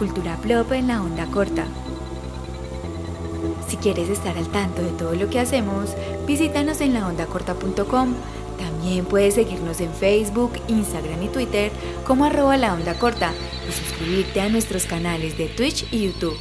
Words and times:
Cultura 0.00 0.38
Plop 0.38 0.72
en 0.72 0.86
la 0.86 1.02
onda 1.02 1.26
corta. 1.26 1.66
Si 3.68 3.76
quieres 3.76 4.08
estar 4.08 4.34
al 4.38 4.48
tanto 4.48 4.80
de 4.80 4.92
todo 4.92 5.14
lo 5.14 5.28
que 5.28 5.38
hacemos, 5.38 5.94
visítanos 6.26 6.80
en 6.80 6.94
laondacorta.com. 6.94 8.14
También 8.58 9.04
puedes 9.04 9.34
seguirnos 9.34 9.78
en 9.82 9.92
Facebook, 9.92 10.52
Instagram 10.68 11.22
y 11.22 11.28
Twitter 11.28 11.70
como 12.06 12.24
arroba 12.24 12.56
la 12.56 12.94
corta 12.98 13.34
y 13.68 13.72
suscribirte 13.72 14.40
a 14.40 14.48
nuestros 14.48 14.86
canales 14.86 15.36
de 15.36 15.48
Twitch 15.48 15.86
y 15.92 16.06
YouTube. 16.06 16.38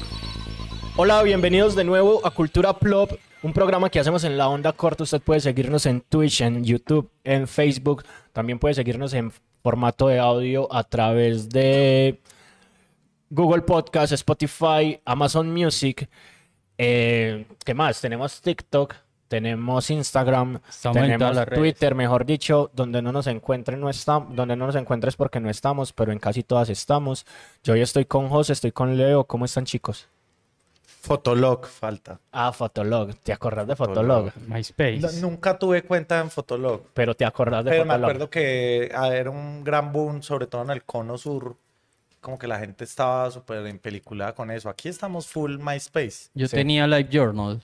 Hola, 0.95 1.21
bienvenidos 1.21 1.75
de 1.75 1.83
nuevo 1.83 2.25
a 2.25 2.31
Cultura 2.31 2.79
Plop, 2.79 3.11
un 3.43 3.51
programa 3.51 3.89
que 3.89 3.99
hacemos 3.99 4.23
en 4.23 4.37
la 4.37 4.47
onda 4.47 4.71
corta. 4.71 5.03
Usted 5.03 5.21
puede 5.21 5.41
seguirnos 5.41 5.85
en 5.85 5.99
Twitch, 5.99 6.39
en 6.39 6.63
YouTube, 6.63 7.11
en 7.25 7.45
Facebook. 7.45 8.05
También 8.31 8.57
puede 8.57 8.75
seguirnos 8.75 9.13
en 9.13 9.33
formato 9.61 10.07
de 10.07 10.17
audio 10.17 10.73
a 10.73 10.85
través 10.85 11.49
de 11.49 12.21
Google 13.29 13.61
Podcast, 13.61 14.13
Spotify, 14.13 14.99
Amazon 15.05 15.51
Music. 15.53 16.09
Eh, 16.77 17.45
¿Qué 17.63 17.73
más? 17.73 18.01
Tenemos 18.01 18.41
TikTok, 18.41 18.95
tenemos 19.27 19.89
Instagram, 19.91 20.59
Estamos 20.67 21.01
tenemos 21.01 21.35
redes. 21.35 21.59
Twitter, 21.59 21.93
mejor 21.95 22.25
dicho, 22.25 22.71
donde 22.73 23.01
no 23.01 23.11
nos 23.11 23.27
encuentren 23.27 23.79
no 23.79 23.89
estamos, 23.89 24.35
donde 24.35 24.55
no 24.55 24.65
nos 24.65 24.75
encuentres 24.75 25.15
porque 25.15 25.39
no 25.39 25.49
estamos, 25.49 25.93
pero 25.93 26.11
en 26.11 26.19
casi 26.19 26.41
todas 26.43 26.69
estamos. 26.69 27.25
Yo 27.63 27.73
hoy 27.73 27.81
estoy 27.81 28.05
con 28.05 28.29
José, 28.29 28.53
estoy 28.53 28.71
con 28.71 28.97
Leo. 28.97 29.25
¿Cómo 29.25 29.45
están, 29.45 29.65
chicos? 29.65 30.07
Fotolog 31.01 31.65
falta. 31.65 32.19
Ah, 32.31 32.51
Fotolog. 32.51 33.15
¿Te 33.23 33.31
acordás 33.31 33.67
de 33.67 33.75
Fotolog? 33.75 34.31
Fotolog. 34.31 34.49
MySpace. 34.49 34.99
No, 34.99 35.11
nunca 35.29 35.57
tuve 35.57 35.83
cuenta 35.83 36.19
en 36.19 36.29
Fotolog. 36.29 36.81
Pero 36.93 37.15
te 37.15 37.25
acordás 37.25 37.63
de 37.63 37.71
Pero 37.71 37.85
me 37.85 37.91
Fotolog. 37.93 38.09
acuerdo 38.09 38.29
que 38.29 38.91
ah, 38.93 39.15
era 39.15 39.29
un 39.29 39.63
gran 39.63 39.93
boom, 39.93 40.21
sobre 40.23 40.47
todo 40.47 40.63
en 40.63 40.71
el 40.71 40.83
cono 40.83 41.17
sur. 41.17 41.55
Como 42.21 42.37
que 42.37 42.47
la 42.47 42.59
gente 42.59 42.83
estaba 42.83 43.29
súper 43.31 43.65
en 43.65 43.79
película 43.79 44.33
con 44.33 44.51
eso. 44.51 44.69
Aquí 44.69 44.89
estamos 44.89 45.27
full 45.27 45.57
MySpace. 45.57 46.29
Yo 46.33 46.47
Sí. 46.47 46.55
tenía 46.57 46.85
Live 46.87 47.07
Journal. 47.11 47.61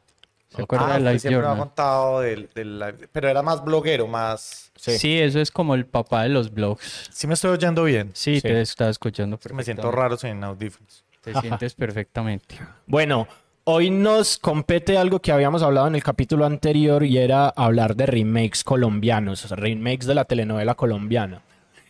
¿Se 0.47 0.61
acuerda 0.61 0.87
Ah, 0.89 0.93
de 0.93 0.99
Live 1.01 1.19
siempre 1.19 1.39
me 1.41 1.45
ha 1.45 1.49
Journal? 1.49 1.67
contado 1.67 2.21
del, 2.21 2.49
del 2.55 2.79
live- 2.79 3.09
Pero 3.11 3.27
era 3.27 3.41
más 3.41 3.63
bloguero, 3.65 4.07
más... 4.07 4.71
Sí. 4.77 4.97
Sí. 4.97 5.19
eso 5.19 5.41
es 5.41 5.51
como 5.51 5.75
el 5.75 5.85
papá 5.85 6.23
de 6.23 6.29
los 6.29 6.53
blogs. 6.53 7.09
Sí 7.11 7.27
me 7.27 7.33
estoy 7.33 7.51
oyendo 7.51 7.83
bien. 7.83 8.11
Sí, 8.13 8.35
Sí. 8.35 8.41
te 8.43 8.61
estaba 8.61 8.89
escuchando 8.89 9.37
Me 9.53 9.63
siento 9.63 9.91
raro 9.91 10.15
sin 10.15 10.41
audífonos. 10.43 11.03
Te 11.21 11.33
sientes 11.41 11.73
perfectamente. 11.75 12.55
Bueno, 12.87 13.27
hoy 13.65 13.89
nos 13.89 14.37
compete 14.37 14.97
algo 14.97 15.19
que 15.19 15.33
habíamos 15.33 15.61
hablado 15.63 15.87
en 15.87 15.95
el 15.95 16.03
capítulo 16.03 16.45
anterior 16.45 17.03
y 17.03 17.17
era 17.17 17.49
hablar 17.49 17.97
de 17.97 18.05
remakes 18.05 18.63
colombianos, 18.63 19.49
remakes 19.51 20.05
de 20.07 20.15
la 20.15 20.23
telenovela 20.23 20.75
colombiana. 20.75 21.41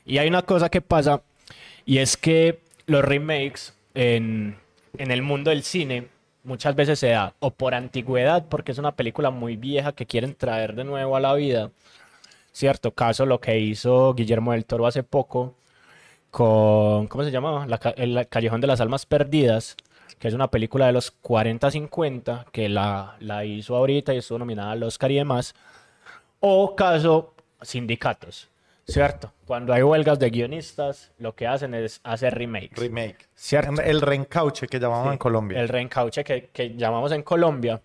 Y 0.05 0.17
hay 0.17 0.27
una 0.27 0.41
cosa 0.41 0.69
que 0.69 0.81
pasa 0.81 1.21
y 1.85 1.99
es 1.99 2.17
que 2.17 2.63
los 2.87 3.03
remakes 3.03 3.73
en, 3.93 4.57
el 4.97 5.21
mundo 5.21 5.49
del 5.49 5.63
cine 5.63 6.07
muchas 6.43 6.75
veces 6.75 6.99
se 6.99 7.09
da 7.09 7.33
o 7.39 7.51
por 7.51 7.73
antigüedad, 7.73 8.45
porque 8.47 8.71
es 8.71 8.77
una 8.77 8.95
película 8.95 9.31
muy 9.31 9.57
vieja 9.57 9.93
que 9.93 10.05
quieren 10.05 10.35
traer 10.35 10.75
de 10.75 10.83
nuevo 10.83 11.15
a 11.15 11.19
la 11.19 11.33
vida. 11.33 11.71
Cierto 12.51 12.91
caso 12.91 13.25
lo 13.25 13.41
que 13.41 13.59
hizo 13.59 14.13
Guillermo 14.13 14.53
del 14.53 14.65
Toro 14.65 14.87
hace 14.87 15.03
poco 15.03 15.55
con, 16.31 17.07
¿cómo 17.07 17.23
se 17.23 17.31
llamaba? 17.31 17.65
La 17.67 17.79
el 17.97 18.27
Callejón 18.29 18.61
de 18.61 18.67
las 18.67 18.81
Almas 18.81 19.05
Perdidas, 19.05 19.75
que 20.19 20.27
es 20.27 20.33
una 20.33 20.49
película 20.49 20.85
de 20.85 20.93
los 20.93 21.13
40-50, 21.21 22.45
que 22.51 22.69
la, 22.69 23.15
la 23.19 23.45
hizo 23.45 23.75
ahorita 23.75 24.13
y 24.13 24.17
estuvo 24.17 24.39
nominada 24.39 24.71
al 24.71 24.83
Oscar 24.83 25.11
y 25.11 25.15
demás. 25.15 25.55
O 26.39 26.75
caso 26.75 27.33
sindicatos, 27.61 28.49
¿cierto? 28.87 29.33
Cuando 29.45 29.73
hay 29.73 29.83
huelgas 29.83 30.19
de 30.19 30.29
guionistas, 30.29 31.11
lo 31.17 31.35
que 31.35 31.47
hacen 31.47 31.73
es 31.73 31.99
hacer 32.03 32.35
remakes, 32.35 32.77
Remake. 32.77 33.27
¿cierto? 33.33 33.81
El 33.81 34.01
reencauche 34.01 34.67
que 34.67 34.79
llamamos 34.79 35.11
en 35.11 35.17
Colombia. 35.17 35.59
El 35.59 35.69
reencauche 35.69 36.23
que, 36.23 36.49
que 36.53 36.75
llamamos 36.75 37.11
en 37.11 37.23
Colombia. 37.23 37.81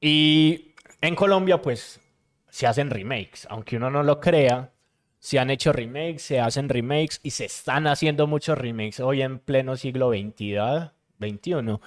Y 0.00 0.74
en 1.00 1.14
Colombia, 1.14 1.60
pues, 1.60 2.00
se 2.48 2.66
hacen 2.66 2.90
remakes. 2.90 3.46
Aunque 3.50 3.76
uno 3.76 3.90
no 3.90 4.02
lo 4.02 4.20
crea, 4.20 4.72
se 5.18 5.38
han 5.38 5.50
hecho 5.50 5.72
remakes, 5.72 6.22
se 6.22 6.40
hacen 6.40 6.68
remakes 6.68 7.20
y 7.22 7.30
se 7.30 7.44
están 7.46 7.86
haciendo 7.86 8.26
muchos 8.26 8.56
remakes 8.56 9.00
hoy 9.00 9.22
en 9.22 9.38
pleno 9.38 9.76
siglo 9.76 10.10
XXI, 10.10 10.90
21, 11.18 11.80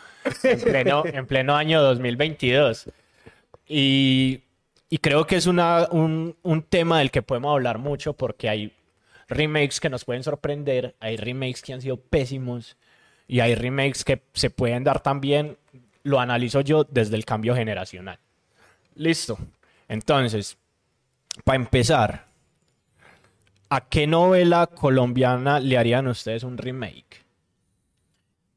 en 0.43 0.61
pleno, 0.61 1.03
en 1.05 1.25
pleno 1.25 1.55
año 1.55 1.81
2022. 1.81 2.89
Y, 3.67 4.43
y 4.91 4.97
creo 4.97 5.25
que 5.25 5.37
es 5.37 5.47
un, 5.47 6.35
un 6.43 6.63
tema 6.63 6.99
del 6.99 7.11
que 7.11 7.21
podemos 7.21 7.53
hablar 7.53 7.77
mucho 7.77 8.11
porque 8.11 8.49
hay 8.49 8.73
remakes 9.29 9.79
que 9.79 9.89
nos 9.89 10.03
pueden 10.03 10.21
sorprender, 10.21 10.95
hay 10.99 11.15
remakes 11.15 11.61
que 11.61 11.71
han 11.71 11.81
sido 11.81 11.95
pésimos 11.95 12.75
y 13.25 13.39
hay 13.39 13.55
remakes 13.55 14.03
que 14.03 14.21
se 14.33 14.49
pueden 14.49 14.83
dar 14.83 15.01
también, 15.01 15.57
lo 16.03 16.19
analizo 16.19 16.59
yo 16.59 16.83
desde 16.83 17.15
el 17.15 17.23
cambio 17.23 17.55
generacional. 17.55 18.19
Listo. 18.95 19.37
Entonces, 19.87 20.57
para 21.45 21.55
empezar, 21.55 22.27
¿a 23.69 23.87
qué 23.87 24.07
novela 24.07 24.67
colombiana 24.67 25.61
le 25.61 25.77
harían 25.77 26.07
ustedes 26.07 26.43
un 26.43 26.57
remake? 26.57 27.23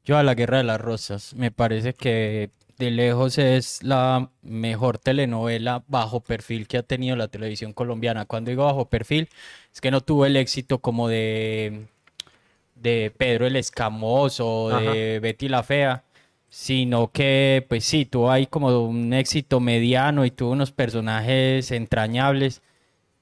Yo 0.04 0.18
a 0.18 0.24
La 0.24 0.34
Guerra 0.34 0.58
de 0.58 0.64
las 0.64 0.80
Rosas. 0.80 1.32
Me 1.34 1.52
parece 1.52 1.94
que 1.94 2.50
de 2.78 2.90
lejos 2.90 3.38
es 3.38 3.82
la 3.82 4.30
mejor 4.42 4.98
telenovela 4.98 5.84
bajo 5.88 6.20
perfil 6.20 6.66
que 6.66 6.78
ha 6.78 6.82
tenido 6.82 7.16
la 7.16 7.28
televisión 7.28 7.72
colombiana. 7.72 8.26
Cuando 8.26 8.50
digo 8.50 8.64
bajo 8.64 8.88
perfil, 8.88 9.28
es 9.72 9.80
que 9.80 9.90
no 9.90 10.00
tuvo 10.00 10.26
el 10.26 10.36
éxito 10.36 10.78
como 10.80 11.08
de, 11.08 11.86
de 12.74 13.12
Pedro 13.16 13.46
el 13.46 13.56
Escamoso 13.56 14.64
o 14.64 14.80
de 14.80 15.20
Betty 15.20 15.48
la 15.48 15.62
Fea, 15.62 16.04
sino 16.48 17.10
que 17.12 17.64
pues 17.68 17.84
sí, 17.84 18.04
tuvo 18.04 18.30
ahí 18.30 18.46
como 18.46 18.86
un 18.86 19.12
éxito 19.12 19.60
mediano 19.60 20.24
y 20.24 20.30
tuvo 20.30 20.52
unos 20.52 20.72
personajes 20.72 21.70
entrañables. 21.70 22.62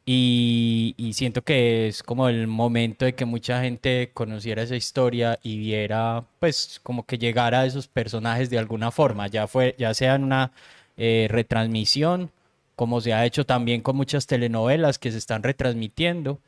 Y, 0.05 0.95
y 0.97 1.13
siento 1.13 1.43
que 1.43 1.87
es 1.87 2.03
como 2.03 2.29
el 2.29 2.49
momento 2.49 3.05
de 3.05 3.15
que 3.15 3.25
mucha 3.25 3.63
gente 3.63 4.11
conociera 4.13 4.63
esa 4.63 4.75
historia 4.75 5.39
y 5.43 5.59
viera, 5.59 6.25
pues, 6.41 6.81
como 6.83 7.07
que 7.07 7.19
llegara 7.19 7.61
a 7.61 7.67
esos 7.67 7.87
personajes 7.87 8.51
de 8.51 8.59
alguna 8.59 8.91
forma, 8.91 9.29
ya 9.29 9.47
fue, 9.47 9.77
ya 9.79 9.95
sea 9.95 10.17
en 10.17 10.25
una 10.25 10.53
eh, 10.97 11.29
retransmisión, 11.31 12.33
como 12.75 13.01
se 13.01 13.13
ha 13.13 13.25
hecho 13.25 13.47
también 13.47 13.81
con 13.81 13.95
muchas 13.97 14.27
telenovelas 14.27 14.99
que 14.99 15.13
se 15.13 15.19
están 15.19 15.45
retransmitiendo, 15.45 16.41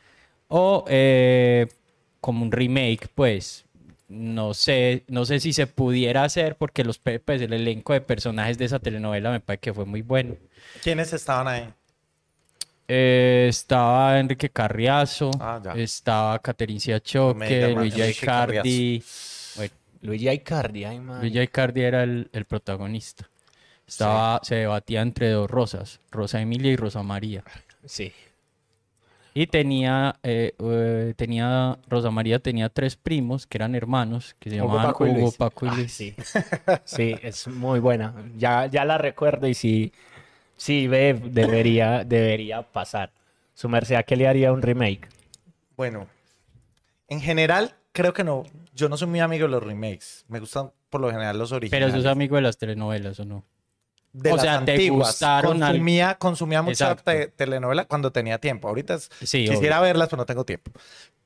o 0.48 0.84
eh, 0.88 1.68
como 2.20 2.42
un 2.44 2.50
remake, 2.50 3.08
pues, 3.14 3.64
no 4.08 4.52
sé, 4.54 5.04
no 5.06 5.24
sé 5.26 5.38
si 5.38 5.52
se 5.52 5.66
pudiera 5.68 6.24
hacer 6.24 6.56
porque 6.56 6.82
los, 6.82 6.98
pues, 6.98 7.40
el 7.40 7.52
elenco 7.52 7.92
de 7.92 8.00
personajes 8.00 8.58
de 8.58 8.64
esa 8.64 8.80
telenovela 8.80 9.30
me 9.30 9.40
parece 9.40 9.60
que 9.60 9.74
fue 9.74 9.84
muy 9.84 10.02
bueno. 10.02 10.34
¿Quiénes 10.82 11.12
estaban 11.12 11.46
ahí? 11.46 11.68
Eh, 12.86 13.46
estaba 13.48 14.18
Enrique 14.20 14.50
Carriazo, 14.50 15.30
Ah, 15.40 15.60
estaba 15.74 16.38
Siachoque, 16.78 17.60
llama 17.60 17.80
Luigi 17.80 18.02
Icardi. 18.02 19.02
Bueno, 19.56 19.74
Luigi 20.02 20.28
Icardi, 20.28 20.84
ay, 20.84 21.00
man. 21.00 21.20
Luigi 21.20 21.40
Icardi 21.40 21.80
era 21.82 22.02
el, 22.02 22.28
el 22.32 22.44
protagonista. 22.44 23.28
Estaba, 23.86 24.40
se 24.42 24.56
debatía 24.56 25.02
entre 25.02 25.30
dos 25.30 25.50
rosas, 25.50 26.00
Rosa 26.10 26.40
Emilia 26.40 26.72
y 26.72 26.76
Rosa 26.76 27.02
María. 27.02 27.42
Sí. 27.84 28.12
Y 29.36 29.48
tenía, 29.48 30.14
eh, 30.22 30.54
eh, 30.58 31.12
tenía, 31.16 31.76
Rosa 31.88 32.10
María 32.10 32.38
tenía 32.38 32.68
tres 32.68 32.94
primos 32.96 33.46
que 33.46 33.58
eran 33.58 33.74
hermanos, 33.74 34.36
que 34.38 34.48
se 34.50 34.56
Hugo, 34.56 34.68
llamaban 34.68 34.92
Paco 34.92 35.06
y 35.06 35.10
Hugo, 35.10 35.20
Luis. 35.22 35.36
Paco 35.36 35.66
y 35.66 35.68
Ah, 35.70 35.74
Luis. 35.76 35.92
sí. 35.92 36.14
Sí, 36.84 37.16
es 37.22 37.48
muy 37.48 37.80
buena. 37.80 38.14
Ya, 38.36 38.66
ya 38.66 38.84
la 38.84 38.96
recuerdo 38.96 39.48
y 39.48 39.54
sí, 39.54 39.92
sí, 40.56 40.86
ve, 40.86 41.14
debería, 41.24 42.04
debería 42.04 42.62
pasar. 42.62 43.10
Su 43.54 43.68
merced, 43.68 43.94
¿a 43.94 44.02
qué 44.02 44.16
le 44.16 44.26
haría 44.28 44.52
un 44.52 44.62
remake? 44.62 45.08
Bueno, 45.76 46.06
en 47.08 47.20
general, 47.20 47.74
creo 47.92 48.12
que 48.12 48.24
no. 48.24 48.44
Yo 48.74 48.88
no 48.88 48.96
soy 48.96 49.08
muy 49.08 49.20
amigo 49.20 49.44
de 49.46 49.52
los 49.52 49.62
remakes. 49.62 50.24
Me 50.28 50.40
gustan 50.40 50.72
por 50.90 51.00
lo 51.00 51.10
general 51.10 51.38
los 51.38 51.50
Pero 51.50 51.56
originales. 51.58 51.94
sos 51.94 52.06
amigo 52.06 52.36
de 52.36 52.42
las 52.42 52.58
telenovelas, 52.58 53.18
¿o 53.20 53.24
no? 53.24 53.44
de 54.12 54.30
o 54.32 54.36
las 54.36 54.44
sea, 54.44 54.64
¿te 54.64 54.72
antiguas. 54.72 55.08
gustaron 55.08 55.60
al- 55.64 55.72
consumía, 55.72 56.14
consumía 56.18 56.62
mucha 56.62 56.94
te- 56.94 57.26
telenovela 57.28 57.84
cuando 57.86 58.12
tenía 58.12 58.38
tiempo. 58.38 58.68
Ahorita 58.68 58.94
es- 58.94 59.10
Sí, 59.24 59.44
quisiera 59.48 59.80
verlas, 59.80 60.08
pero 60.08 60.18
no 60.18 60.26
tengo 60.26 60.44
tiempo. 60.44 60.70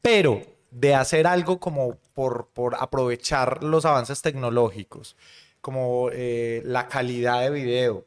Pero 0.01 0.41
de 0.71 0.95
hacer 0.95 1.27
algo 1.27 1.61
como 1.61 1.97
por, 2.15 2.49
por 2.55 2.77
aprovechar 2.81 3.63
los 3.63 3.85
avances 3.85 4.23
tecnológicos, 4.23 5.17
como 5.61 6.09
eh, 6.13 6.63
la 6.65 6.89
calidad 6.89 7.43
de 7.43 7.51
video, 7.51 8.07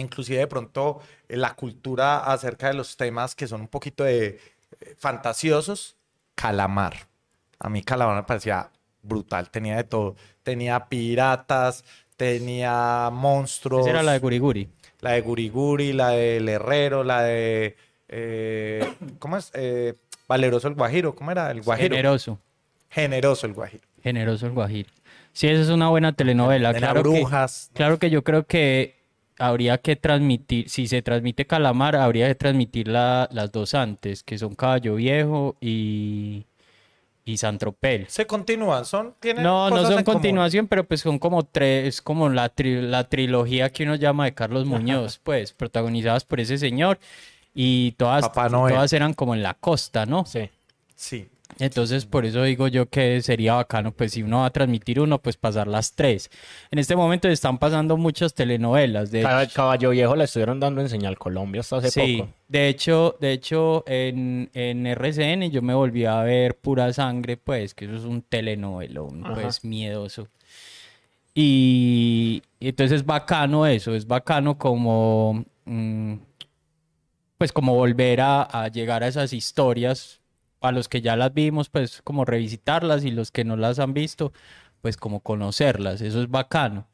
inclusive 0.00 0.38
de 0.38 0.46
pronto 0.46 1.00
eh, 1.28 1.36
la 1.36 1.54
cultura 1.54 2.18
acerca 2.24 2.68
de 2.68 2.74
los 2.74 2.96
temas 2.96 3.34
que 3.34 3.46
son 3.46 3.62
un 3.62 3.68
poquito 3.68 4.04
de 4.04 4.40
eh, 4.80 4.94
fantasiosos, 4.98 5.96
Calamar. 6.34 6.94
A 7.58 7.68
mí 7.68 7.82
Calamar 7.82 8.16
me 8.16 8.22
parecía 8.22 8.70
brutal, 9.02 9.50
tenía 9.50 9.76
de 9.76 9.84
todo. 9.84 10.14
Tenía 10.42 10.86
piratas, 10.86 11.84
tenía 12.16 13.10
monstruos. 13.12 13.82
Esa 13.82 13.90
era 13.90 14.02
la 14.02 14.12
de 14.12 14.18
Guriguri. 14.18 14.68
La 15.00 15.12
de 15.12 15.20
Guriguri, 15.20 15.92
la 15.92 16.10
del 16.10 16.48
Herrero, 16.48 17.04
la 17.04 17.22
de. 17.22 17.76
eh, 18.08 18.88
¿Cómo 19.18 19.36
es? 19.36 19.50
Eh, 19.54 19.94
Valeroso 20.26 20.68
el 20.68 20.74
Guajiro. 20.74 21.14
¿Cómo 21.14 21.30
era? 21.30 21.50
El 21.50 21.62
Guajiro. 21.62 21.88
Generoso. 21.96 22.38
Generoso 22.90 23.46
el 23.46 23.52
Guajiro. 23.54 23.84
Generoso 24.02 24.46
el 24.46 24.52
Guajiro. 24.52 24.90
Sí, 25.32 25.46
esa 25.48 25.62
es 25.62 25.68
una 25.68 25.88
buena 25.88 26.12
telenovela. 26.12 26.72
De 26.72 26.78
Claro 26.80 27.02
que, 27.02 27.08
brujas. 27.08 27.70
claro 27.74 27.98
que 27.98 28.10
yo 28.10 28.24
creo 28.24 28.44
que 28.46 28.97
habría 29.38 29.78
que 29.78 29.96
transmitir, 29.96 30.68
si 30.68 30.86
se 30.88 31.02
transmite 31.02 31.46
Calamar, 31.46 31.96
habría 31.96 32.26
que 32.28 32.34
transmitir 32.34 32.88
la- 32.88 33.28
las 33.32 33.52
dos 33.52 33.74
antes, 33.74 34.22
que 34.22 34.38
son 34.38 34.54
Caballo 34.54 34.96
Viejo 34.96 35.56
y, 35.60 36.44
y 37.24 37.36
San 37.36 37.58
Tropel. 37.58 38.06
Se 38.08 38.26
continúan, 38.26 38.84
son, 38.84 39.14
tienen 39.20 39.44
No, 39.44 39.70
no 39.70 39.76
son 39.84 40.02
común. 40.02 40.04
continuación, 40.04 40.66
pero 40.66 40.84
pues 40.84 41.00
son 41.00 41.18
como 41.18 41.44
tres, 41.44 41.86
es 41.86 42.02
como 42.02 42.28
la, 42.28 42.54
tri- 42.54 42.80
la 42.80 43.04
trilogía 43.08 43.70
que 43.70 43.84
uno 43.84 43.94
llama 43.94 44.24
de 44.24 44.34
Carlos 44.34 44.66
Muñoz, 44.66 45.20
pues, 45.22 45.52
protagonizadas 45.52 46.24
por 46.24 46.40
ese 46.40 46.58
señor 46.58 46.98
y 47.54 47.92
todas, 47.92 48.24
todas 48.74 48.92
eran 48.92 49.14
como 49.14 49.34
en 49.34 49.42
la 49.42 49.54
costa, 49.54 50.06
¿no? 50.06 50.24
Sí. 50.26 50.48
Sí. 50.96 51.28
Entonces, 51.58 52.06
por 52.06 52.24
eso 52.24 52.42
digo 52.44 52.68
yo 52.68 52.86
que 52.88 53.20
sería 53.22 53.54
bacano, 53.54 53.90
pues 53.90 54.12
si 54.12 54.22
uno 54.22 54.38
va 54.40 54.46
a 54.46 54.50
transmitir 54.50 55.00
uno, 55.00 55.18
pues 55.20 55.36
pasar 55.36 55.66
las 55.66 55.92
tres. 55.94 56.30
En 56.70 56.78
este 56.78 56.94
momento 56.94 57.26
están 57.28 57.58
pasando 57.58 57.96
muchas 57.96 58.34
telenovelas, 58.34 59.10
de. 59.10 59.22
Caballo 59.54 59.90
Viejo 59.90 60.14
la 60.14 60.24
estuvieron 60.24 60.60
dando 60.60 60.80
en 60.82 60.88
Señal 60.88 61.18
Colombia 61.18 61.62
hasta 61.62 61.78
hace 61.78 61.90
Sí, 61.90 62.18
poco. 62.18 62.30
de 62.48 62.68
hecho, 62.68 63.16
de 63.20 63.32
hecho 63.32 63.82
en, 63.88 64.50
en 64.54 64.86
RCN 64.86 65.50
yo 65.50 65.62
me 65.62 65.74
volví 65.74 66.04
a 66.04 66.20
ver 66.22 66.56
Pura 66.56 66.92
Sangre, 66.92 67.36
pues, 67.38 67.74
que 67.74 67.86
eso 67.86 67.96
es 67.96 68.04
un 68.04 68.22
telenovelón, 68.22 69.24
Ajá. 69.24 69.34
pues, 69.34 69.64
miedoso. 69.64 70.28
Y, 71.34 72.42
y 72.60 72.68
entonces 72.68 73.00
es 73.00 73.06
bacano 73.06 73.66
eso, 73.66 73.94
es 73.94 74.06
bacano 74.06 74.58
como, 74.58 75.44
mm, 75.64 76.14
pues, 77.38 77.52
como 77.52 77.74
volver 77.74 78.20
a, 78.20 78.42
a 78.42 78.68
llegar 78.68 79.02
a 79.02 79.08
esas 79.08 79.32
historias, 79.32 80.17
a 80.60 80.72
los 80.72 80.88
que 80.88 81.00
ya 81.00 81.16
las 81.16 81.32
vimos, 81.34 81.68
pues, 81.68 82.02
como 82.02 82.24
revisitarlas 82.24 83.04
y 83.04 83.10
los 83.10 83.30
que 83.30 83.44
no 83.44 83.56
las 83.56 83.78
han 83.78 83.94
visto, 83.94 84.32
pues, 84.80 84.96
como 84.96 85.20
conocerlas, 85.20 86.00
eso 86.00 86.20
es 86.22 86.30
bacano. 86.30 86.88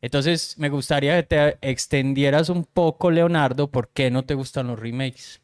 Entonces, 0.00 0.58
me 0.58 0.68
gustaría 0.68 1.16
que 1.16 1.22
te 1.22 1.58
extendieras 1.68 2.48
un 2.48 2.64
poco, 2.64 3.10
Leonardo, 3.10 3.70
¿por 3.70 3.88
qué 3.88 4.10
no 4.10 4.24
te 4.24 4.34
gustan 4.34 4.68
los 4.68 4.78
remakes? 4.78 5.40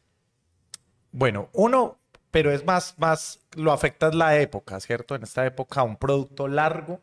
Bueno, 1.11 1.49
uno, 1.53 1.97
pero 2.31 2.51
es 2.51 2.65
más, 2.65 2.95
más, 2.97 3.39
lo 3.55 3.71
afecta 3.71 4.11
la 4.11 4.37
época, 4.39 4.79
¿cierto? 4.79 5.15
En 5.15 5.23
esta 5.23 5.45
época, 5.45 5.83
un 5.83 5.97
producto 5.97 6.47
largo, 6.47 7.01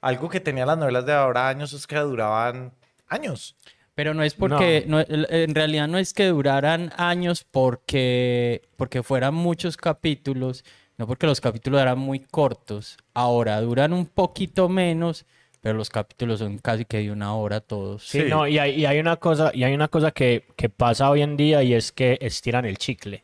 algo 0.00 0.28
que 0.28 0.40
tenía 0.40 0.66
las 0.66 0.78
novelas 0.78 1.04
de 1.06 1.12
ahora 1.12 1.48
años 1.48 1.72
es 1.72 1.86
que 1.86 1.98
duraban 1.98 2.72
años. 3.08 3.56
Pero 4.00 4.14
no 4.14 4.22
es 4.22 4.32
porque, 4.32 4.84
no, 4.86 4.98
en 5.06 5.54
realidad 5.54 5.86
no 5.86 5.98
es 5.98 6.14
que 6.14 6.28
duraran 6.28 6.90
años 6.96 7.44
porque, 7.44 8.62
porque 8.78 9.02
fueran 9.02 9.34
muchos 9.34 9.76
capítulos, 9.76 10.64
no 10.96 11.06
porque 11.06 11.26
los 11.26 11.38
capítulos 11.38 11.82
eran 11.82 11.98
muy 11.98 12.20
cortos. 12.20 12.96
Ahora 13.12 13.60
duran 13.60 13.92
un 13.92 14.06
poquito 14.06 14.70
menos, 14.70 15.26
pero 15.60 15.76
los 15.76 15.90
capítulos 15.90 16.38
son 16.38 16.56
casi 16.56 16.86
que 16.86 16.96
de 16.96 17.10
una 17.12 17.34
hora 17.34 17.60
todos. 17.60 18.08
Sí, 18.08 18.22
Sí. 18.22 18.28
no, 18.30 18.48
y 18.48 18.58
hay, 18.58 18.70
y 18.70 18.86
hay 18.86 18.98
una 19.00 19.16
cosa, 19.16 19.50
y 19.52 19.64
hay 19.64 19.74
una 19.74 19.88
cosa 19.88 20.12
que, 20.12 20.46
que 20.56 20.70
pasa 20.70 21.10
hoy 21.10 21.20
en 21.20 21.36
día 21.36 21.62
y 21.62 21.74
es 21.74 21.92
que 21.92 22.16
estiran 22.22 22.64
el 22.64 22.78
chicle. 22.78 23.22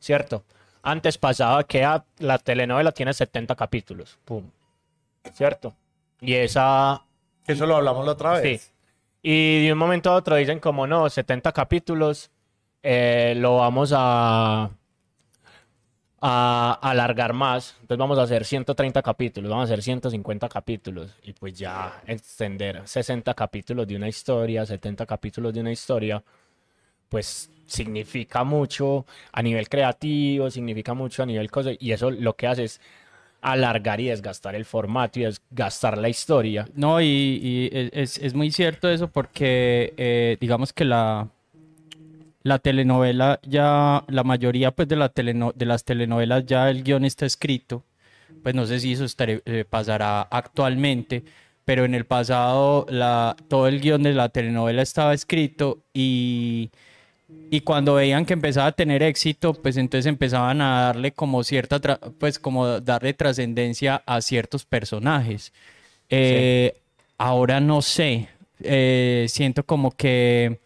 ¿Cierto? 0.00 0.44
Antes 0.82 1.16
pasaba 1.16 1.64
que 1.64 1.82
ah, 1.82 2.04
la 2.18 2.36
telenovela 2.36 2.92
tiene 2.92 3.14
70 3.14 3.56
capítulos. 3.56 4.18
Pum. 4.26 4.44
¿Cierto? 5.32 5.74
Y 6.20 6.34
esa. 6.34 7.02
Eso 7.46 7.64
lo 7.64 7.76
hablamos 7.76 8.04
la 8.04 8.12
otra 8.12 8.32
vez. 8.38 8.60
Sí. 8.60 8.70
Y 9.22 9.66
de 9.66 9.72
un 9.72 9.78
momento 9.78 10.10
a 10.10 10.14
otro 10.14 10.36
dicen 10.36 10.60
como 10.60 10.86
no, 10.86 11.08
70 11.08 11.52
capítulos, 11.52 12.30
eh, 12.82 13.34
lo 13.36 13.56
vamos 13.56 13.92
a, 13.96 14.70
a 16.20 16.78
alargar 16.82 17.32
más. 17.32 17.76
Entonces 17.80 17.98
vamos 17.98 18.18
a 18.18 18.22
hacer 18.22 18.44
130 18.44 19.02
capítulos, 19.02 19.50
vamos 19.50 19.70
a 19.70 19.72
hacer 19.72 19.82
150 19.82 20.48
capítulos 20.48 21.14
y 21.22 21.32
pues 21.32 21.58
ya 21.58 22.02
extender 22.06 22.86
60 22.86 23.34
capítulos 23.34 23.86
de 23.86 23.96
una 23.96 24.08
historia, 24.08 24.66
70 24.66 25.06
capítulos 25.06 25.54
de 25.54 25.60
una 25.60 25.72
historia, 25.72 26.22
pues 27.08 27.50
significa 27.66 28.44
mucho 28.44 29.06
a 29.32 29.42
nivel 29.42 29.68
creativo, 29.68 30.50
significa 30.50 30.94
mucho 30.94 31.22
a 31.22 31.26
nivel 31.26 31.50
cosa 31.50 31.70
y 31.78 31.92
eso 31.92 32.10
lo 32.10 32.34
que 32.34 32.46
hace 32.46 32.64
es 32.64 32.80
alargar 33.40 34.00
y 34.00 34.06
desgastar 34.08 34.54
el 34.54 34.64
formato 34.64 35.20
y 35.20 35.24
desgastar 35.24 35.96
la 35.98 36.08
historia. 36.08 36.68
No, 36.74 37.00
y, 37.00 37.06
y 37.06 37.70
es, 37.72 38.18
es- 38.18 38.34
muy 38.34 38.50
cierto 38.50 38.88
eso 38.90 39.08
porque 39.08 39.94
eh, 39.96 40.36
digamos 40.40 40.72
que 40.72 40.84
la, 40.84 41.28
la 42.42 42.58
telenovela 42.58 43.40
ya, 43.42 44.04
la 44.08 44.24
mayoría 44.24 44.70
pues 44.72 44.88
de, 44.88 44.96
la 44.96 45.12
teleno- 45.12 45.52
de 45.54 45.66
las 45.66 45.84
telenovelas 45.84 46.46
ya 46.46 46.70
el 46.70 46.82
guion 46.82 47.04
está 47.04 47.26
escrito, 47.26 47.84
pues 48.42 48.54
no 48.54 48.66
sé 48.66 48.80
si 48.80 48.92
eso 48.92 49.04
estaré- 49.04 49.42
eh, 49.44 49.64
pasará 49.68 50.22
actualmente, 50.22 51.24
pero 51.64 51.84
en 51.84 51.94
el 51.94 52.06
pasado 52.06 52.86
todo 53.48 53.68
el 53.68 53.80
guion 53.80 54.02
de 54.02 54.14
la 54.14 54.28
telenovela 54.30 54.82
estaba 54.82 55.14
escrito 55.14 55.84
y... 55.92 56.70
Y 57.50 57.60
cuando 57.60 57.94
veían 57.94 58.24
que 58.24 58.32
empezaba 58.34 58.68
a 58.68 58.72
tener 58.72 59.02
éxito, 59.02 59.54
pues 59.54 59.76
entonces 59.76 60.06
empezaban 60.06 60.60
a 60.60 60.82
darle 60.82 61.12
como 61.12 61.44
cierta, 61.44 61.78
pues 62.18 62.38
como 62.38 62.80
darle 62.80 63.14
trascendencia 63.14 64.02
a 64.06 64.20
ciertos 64.20 64.64
personajes. 64.64 65.52
Eh, 66.08 66.74
Ahora 67.18 67.58
no 67.58 67.82
sé, 67.82 68.28
eh, 68.60 69.26
siento 69.28 69.64
como 69.64 69.90
que, 69.90 70.60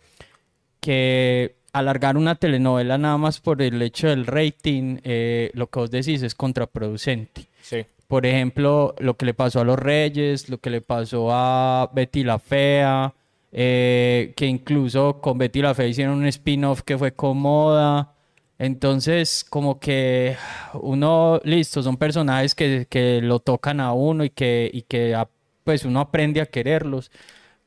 que 0.80 1.54
alargar 1.72 2.18
una 2.18 2.34
telenovela 2.34 2.98
nada 2.98 3.16
más 3.16 3.40
por 3.40 3.62
el 3.62 3.80
hecho 3.80 4.08
del 4.08 4.26
rating, 4.26 4.98
eh, 5.02 5.50
lo 5.54 5.68
que 5.68 5.80
vos 5.80 5.90
decís 5.90 6.22
es 6.22 6.34
contraproducente. 6.34 7.48
Sí. 7.62 7.86
Por 8.06 8.26
ejemplo, 8.26 8.94
lo 8.98 9.16
que 9.16 9.24
le 9.24 9.32
pasó 9.32 9.60
a 9.60 9.64
Los 9.64 9.78
Reyes, 9.78 10.50
lo 10.50 10.58
que 10.58 10.68
le 10.68 10.82
pasó 10.82 11.28
a 11.32 11.90
Betty 11.94 12.22
la 12.22 12.38
Fea, 12.38 13.14
eh, 13.52 14.32
que 14.36 14.46
incluso 14.46 15.20
con 15.20 15.38
Betty 15.38 15.60
la 15.62 15.74
Fea 15.74 15.86
hicieron 15.86 16.14
un 16.18 16.26
spin-off 16.26 16.82
que 16.82 16.96
fue 16.98 17.12
cómoda. 17.14 18.14
Entonces, 18.58 19.44
como 19.48 19.78
que 19.80 20.36
uno, 20.74 21.40
listo, 21.44 21.82
son 21.82 21.96
personajes 21.96 22.54
que, 22.54 22.86
que 22.88 23.20
lo 23.20 23.40
tocan 23.40 23.80
a 23.80 23.92
uno 23.92 24.24
y 24.24 24.30
que, 24.30 24.70
y 24.72 24.82
que 24.82 25.14
a- 25.14 25.28
pues 25.64 25.84
uno 25.84 26.00
aprende 26.00 26.40
a 26.40 26.46
quererlos. 26.46 27.10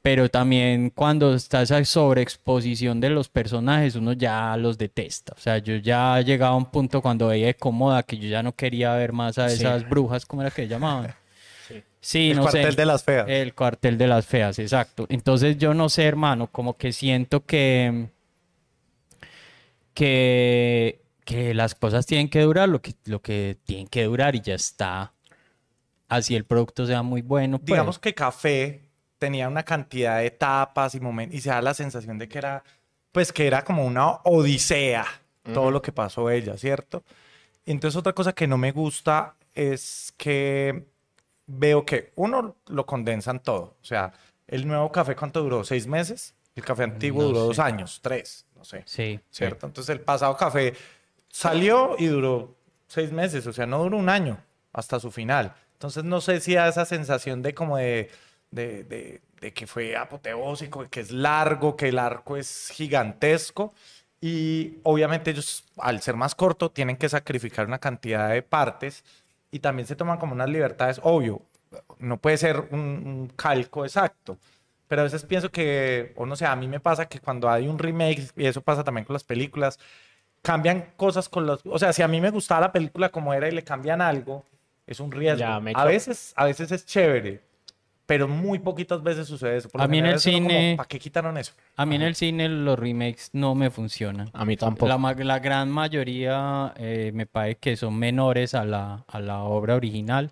Pero 0.01 0.29
también 0.29 0.91
cuando 0.91 1.33
está 1.33 1.63
esa 1.63 1.83
sobreexposición 1.83 2.99
de 3.01 3.09
los 3.09 3.27
personajes, 3.27 3.95
uno 3.95 4.13
ya 4.13 4.55
los 4.55 4.77
detesta. 4.77 5.33
O 5.35 5.39
sea, 5.39 5.57
yo 5.57 5.75
ya 5.77 6.21
llegaba 6.21 6.53
a 6.53 6.57
un 6.57 6.65
punto 6.67 7.01
cuando 7.01 7.27
veía 7.27 7.47
de 7.47 7.55
cómoda 7.55 8.03
que 8.03 8.17
yo 8.17 8.29
ya 8.29 8.43
no 8.43 8.53
quería 8.55 8.93
ver 8.93 9.13
más 9.13 9.37
a 9.39 9.49
Sí. 9.49 9.55
esas 9.63 9.87
brujas, 9.89 10.25
¿cómo 10.25 10.43
era 10.43 10.51
que 10.51 10.67
llamaban? 10.67 11.13
Sí. 11.67 11.83
Sí, 11.99 12.29
El 12.31 12.37
no 12.37 12.41
cuartel 12.43 12.71
sé. 12.71 12.75
de 12.77 12.85
las 12.85 13.03
feas. 13.03 13.25
El 13.27 13.53
cuartel 13.55 13.97
de 13.97 14.07
las 14.07 14.25
feas, 14.25 14.59
exacto. 14.59 15.05
Entonces 15.09 15.57
yo 15.57 15.73
no 15.73 15.89
sé, 15.89 16.03
hermano, 16.05 16.47
como 16.47 16.77
que 16.77 16.91
siento 16.93 17.45
que, 17.45 18.09
que, 19.93 21.01
que 21.23 21.53
las 21.53 21.75
cosas 21.75 22.05
tienen 22.05 22.29
que 22.29 22.41
durar 22.41 22.69
lo 22.69 22.81
que, 22.81 22.93
lo 23.05 23.21
que 23.21 23.57
tienen 23.65 23.87
que 23.87 24.03
durar 24.03 24.35
y 24.35 24.41
ya 24.41 24.55
está. 24.55 25.13
Así 26.07 26.35
el 26.35 26.45
producto 26.45 26.85
sea 26.85 27.01
muy 27.01 27.21
bueno. 27.21 27.57
pues. 27.57 27.65
Digamos 27.67 27.97
que 27.99 28.13
Café 28.13 28.81
tenía 29.17 29.47
una 29.47 29.63
cantidad 29.63 30.19
de 30.19 30.27
etapas 30.27 30.93
y 30.95 30.99
momentos 30.99 31.35
y 31.37 31.41
se 31.41 31.49
da 31.49 31.61
la 31.61 31.73
sensación 31.73 32.17
de 32.19 32.27
que 32.27 32.37
era, 32.37 32.63
pues 33.11 33.33
que 33.33 33.47
era 33.47 33.63
como 33.63 33.85
una 33.85 34.09
odisea 34.23 35.05
todo 35.53 35.69
lo 35.71 35.81
que 35.81 35.91
pasó 35.91 36.29
ella, 36.29 36.57
¿cierto? 36.57 37.03
Entonces 37.65 37.95
otra 37.97 38.13
cosa 38.13 38.33
que 38.33 38.47
no 38.47 38.57
me 38.57 38.71
gusta 38.71 39.35
es 39.53 40.13
que 40.17 40.85
veo 41.47 41.85
que 41.85 42.11
uno 42.15 42.55
lo 42.67 42.85
condensan 42.85 43.39
todo, 43.41 43.75
o 43.81 43.85
sea, 43.85 44.11
el 44.47 44.67
nuevo 44.67 44.91
café 44.91 45.15
cuánto 45.15 45.41
duró, 45.41 45.63
seis 45.63 45.87
meses, 45.87 46.33
el 46.55 46.63
café 46.63 46.83
antiguo 46.83 47.21
No 47.23 47.27
duró 47.29 47.39
sé. 47.41 47.45
dos 47.47 47.59
años, 47.59 47.99
tres, 48.01 48.45
no 48.55 48.63
sé. 48.63 48.83
Sí. 48.85 49.19
¿cierto? 49.29 49.65
Entonces 49.67 49.93
el 49.93 50.01
pasado 50.01 50.35
café 50.37 50.73
salió 51.29 51.95
y 51.99 52.07
duró 52.07 52.55
seis 52.87 53.11
meses, 53.11 53.45
o 53.47 53.53
sea, 53.53 53.65
no 53.65 53.83
duró 53.83 53.97
un 53.97 54.09
año 54.09 54.37
hasta 54.73 54.99
su 54.99 55.11
final. 55.11 55.53
Entonces 55.73 56.03
no 56.03 56.21
sé 56.21 56.39
si 56.39 56.53
da 56.55 56.67
esa 56.67 56.85
sensación 56.85 57.41
de 57.41 57.53
como 57.53 57.77
de, 57.77 58.09
de, 58.51 58.83
de- 58.83 59.21
de 59.41 59.51
que 59.53 59.67
fue 59.67 59.95
apoteósico, 59.97 60.89
que 60.89 61.01
es 61.01 61.11
largo, 61.11 61.75
que 61.75 61.89
el 61.89 61.99
arco 61.99 62.37
es 62.37 62.69
gigantesco. 62.73 63.73
Y 64.21 64.77
obviamente 64.83 65.31
ellos, 65.31 65.65
al 65.77 66.01
ser 66.01 66.15
más 66.15 66.33
corto, 66.33 66.71
tienen 66.71 66.95
que 66.95 67.09
sacrificar 67.09 67.67
una 67.67 67.77
cantidad 67.79 68.29
de 68.29 68.41
partes 68.41 69.03
y 69.55 69.59
también 69.59 69.87
se 69.87 69.95
toman 69.95 70.17
como 70.17 70.33
unas 70.33 70.49
libertades, 70.49 70.99
obvio, 71.01 71.41
no 71.99 72.17
puede 72.17 72.35
ser 72.35 72.59
un, 72.71 72.79
un 72.79 73.31
calco 73.37 73.85
exacto, 73.85 74.37
pero 74.89 75.01
a 75.01 75.05
veces 75.05 75.23
pienso 75.23 75.49
que, 75.49 76.11
o 76.17 76.25
no 76.25 76.35
sé, 76.35 76.45
a 76.45 76.57
mí 76.57 76.67
me 76.67 76.81
pasa 76.81 77.07
que 77.07 77.21
cuando 77.21 77.49
hay 77.49 77.69
un 77.69 77.79
remake, 77.79 78.31
y 78.35 78.45
eso 78.45 78.61
pasa 78.61 78.83
también 78.83 79.05
con 79.05 79.13
las 79.13 79.23
películas, 79.23 79.79
cambian 80.41 80.91
cosas 80.97 81.29
con 81.29 81.45
los, 81.45 81.61
o 81.65 81.79
sea, 81.79 81.93
si 81.93 82.01
a 82.01 82.07
mí 82.09 82.19
me 82.19 82.31
gustaba 82.31 82.67
la 82.67 82.71
película 82.73 83.07
como 83.09 83.33
era 83.33 83.47
y 83.47 83.51
le 83.51 83.63
cambian 83.63 84.01
algo, 84.01 84.43
es 84.85 84.99
un 84.99 85.09
riesgo. 85.09 85.39
Ya, 85.39 85.55
a 85.55 85.85
veces, 85.85 86.33
a 86.35 86.43
veces 86.43 86.69
es 86.73 86.85
chévere, 86.85 87.41
pero 88.05 88.27
muy 88.27 88.59
poquitas 88.59 89.01
veces 89.03 89.27
sucede 89.27 89.57
eso. 89.57 89.69
Por 89.69 89.81
A 89.81 89.87
mí 89.87 89.97
en 89.97 90.05
el 90.05 90.19
cine- 90.19 90.75
¿Para 90.77 90.87
qué 90.87 90.99
quitaron 90.99 91.37
eso? 91.37 91.53
A 91.75 91.85
mí 91.85 91.95
en 91.95 92.01
el 92.03 92.15
cine 92.15 92.47
los 92.49 92.77
remakes 92.77 93.29
no 93.33 93.55
me 93.55 93.69
funcionan. 93.69 94.29
A 94.33 94.45
mí 94.45 94.57
tampoco. 94.57 94.87
La, 94.87 95.13
la 95.13 95.39
gran 95.39 95.69
mayoría 95.71 96.73
eh, 96.77 97.11
me 97.13 97.25
parece 97.25 97.57
que 97.59 97.75
son 97.75 97.97
menores 97.97 98.53
a 98.53 98.63
la, 98.65 99.05
a 99.07 99.19
la 99.19 99.43
obra 99.43 99.75
original. 99.75 100.31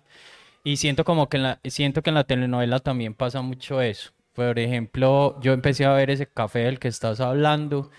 Y 0.62 0.76
siento 0.78 1.04
como 1.04 1.28
que 1.28 1.36
en 1.36 1.42
la, 1.42 1.60
siento 1.64 2.02
que 2.02 2.10
en 2.10 2.14
la 2.14 2.24
telenovela 2.24 2.78
también 2.78 3.14
pasa 3.14 3.42
mucho 3.42 3.82
eso. 3.82 4.12
Por 4.32 4.58
ejemplo, 4.58 5.38
yo 5.40 5.52
empecé 5.52 5.84
a 5.84 5.92
ver 5.92 6.10
ese 6.10 6.26
café 6.26 6.60
del 6.60 6.78
que 6.78 6.88
estás 6.88 7.20
hablando 7.20 7.90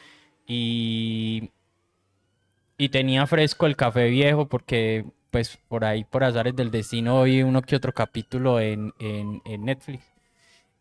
y, 0.47 1.51
y 2.77 2.89
tenía 2.89 3.25
fresco 3.27 3.65
el 3.65 3.75
café 3.75 4.09
viejo 4.09 4.47
porque 4.47 5.05
pues 5.35 5.59
por 5.67 5.83
ahí, 5.83 6.05
por 6.05 6.23
azares 6.23 6.55
del 6.55 6.71
destino, 6.71 7.23
vi 7.23 7.43
uno 7.43 7.61
que 7.61 7.75
otro 7.75 7.91
capítulo 7.91 8.61
en, 8.61 8.93
en, 8.99 9.41
en 9.43 9.65
Netflix. 9.65 10.01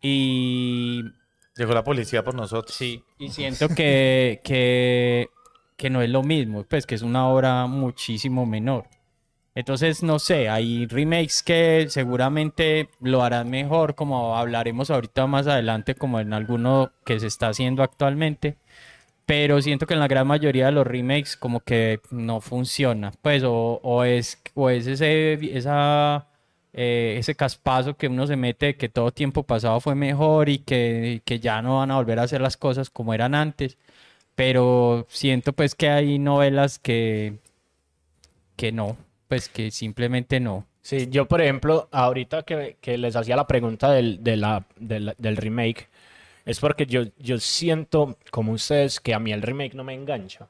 Y 0.01 1.03
Llegó 1.57 1.73
la 1.73 1.83
policía 1.83 2.23
por 2.23 2.35
nosotros. 2.35 2.73
Sí, 2.73 3.03
y 3.19 3.27
siento 3.31 3.67
que, 3.67 4.39
que, 4.45 5.27
que 5.75 5.89
no 5.89 6.01
es 6.01 6.09
lo 6.09 6.23
mismo, 6.23 6.63
pues 6.63 6.85
que 6.85 6.95
es 6.95 7.01
una 7.01 7.27
obra 7.27 7.67
muchísimo 7.67 8.45
menor. 8.45 8.87
Entonces, 9.55 10.03
no 10.03 10.19
sé, 10.19 10.47
hay 10.47 10.85
remakes 10.85 11.43
que 11.43 11.87
seguramente 11.89 12.87
lo 13.01 13.23
harán 13.23 13.49
mejor, 13.49 13.93
como 13.95 14.37
hablaremos 14.37 14.89
ahorita 14.89 15.27
más 15.27 15.47
adelante, 15.47 15.95
como 15.95 16.21
en 16.21 16.31
alguno 16.31 16.93
que 17.03 17.19
se 17.19 17.27
está 17.27 17.49
haciendo 17.49 17.83
actualmente. 17.83 18.55
Pero 19.25 19.59
siento 19.61 19.87
que 19.87 19.95
en 19.95 19.99
la 19.99 20.07
gran 20.07 20.27
mayoría 20.27 20.67
de 20.67 20.71
los 20.71 20.85
remakes 20.85 21.35
como 21.35 21.59
que 21.61 21.99
no 22.11 22.41
funciona, 22.41 23.11
pues, 23.23 23.43
o, 23.43 23.79
o 23.83 24.03
es, 24.03 24.39
o 24.53 24.69
es 24.69 24.85
ese, 24.87 25.33
esa, 25.57 26.27
eh, 26.73 27.15
ese 27.19 27.33
caspazo 27.35 27.97
que 27.97 28.07
uno 28.07 28.27
se 28.27 28.35
mete 28.35 28.67
de 28.67 28.77
que 28.77 28.87
todo 28.89 29.11
tiempo 29.11 29.41
pasado 29.43 29.79
fue 29.81 29.95
mejor 29.95 30.49
y 30.49 30.59
que, 30.59 31.21
que 31.25 31.39
ya 31.39 31.61
no 31.63 31.77
van 31.79 31.89
a 31.91 31.95
volver 31.97 32.19
a 32.19 32.23
hacer 32.23 32.39
las 32.41 32.55
cosas 32.57 32.89
como 32.91 33.13
eran 33.15 33.33
antes. 33.35 33.77
Pero 34.35 35.05
siento 35.09 35.53
pues 35.53 35.75
que 35.75 35.89
hay 35.89 36.19
novelas 36.19 36.79
que, 36.79 37.39
que 38.55 38.71
no, 38.71 38.97
pues 39.27 39.49
que 39.49 39.71
simplemente 39.71 40.39
no. 40.39 40.65
Sí, 40.81 41.07
yo 41.09 41.25
por 41.27 41.41
ejemplo, 41.41 41.89
ahorita 41.91 42.43
que, 42.43 42.77
que 42.79 42.97
les 42.97 43.15
hacía 43.15 43.35
la 43.35 43.47
pregunta 43.47 43.91
del, 43.91 44.23
de 44.23 44.37
la- 44.37 44.65
de 44.79 44.99
la- 44.99 45.15
del 45.17 45.37
remake, 45.37 45.87
es 46.45 46.59
porque 46.59 46.85
yo, 46.85 47.03
yo 47.17 47.39
siento, 47.39 48.17
como 48.31 48.53
ustedes, 48.53 48.99
que 48.99 49.13
a 49.13 49.19
mí 49.19 49.31
el 49.33 49.41
remake 49.41 49.73
no 49.75 49.83
me 49.83 49.93
engancha. 49.93 50.47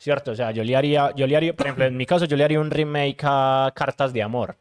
¿Cierto? 0.00 0.30
O 0.30 0.34
sea, 0.36 0.52
yo 0.52 0.62
le 0.62 0.76
haría, 0.76 1.12
yo 1.16 1.26
le 1.26 1.36
haría, 1.36 1.54
por 1.56 1.66
ejemplo, 1.66 1.84
en 1.84 1.96
mi 1.96 2.06
caso, 2.06 2.24
yo 2.24 2.36
le 2.36 2.44
haría 2.44 2.60
un 2.60 2.70
remake 2.70 3.18
a 3.24 3.72
Cartas 3.74 4.12
de 4.12 4.22
Amor. 4.22 4.56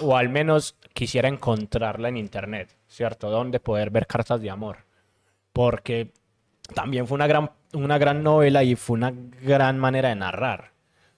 O 0.00 0.16
al 0.16 0.28
menos 0.30 0.76
quisiera 0.94 1.28
encontrarla 1.28 2.08
en 2.08 2.16
internet, 2.16 2.74
¿cierto? 2.88 3.28
Donde 3.28 3.60
poder 3.60 3.90
ver 3.90 4.06
Cartas 4.06 4.40
de 4.40 4.48
Amor. 4.48 4.78
Porque 5.52 6.12
también 6.74 7.06
fue 7.06 7.16
una 7.16 7.26
gran, 7.26 7.50
una 7.74 7.98
gran 7.98 8.22
novela 8.22 8.62
y 8.62 8.74
fue 8.74 8.94
una 8.94 9.12
gran 9.42 9.78
manera 9.78 10.08
de 10.08 10.14
narrar, 10.14 10.70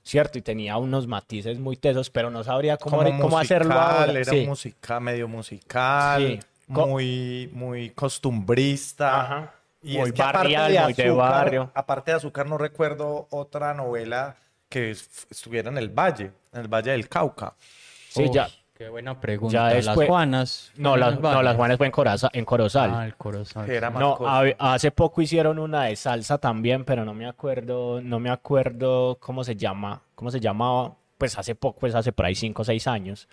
¿cierto? 0.02 0.38
Y 0.38 0.42
tenía 0.42 0.76
unos 0.76 1.06
matices 1.06 1.60
muy 1.60 1.76
tesos, 1.76 2.10
pero 2.10 2.30
no 2.30 2.42
sabría 2.42 2.76
cómo, 2.76 2.96
Como 3.04 3.20
cómo 3.20 3.38
hacerlo 3.38 3.74
musical, 3.74 3.96
ahora. 4.08 4.12
Era 4.20 4.32
Sí. 4.32 4.44
música, 4.46 4.98
medio 4.98 5.28
musical, 5.28 6.20
Sí. 6.26 6.40
Co- 6.72 6.86
muy, 6.86 7.50
muy 7.52 7.90
costumbrista. 7.90 9.20
Ajá. 9.20 9.50
Y 9.82 9.98
Muy 9.98 10.08
es 10.08 10.12
que 10.14 10.22
aparte 10.22 10.38
barrial, 10.38 10.72
de 10.72 10.80
muy 10.82 10.92
de 10.94 11.10
barrio. 11.10 11.70
aparte 11.74 12.10
de 12.10 12.16
Azúcar, 12.16 12.46
no 12.46 12.56
recuerdo 12.56 13.26
otra 13.30 13.74
novela 13.74 14.36
que 14.70 14.90
es- 14.92 15.26
estuviera 15.30 15.68
en 15.70 15.76
el 15.76 15.90
Valle, 15.90 16.32
en 16.52 16.60
el 16.62 16.68
Valle 16.68 16.92
del 16.92 17.08
Cauca. 17.08 17.52
Sí, 18.08 18.30
ya. 18.32 18.48
Qué 18.74 18.88
buena 18.88 19.20
pregunta. 19.20 19.52
Ya 19.70 19.74
Las 19.76 19.84
después- 19.86 20.08
Juanas. 20.08 20.72
No, 20.76 20.96
las, 20.96 21.20
no, 21.20 21.42
las 21.42 21.54
Juanes 21.54 21.76
fue 21.76 21.86
en, 21.86 21.92
Coraza- 21.92 22.30
en 22.32 22.44
Corozal. 22.44 22.90
Ah, 22.92 23.04
el 23.06 23.14
Corozal. 23.14 23.66
Que 23.66 23.74
era 23.76 23.90
más 23.90 24.00
No, 24.00 24.18
a- 24.26 24.72
hace 24.74 24.90
poco 24.90 25.20
hicieron 25.22 25.58
una 25.60 25.84
de 25.84 25.94
salsa 25.96 26.38
también, 26.38 26.84
pero 26.84 27.04
no 27.04 27.14
me 27.14 27.26
acuerdo, 27.28 28.00
no 28.00 28.18
me 28.18 28.30
acuerdo 28.30 29.16
cómo 29.20 29.44
se 29.44 29.54
llama, 29.54 30.00
cómo 30.16 30.30
se 30.32 30.40
llamaba, 30.40 30.92
pues 31.18 31.38
hace 31.38 31.54
poco, 31.54 31.78
pues 31.80 31.94
hace 31.94 32.10
por 32.12 32.26
ahí 32.26 32.34
5 32.34 32.62
o 32.62 32.64
6 32.64 32.86
años. 32.88 33.28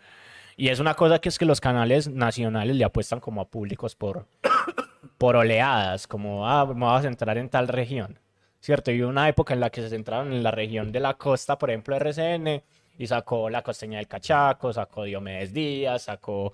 Y 0.58 0.70
es 0.70 0.79
una 0.79 0.93
cosa 0.93 1.20
que 1.20 1.29
es 1.29 1.38
que 1.38 1.46
los 1.46 1.62
canales 1.62 2.08
nacionales 2.08 2.75
le 2.75 2.84
apuestan 2.84 3.20
como 3.20 3.41
a 3.41 3.46
públicos 3.48 3.96
por, 3.96 4.27
por 5.17 5.36
oleadas, 5.36 6.08
como, 6.08 6.48
ah, 6.48 6.65
me 6.65 6.86
vas 6.86 7.00
a 7.00 7.03
centrar 7.03 7.38
en 7.38 7.50
tal 7.50 7.67
región, 7.67 8.20
¿cierto? 8.60 8.91
Y 8.91 9.01
hubo 9.01 9.10
una 9.10 9.27
época 9.29 9.53
en 9.53 9.60
la 9.60 9.70
que 9.70 9.81
se 9.81 9.89
centraron 9.89 10.34
en 10.34 10.43
la 10.43 10.51
región 10.51 10.91
de 10.91 11.00
la 11.00 11.15
costa, 11.15 11.58
por 11.58 11.70
ejemplo, 11.70 11.96
RCN, 11.96 12.63
y 12.98 13.08
sacó 13.08 13.50
La 13.50 13.63
Costeña 13.63 13.98
del 13.98 14.08
Cachaco, 14.08 14.72
sacó 14.74 15.03
Diomedes 15.03 15.53
Díaz, 15.53 16.03
sacó 16.03 16.53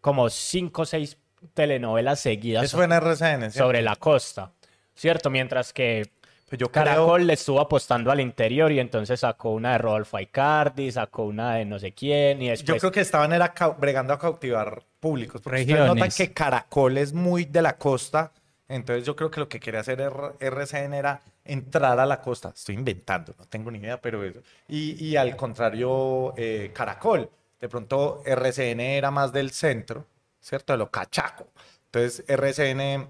como 0.00 0.28
5 0.28 0.82
o 0.82 0.84
6 0.84 1.18
telenovelas 1.54 2.20
seguidas 2.20 2.64
Eso 2.64 2.76
fue 2.76 2.84
en 2.84 2.92
RCN, 2.92 3.50
sobre 3.50 3.82
la 3.82 3.96
costa, 3.96 4.52
¿cierto? 4.94 5.30
Mientras 5.30 5.72
que 5.72 6.10
Pues 6.52 6.60
yo 6.60 6.70
creo- 6.70 6.84
Caracol 6.84 7.26
le 7.26 7.32
estuvo 7.32 7.60
apostando 7.62 8.10
al 8.10 8.20
interior 8.20 8.70
y 8.72 8.78
entonces 8.78 9.20
sacó 9.20 9.52
una 9.52 9.72
de 9.72 9.78
Rodolfo 9.78 10.18
Aicardi, 10.18 10.92
sacó 10.92 11.22
una 11.24 11.54
de 11.54 11.64
no 11.64 11.78
sé 11.78 11.92
quién 11.92 12.42
y 12.42 12.44
Yo 12.44 12.50
después... 12.50 12.78
creo 12.80 12.92
que 12.92 13.00
estaban 13.00 13.32
era 13.32 13.54
bregando 13.78 14.12
a 14.12 14.18
cautivar 14.18 14.82
públicos. 15.00 15.40
Porque 15.40 15.62
ustedes 15.62 15.86
notan 15.86 16.10
que 16.10 16.30
Caracol 16.34 16.98
es 16.98 17.14
muy 17.14 17.46
de 17.46 17.62
la 17.62 17.78
costa. 17.78 18.32
Entonces 18.68 19.06
yo 19.06 19.16
creo 19.16 19.30
que 19.30 19.40
lo 19.40 19.48
que 19.48 19.58
quería 19.60 19.80
hacer 19.80 20.02
R- 20.02 20.32
RCN 20.40 20.92
era 20.92 21.22
entrar 21.42 21.98
a 21.98 22.04
la 22.04 22.20
costa. 22.20 22.50
Estoy 22.54 22.74
inventando, 22.74 23.34
no 23.38 23.46
tengo 23.46 23.70
ni 23.70 23.78
idea, 23.78 23.98
pero 23.98 24.22
eso. 24.22 24.40
Y, 24.68 25.02
y 25.02 25.16
al 25.16 25.34
contrario, 25.36 26.34
eh, 26.36 26.70
Caracol. 26.74 27.30
De 27.58 27.68
pronto 27.70 28.22
RCN 28.26 28.80
era 28.80 29.10
más 29.10 29.32
del 29.32 29.52
centro, 29.52 30.04
¿cierto? 30.38 30.74
De 30.74 30.78
lo 30.78 30.90
cachaco. 30.90 31.46
Entonces 31.86 32.24
RCN 32.28 33.08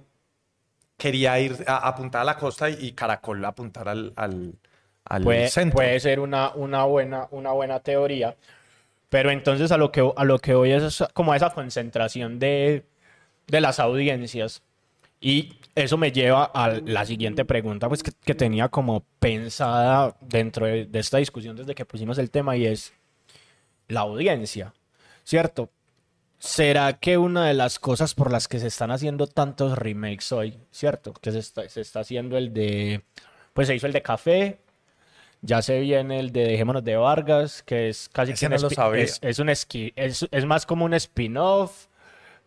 quería 1.03 1.41
ir 1.41 1.65
a, 1.67 1.89
apuntar 1.89 2.21
a 2.21 2.25
la 2.25 2.37
costa 2.37 2.71
y, 2.71 2.77
y 2.79 2.93
Caracol 2.93 3.45
apuntar 3.45 3.89
al, 3.89 4.13
al, 4.15 4.55
al 5.05 5.25
puede, 5.25 5.49
centro. 5.49 5.75
puede 5.75 5.99
ser 5.99 6.21
una, 6.21 6.53
una, 6.55 6.85
buena, 6.85 7.27
una 7.33 7.51
buena 7.51 7.81
teoría, 7.81 8.37
pero 9.09 9.33
entonces 9.33 9.73
a 9.73 9.77
lo 9.79 9.91
que, 9.91 10.09
a 10.17 10.25
lo 10.25 10.39
que 10.39 10.55
voy 10.55 10.71
es 10.71 11.03
como 11.13 11.33
a 11.33 11.37
esa 11.37 11.51
concentración 11.51 12.39
de, 12.39 12.85
de 13.49 13.61
las 13.61 13.81
audiencias 13.81 14.63
y 15.21 15.57
eso 15.75 15.99
me 15.99 16.13
lleva 16.13 16.45
a 16.45 16.69
la 16.87 17.05
siguiente 17.05 17.45
pregunta 17.45 17.89
pues 17.89 18.05
que, 18.05 18.13
que 18.25 18.37
tenía 18.37 18.69
como 18.69 19.05
pensada 19.19 20.15
dentro 20.21 20.67
de, 20.67 20.87
de 20.87 20.99
esta 21.01 21.19
discusión 21.19 21.57
desde 21.57 21.75
que 21.75 21.85
pusimos 21.85 22.17
el 22.19 22.31
tema 22.31 22.57
y 22.57 22.67
es 22.67 22.93
la 23.89 24.01
audiencia, 24.03 24.73
¿cierto? 25.25 25.69
¿Será 26.45 26.95
que 26.95 27.19
una 27.19 27.47
de 27.47 27.55
las 27.55 27.79
cosas 27.79 28.15
por 28.17 28.33
las 28.33 28.49
que 28.49 28.59
se 28.59 28.67
están 28.67 28.91
haciendo 28.91 29.29
tantos 29.29 29.79
remakes 29.79 30.33
hoy, 30.33 30.59
¿cierto? 30.73 31.13
Que 31.13 31.31
se 31.31 31.39
está, 31.39 31.69
se 31.69 31.81
está 31.81 32.01
haciendo 32.01 32.37
el 32.37 32.53
de, 32.53 33.05
pues 33.53 33.69
se 33.69 33.77
hizo 33.77 33.87
el 33.87 33.93
de 33.93 34.03
Café, 34.03 34.59
ya 35.41 35.63
se 35.63 35.79
viene 35.79 36.19
el 36.19 36.33
de 36.33 36.45
Dejémonos 36.49 36.83
de 36.83 36.97
Vargas, 36.97 37.63
que 37.63 37.89
es 37.89 38.09
casi 38.13 38.33
que 38.33 38.47
un 38.47 38.51
no 38.51 38.59
lo 38.59 38.69
es, 39.05 39.21
es 39.23 39.39
un 39.39 39.49
esqui- 39.51 39.93
es, 39.95 40.27
es 40.33 40.45
más 40.45 40.67
como 40.67 40.85
un 40.85 40.95
spin-off, 40.95 41.87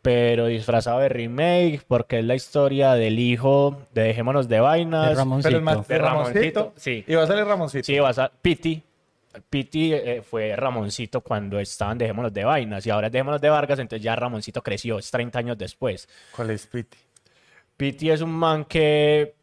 pero 0.02 0.48
disfrazado 0.48 1.00
de 1.00 1.08
remake, 1.08 1.84
porque 1.88 2.20
es 2.20 2.26
la 2.26 2.36
historia 2.36 2.96
del 2.96 3.18
hijo 3.18 3.82
de 3.94 4.02
Dejémonos 4.04 4.50
de 4.50 4.60
Vainas. 4.60 5.12
De 5.12 5.16
Ramoncito. 5.16 5.48
Pero 5.48 5.58
el 5.58 5.64
De 5.88 5.98
Ramoncito, 6.00 6.74
sí. 6.76 7.06
Y 7.08 7.16
va 7.16 7.24
a 7.24 7.28
salir 7.28 7.46
Ramoncito. 7.46 7.86
Sí, 7.86 7.98
vas 8.00 8.20
a 8.20 8.30
Piti. 8.42 8.84
Piti 9.50 9.94
eh, 9.94 10.22
fue 10.22 10.56
Ramoncito 10.56 11.22
cuando 11.22 11.60
estaban 11.60 11.98
Dejémonos 11.98 12.34
de 12.34 12.44
Vainas 12.44 12.86
y 12.86 12.90
ahora 12.90 13.08
es 13.08 13.14
Dejémonos 13.14 13.42
de 13.42 13.50
Vargas, 13.50 13.80
entonces 13.80 14.04
ya 14.04 14.16
Ramoncito 14.16 14.62
creció, 14.62 14.98
es 15.00 15.10
30 15.12 15.40
años 15.40 15.58
después. 15.58 16.08
¿Cuál 16.36 16.52
es 16.52 16.66
Piti? 16.68 16.98
Piti 17.78 18.10
es 18.10 18.22
un 18.22 18.32
man 18.32 18.64
que, 18.66 19.36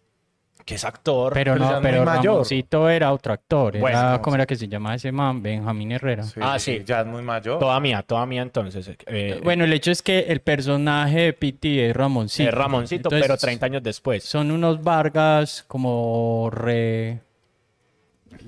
que 0.65 0.77
es 0.77 0.85
actor. 0.85 1.35
Pero 1.35 1.57
no, 1.57 1.81
pero 1.83 2.03
mayor. 2.05 2.25
Ramoncito 2.25 2.89
era 2.89 3.13
otro 3.13 3.35
actor. 3.35 3.79
Bueno, 3.79 3.99
Era, 3.99 4.23
¿cómo 4.23 4.37
era 4.37 4.47
que 4.47 4.57
se 4.57 4.69
llama 4.69 4.95
ese 4.95 5.13
man? 5.13 5.43
Benjamín 5.43 5.93
Herrera. 5.93 6.25
Ah, 6.41 6.59
sí. 6.59 6.83
Ya 6.87 7.01
es 7.03 7.07
muy 7.07 7.21
mayor. 7.23 7.59
Toda 7.59 7.79
mía, 7.81 8.03
toda 8.07 8.25
mía 8.25 8.41
entonces. 8.43 8.91
eh, 9.07 9.41
Bueno, 9.45 9.65
el 9.65 9.73
hecho 9.75 9.91
es 9.91 10.01
que 10.01 10.21
el 10.21 10.41
personaje 10.41 11.21
de 11.21 11.33
Piti 11.35 11.79
es 11.81 11.95
Ramoncito. 11.95 12.49
es 12.49 12.55
Ramoncito, 12.55 13.09
Entonces, 13.09 13.23
pero 13.23 13.37
30 13.37 13.67
años 13.67 13.83
después. 13.83 14.25
Son 14.25 14.51
unos 14.51 14.83
Vargas 14.83 15.65
como 15.69 16.49
re 16.51 17.21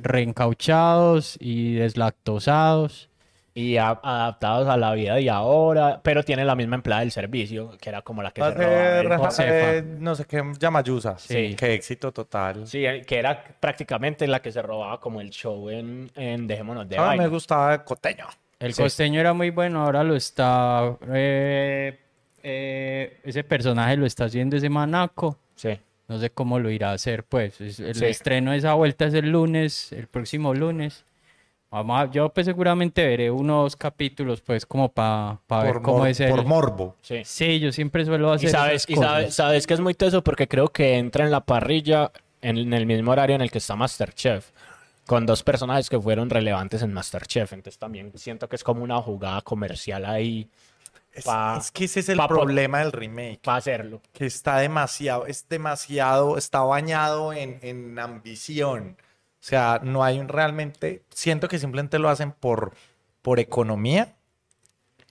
reencauchados 0.02 1.36
y 1.40 1.74
deslactosados. 1.74 3.08
Y 3.56 3.76
a- 3.76 4.00
adaptados 4.02 4.66
a 4.68 4.76
la 4.76 4.92
vida 4.94 5.14
de 5.14 5.30
ahora, 5.30 6.00
pero 6.02 6.24
tienen 6.24 6.48
la 6.48 6.56
misma 6.56 6.74
empleada 6.74 7.02
del 7.02 7.12
servicio, 7.12 7.70
que 7.80 7.88
era 7.88 8.02
como 8.02 8.20
la 8.20 8.32
que 8.32 8.42
se 8.42 8.50
robaba 8.50 8.98
el 8.98 9.12
eh, 9.42 9.84
no 10.00 10.16
sé 10.16 10.24
qué, 10.24 10.42
Yamayusa. 10.58 11.16
Sí. 11.18 11.54
Qué 11.56 11.74
éxito 11.74 12.10
total. 12.10 12.66
Sí, 12.66 12.84
eh, 12.84 13.02
que 13.06 13.16
era 13.16 13.44
prácticamente 13.60 14.26
la 14.26 14.42
que 14.42 14.50
se 14.50 14.60
robaba 14.60 14.98
como 14.98 15.20
el 15.20 15.30
show 15.30 15.70
en, 15.70 16.10
en 16.16 16.48
Dejémonos 16.48 16.88
de 16.88 16.98
Ah, 16.98 17.02
Vaina. 17.02 17.22
me 17.22 17.28
gustaba 17.28 17.74
el 17.74 17.84
Coteño. 17.84 18.26
El 18.58 18.74
Sí. 18.74 18.82
costeño 18.82 19.20
era 19.20 19.32
muy 19.34 19.50
bueno, 19.50 19.84
ahora 19.84 20.02
lo 20.02 20.16
está. 20.16 20.96
eh, 21.12 21.96
eh, 22.42 23.20
ese 23.22 23.44
personaje 23.44 23.96
lo 23.96 24.04
está 24.06 24.24
haciendo 24.24 24.56
ese 24.56 24.68
manaco. 24.68 25.38
Sí. 25.54 25.78
No 26.08 26.18
sé 26.18 26.30
cómo 26.30 26.58
lo 26.58 26.70
irá 26.70 26.90
a 26.90 26.94
hacer, 26.94 27.24
pues. 27.24 27.60
Es- 27.60 27.80
El 27.80 27.94
Sí. 27.94 28.04
estreno 28.06 28.50
de 28.52 28.58
esa 28.58 28.74
vuelta 28.74 29.06
es 29.06 29.14
el 29.14 29.30
lunes, 29.30 29.92
el 29.92 30.06
próximo 30.06 30.52
lunes. 30.54 31.04
Vamos 31.70 32.00
a- 32.00 32.10
yo 32.10 32.28
pues 32.28 32.46
seguramente 32.46 33.04
veré 33.04 33.30
unos 33.32 33.74
capítulos, 33.74 34.40
pues, 34.42 34.64
como 34.64 34.90
para 34.90 35.40
ver 35.48 35.72
Por, 35.74 35.82
cómo 35.82 36.06
es 36.06 36.20
el... 36.20 36.30
por 36.30 36.44
morbo. 36.44 36.94
Sí. 37.02 37.22
Sí, 37.24 37.58
yo 37.58 37.72
siempre 37.72 38.04
suelo 38.04 38.30
hacer 38.32 38.48
Y 38.48 38.52
sabes, 38.52 38.74
esas 38.84 38.90
y 38.90 38.94
sabes, 38.94 39.34
sabes 39.34 39.66
que 39.66 39.74
es 39.74 39.80
muy 39.80 39.94
teso 39.94 40.22
porque 40.22 40.46
creo 40.46 40.68
que 40.68 40.98
entra 40.98 41.24
en 41.24 41.30
la 41.32 41.40
parrilla 41.40 42.12
en, 42.42 42.58
en 42.58 42.72
el 42.74 42.86
mismo 42.86 43.10
horario 43.10 43.34
en 43.34 43.42
el 43.42 43.50
que 43.50 43.58
está 43.58 43.74
Masterchef. 43.74 44.50
con 45.06 45.26
dos 45.26 45.42
personajes 45.42 45.90
que 45.90 46.00
fueron 46.00 46.30
relevantes 46.30 46.80
en 46.82 46.92
Masterchef. 46.92 47.52
Entonces 47.52 47.78
también 47.78 48.10
siento 48.16 48.48
que 48.48 48.56
es 48.56 48.64
como 48.64 48.82
una 48.84 49.02
jugada 49.02 49.42
comercial 49.42 50.04
ahí 50.06 50.48
Es, 51.14 51.24
Pa- 51.24 51.56
es 51.58 51.70
que 51.70 51.84
ese 51.84 52.00
es 52.00 52.08
el 52.08 52.18
problema 52.26 52.80
del 52.80 52.92
remake. 52.92 53.40
para 53.42 53.58
hacerlo. 53.58 54.02
que 54.12 54.26
está 54.26 54.58
demasiado, 54.58 55.26
es 55.26 55.48
demasiado, 55.48 56.36
está 56.36 56.60
bañado 56.60 57.32
en, 57.32 57.58
en 57.62 57.98
ambición. 57.98 58.96
O 59.00 59.46
sea, 59.46 59.80
no 59.82 60.02
hay 60.02 60.18
un 60.18 60.28
realmente, 60.28 61.04
siento 61.10 61.48
que 61.48 61.58
simplemente 61.58 61.98
lo 61.98 62.08
hacen 62.08 62.32
por, 62.32 62.74
por 63.22 63.38
economía, 63.38 64.16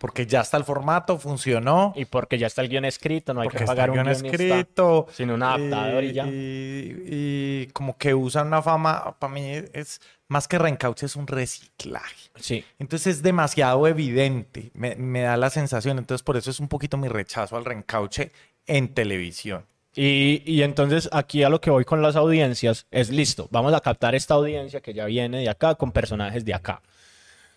porque 0.03 0.27
ya 0.27 0.41
está 0.41 0.57
el 0.57 0.65
formato, 0.65 1.17
funcionó, 1.17 1.93
Y 1.95 2.03
porque 2.03 2.37
ya 2.37 2.47
está 2.47 2.61
el 2.61 2.67
guion 2.67 2.83
escrito, 2.83 3.33
no 3.33 3.39
hay 3.39 3.45
porque 3.45 3.59
que 3.59 3.63
está 3.63 3.71
pagar 3.73 3.89
un 3.89 3.95
guion 3.95 4.09
escrito. 4.09 5.07
sin 5.13 5.31
un 5.31 5.41
adaptador 5.41 6.03
y 6.03 6.11
ya. 6.11 6.27
Y, 6.27 7.03
y 7.05 7.67
como 7.67 7.97
que 7.97 8.13
usan 8.13 8.47
una 8.47 8.61
fama, 8.61 9.15
para 9.17 9.33
mí 9.33 9.45
es 9.71 10.01
más 10.27 10.49
que 10.49 10.59
reencauche, 10.59 11.05
es 11.05 11.15
un 11.15 11.25
reciclaje. 11.25 12.31
Sí. 12.35 12.65
Entonces 12.79 13.15
es 13.15 13.23
demasiado 13.23 13.87
evidente, 13.87 14.71
me, 14.73 14.97
me 14.97 15.21
da 15.21 15.37
la 15.37 15.49
sensación. 15.49 15.97
Entonces 15.97 16.21
por 16.21 16.35
eso 16.35 16.51
es 16.51 16.59
un 16.59 16.67
poquito 16.67 16.97
mi 16.97 17.07
rechazo 17.07 17.55
al 17.55 17.63
reencauche 17.63 18.33
en 18.67 18.93
televisión. 18.93 19.63
Y, 19.95 20.43
y 20.45 20.63
entonces 20.63 21.07
aquí 21.13 21.43
a 21.43 21.49
lo 21.49 21.61
que 21.61 21.69
voy 21.69 21.85
con 21.85 22.01
las 22.01 22.17
audiencias 22.17 22.87
es 22.91 23.09
listo, 23.09 23.47
vamos 23.51 23.73
a 23.73 23.79
captar 23.79 24.15
esta 24.15 24.33
audiencia 24.33 24.81
que 24.81 24.93
ya 24.93 25.05
viene 25.05 25.37
de 25.37 25.47
acá 25.47 25.75
con 25.75 25.93
personajes 25.93 26.43
de 26.43 26.53
acá. 26.53 26.81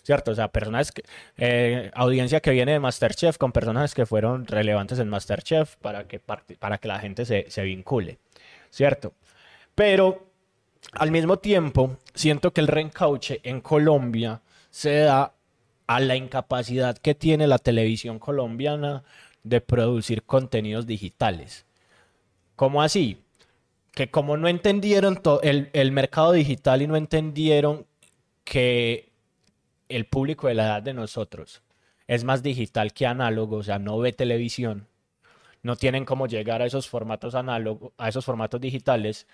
¿Cierto? 0.06 0.30
O 0.30 0.34
sea, 0.36 0.46
personajes 0.46 0.92
que, 0.92 1.02
eh, 1.36 1.90
audiencia 1.92 2.38
que 2.38 2.52
viene 2.52 2.70
de 2.70 2.78
Masterchef 2.78 3.38
con 3.38 3.50
personajes 3.50 3.92
que 3.92 4.06
fueron 4.06 4.46
relevantes 4.46 5.00
en 5.00 5.08
Masterchef 5.08 5.74
para 5.78 6.06
que, 6.06 6.20
para 6.20 6.78
que 6.78 6.86
la 6.86 7.00
gente 7.00 7.24
se, 7.24 7.46
se 7.48 7.64
vincule. 7.64 8.18
¿Cierto? 8.70 9.14
Pero 9.74 10.28
al 10.92 11.10
mismo 11.10 11.40
tiempo, 11.40 11.96
siento 12.14 12.52
que 12.52 12.60
el 12.60 12.68
reencauche 12.68 13.40
en 13.42 13.60
Colombia 13.60 14.42
se 14.70 15.00
da 15.00 15.32
a 15.88 15.98
la 15.98 16.14
incapacidad 16.14 16.96
que 16.96 17.16
tiene 17.16 17.48
la 17.48 17.58
televisión 17.58 18.20
colombiana 18.20 19.02
de 19.42 19.60
producir 19.60 20.22
contenidos 20.22 20.86
digitales. 20.86 21.66
¿Cómo 22.54 22.80
así? 22.80 23.18
Que 23.90 24.08
como 24.08 24.36
no 24.36 24.46
entendieron 24.46 25.20
el, 25.42 25.68
el 25.72 25.90
mercado 25.90 26.30
digital 26.30 26.80
y 26.80 26.86
no 26.86 26.94
entendieron 26.94 27.86
que 28.44 29.05
el 29.88 30.06
público 30.06 30.48
de 30.48 30.54
la 30.54 30.66
edad 30.66 30.82
de 30.82 30.94
nosotros 30.94 31.62
es 32.06 32.24
más 32.24 32.42
digital 32.42 32.92
que 32.92 33.06
análogo, 33.06 33.56
o 33.56 33.62
sea, 33.62 33.78
no 33.78 33.98
ve 33.98 34.12
televisión, 34.12 34.86
no 35.62 35.76
tienen 35.76 36.04
cómo 36.04 36.26
llegar 36.26 36.62
a 36.62 36.66
esos 36.66 36.88
formatos 36.88 37.34
a 37.34 38.08
esos 38.08 38.24
formatos 38.24 38.60
digitales, 38.60 39.26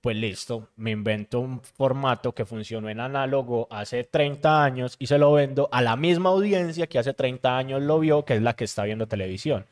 pues 0.00 0.16
listo, 0.16 0.68
me 0.76 0.90
invento 0.90 1.40
un 1.40 1.60
formato 1.62 2.34
que 2.34 2.44
funcionó 2.44 2.88
en 2.90 3.00
análogo 3.00 3.68
hace 3.70 4.04
30 4.04 4.62
años 4.64 4.96
y 4.98 5.06
se 5.06 5.18
lo 5.18 5.32
vendo 5.32 5.68
a 5.72 5.80
la 5.82 5.96
misma 5.96 6.30
audiencia 6.30 6.86
que 6.86 6.98
hace 6.98 7.14
30 7.14 7.56
años 7.56 7.82
lo 7.82 7.98
vio, 8.00 8.24
que 8.24 8.34
es 8.34 8.42
la 8.42 8.54
que 8.54 8.64
está 8.64 8.84
viendo 8.84 9.08
televisión. 9.08 9.66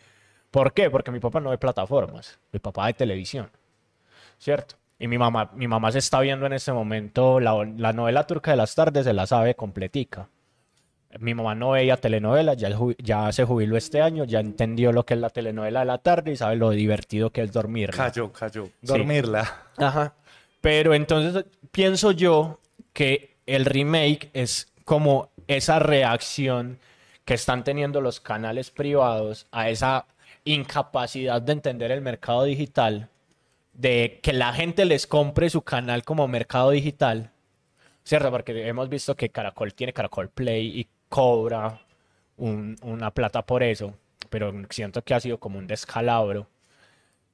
¿Por 0.51 0.73
qué? 0.73 0.91
Porque 0.91 1.11
mi 1.11 1.21
papá 1.21 1.41
no 1.41 1.51
ve 1.51 1.59
plataformas, 1.59 2.39
mi 2.53 2.59
papá 2.61 2.87
ve 2.87 2.95
televisión, 2.95 3.51
¿cierto? 4.39 4.77
Y 5.03 5.09
mi 5.09 5.19
mamá, 5.19 5.51
mi 5.57 5.67
mamá 5.67 5.91
se 5.91 5.99
está 5.99 6.21
viendo 6.21 6.47
en 6.47 6.53
este 6.53 6.73
momento 6.73 7.41
la, 7.41 7.69
la 7.77 7.93
novela 7.93 8.25
turca 8.25 8.53
de 8.53 8.57
las 8.57 8.77
tardes, 8.77 9.03
se 9.03 9.13
la 9.13 9.27
sabe 9.27 9.57
completica. 9.57 10.29
Mi 11.19 11.35
mamá 11.35 11.57
no 11.57 11.73
veía 11.73 11.97
telenovela, 11.97 12.55
ya, 12.55 12.71
ya 12.99 13.33
se 13.33 13.45
jubiló 13.45 13.77
este 13.77 14.01
año, 14.01 14.23
ya 14.25 14.39
entendió 14.39 14.93
lo 14.93 15.05
que 15.05 15.15
es 15.15 15.21
la 15.21 15.31
telenovela 15.31 15.81
de 15.81 15.87
la 15.87 15.99
tarde 15.99 16.31
y 16.31 16.37
sabe 16.37 16.55
lo 16.55 16.71
divertido 16.71 17.31
que 17.31 17.43
es 17.43 17.53
dormir. 17.53 17.91
Cayó, 17.91 18.31
cayó. 18.31 18.69
Dormirla. 18.81 19.65
Ajá. 19.77 20.15
Pero 20.61 20.95
entonces 20.95 21.47
pienso 21.73 22.13
yo 22.13 22.61
que 22.93 23.35
el 23.47 23.65
remake 23.65 24.31
es 24.35 24.73
como 24.85 25.31
esa 25.49 25.81
reacción 25.81 26.79
que 27.25 27.35
están 27.35 27.65
teniendo 27.65 28.01
los 28.01 28.21
canales 28.21 28.71
privados 28.71 29.49
a 29.51 29.69
esa 29.69 30.07
incapacidad 30.45 31.43
de 31.43 31.55
entender 31.55 31.91
el 31.91 32.03
mercado 32.03 32.45
digital, 32.45 33.09
de 33.73 34.21
que 34.23 34.33
la 34.33 34.53
gente 34.53 34.85
les 34.85 35.07
compre 35.07 35.51
su 35.51 35.63
canal 35.63 36.05
como 36.05 36.29
mercado 36.29 36.71
digital, 36.71 37.31
¿cierto? 38.05 38.31
Porque 38.31 38.67
hemos 38.69 38.89
visto 38.89 39.17
que 39.17 39.31
Caracol 39.31 39.75
tiene 39.75 39.93
Caracol 39.93 40.29
Play 40.29 40.81
y 40.81 40.89
cobra 41.09 41.81
un- 42.37 42.77
una 42.83 43.11
plata 43.13 43.43
por 43.45 43.63
eso, 43.63 43.95
pero 44.31 44.53
siento 44.71 45.03
que 45.03 45.15
ha 45.15 45.21
sido 45.21 45.39
como 45.39 45.59
un 45.59 45.67
descalabro. 45.67 46.49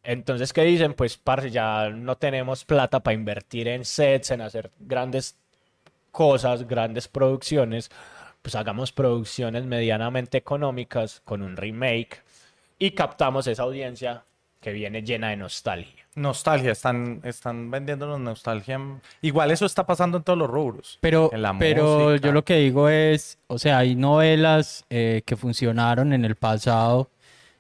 Entonces, 0.03 0.53
¿qué 0.53 0.63
dicen? 0.63 0.95
Pues, 0.95 1.17
parce, 1.17 1.51
ya 1.51 1.91
no 1.91 2.17
tenemos 2.17 2.65
plata 2.65 3.01
para 3.01 3.15
invertir 3.15 3.69
en 3.69 3.85
sets, 3.85 4.31
en 4.31 4.41
hacer 4.41 4.71
grandes 4.79 5.37
cosas, 6.13 6.67
grandes 6.67 7.09
producciones. 7.09 7.91
Pues 8.43 8.55
hagamos 8.55 8.93
producciones 8.93 9.65
medianamente 9.67 10.39
económicas 10.39 11.21
con 11.25 11.43
un 11.43 11.57
remake 11.57 12.23
y 12.79 12.93
captamos 12.93 13.47
esa 13.49 13.65
audiencia 13.65 14.25
que 14.61 14.73
viene 14.73 15.03
llena 15.03 15.31
de 15.31 15.37
nostalgia. 15.37 16.05
Nostalgia, 16.15 16.73
están, 16.73 17.21
están 17.23 17.71
vendiéndonos 17.71 18.19
nostalgia. 18.19 18.81
Igual 19.23 19.53
eso 19.53 19.67
está 19.67 19.87
pasando 19.87 20.19
en 20.19 20.25
todos 20.25 20.39
los 20.39 20.51
rubros. 20.51 20.99
Pero, 21.01 21.31
En 21.33 21.43
la 21.43 21.57
pero 21.57 22.11
música. 22.11 22.27
yo 22.27 22.33
lo 22.33 22.45
que 22.45 22.57
digo 22.57 22.89
es, 22.89 23.39
o 23.47 23.59
sea, 23.59 23.79
hay 23.79 23.95
novelas 23.95 24.85
eh, 24.91 25.23
que 25.25 25.37
funcionaron 25.37 26.13
en 26.13 26.25
el 26.25 26.35
pasado 26.35 27.09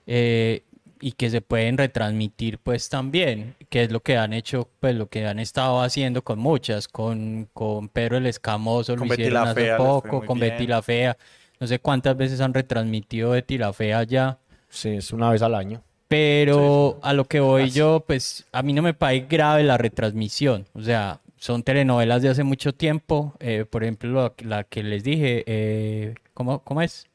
eh, 0.08 0.64
y 1.00 1.12
que 1.12 1.30
se 1.30 1.40
pueden 1.40 1.78
retransmitir 1.78 2.58
pues 2.58 2.88
también, 2.88 3.54
que 3.68 3.84
es 3.84 3.92
lo 3.92 4.00
que 4.00 4.16
han 4.16 4.32
hecho, 4.32 4.68
pues 4.80 4.96
lo 4.96 5.08
que 5.08 5.24
han 5.24 5.38
estado 5.38 5.80
haciendo 5.80 6.22
con 6.22 6.40
muchas, 6.40 6.88
con, 6.88 7.48
con 7.52 7.88
Pedro 7.88 8.16
el 8.16 8.26
Escamoso, 8.26 8.94
lo 8.96 9.00
Con 9.00 9.08
Betty 9.08 9.22
hicieron 9.22 9.44
la 9.44 9.50
hace 9.52 9.60
Fea 9.60 9.76
poco, 9.76 10.24
con 10.26 10.40
bien. 10.40 10.50
Betty 10.50 10.66
la 10.66 10.82
Fea, 10.82 11.16
no 11.60 11.68
sé 11.68 11.78
cuántas 11.78 12.16
veces 12.16 12.40
han 12.40 12.52
retransmitido 12.54 13.30
Betty 13.30 13.56
la 13.58 13.72
Fea 13.72 14.02
ya. 14.02 14.38
Sí, 14.68 14.96
es 14.96 15.12
una 15.12 15.30
vez 15.30 15.42
al 15.42 15.54
año. 15.54 15.84
Pero 16.08 16.98
a 17.02 17.12
lo 17.12 17.26
que 17.26 17.40
voy 17.40 17.70
yo, 17.70 18.02
pues 18.06 18.46
a 18.52 18.62
mí 18.62 18.72
no 18.72 18.82
me 18.82 18.94
parece 18.94 19.26
grave 19.28 19.62
la 19.62 19.76
retransmisión. 19.76 20.66
O 20.72 20.82
sea, 20.82 21.20
son 21.36 21.62
telenovelas 21.62 22.22
de 22.22 22.30
hace 22.30 22.44
mucho 22.44 22.72
tiempo. 22.74 23.34
eh, 23.40 23.66
por 23.68 23.82
ejemplo, 23.84 24.12
la, 24.12 24.34
la 24.44 24.64
que 24.64 24.82
les 24.82 25.04
dije, 25.04 25.44
eh, 25.46 26.14
¿cómo, 26.34 26.60
cómo 26.60 26.82
es? 26.82 27.06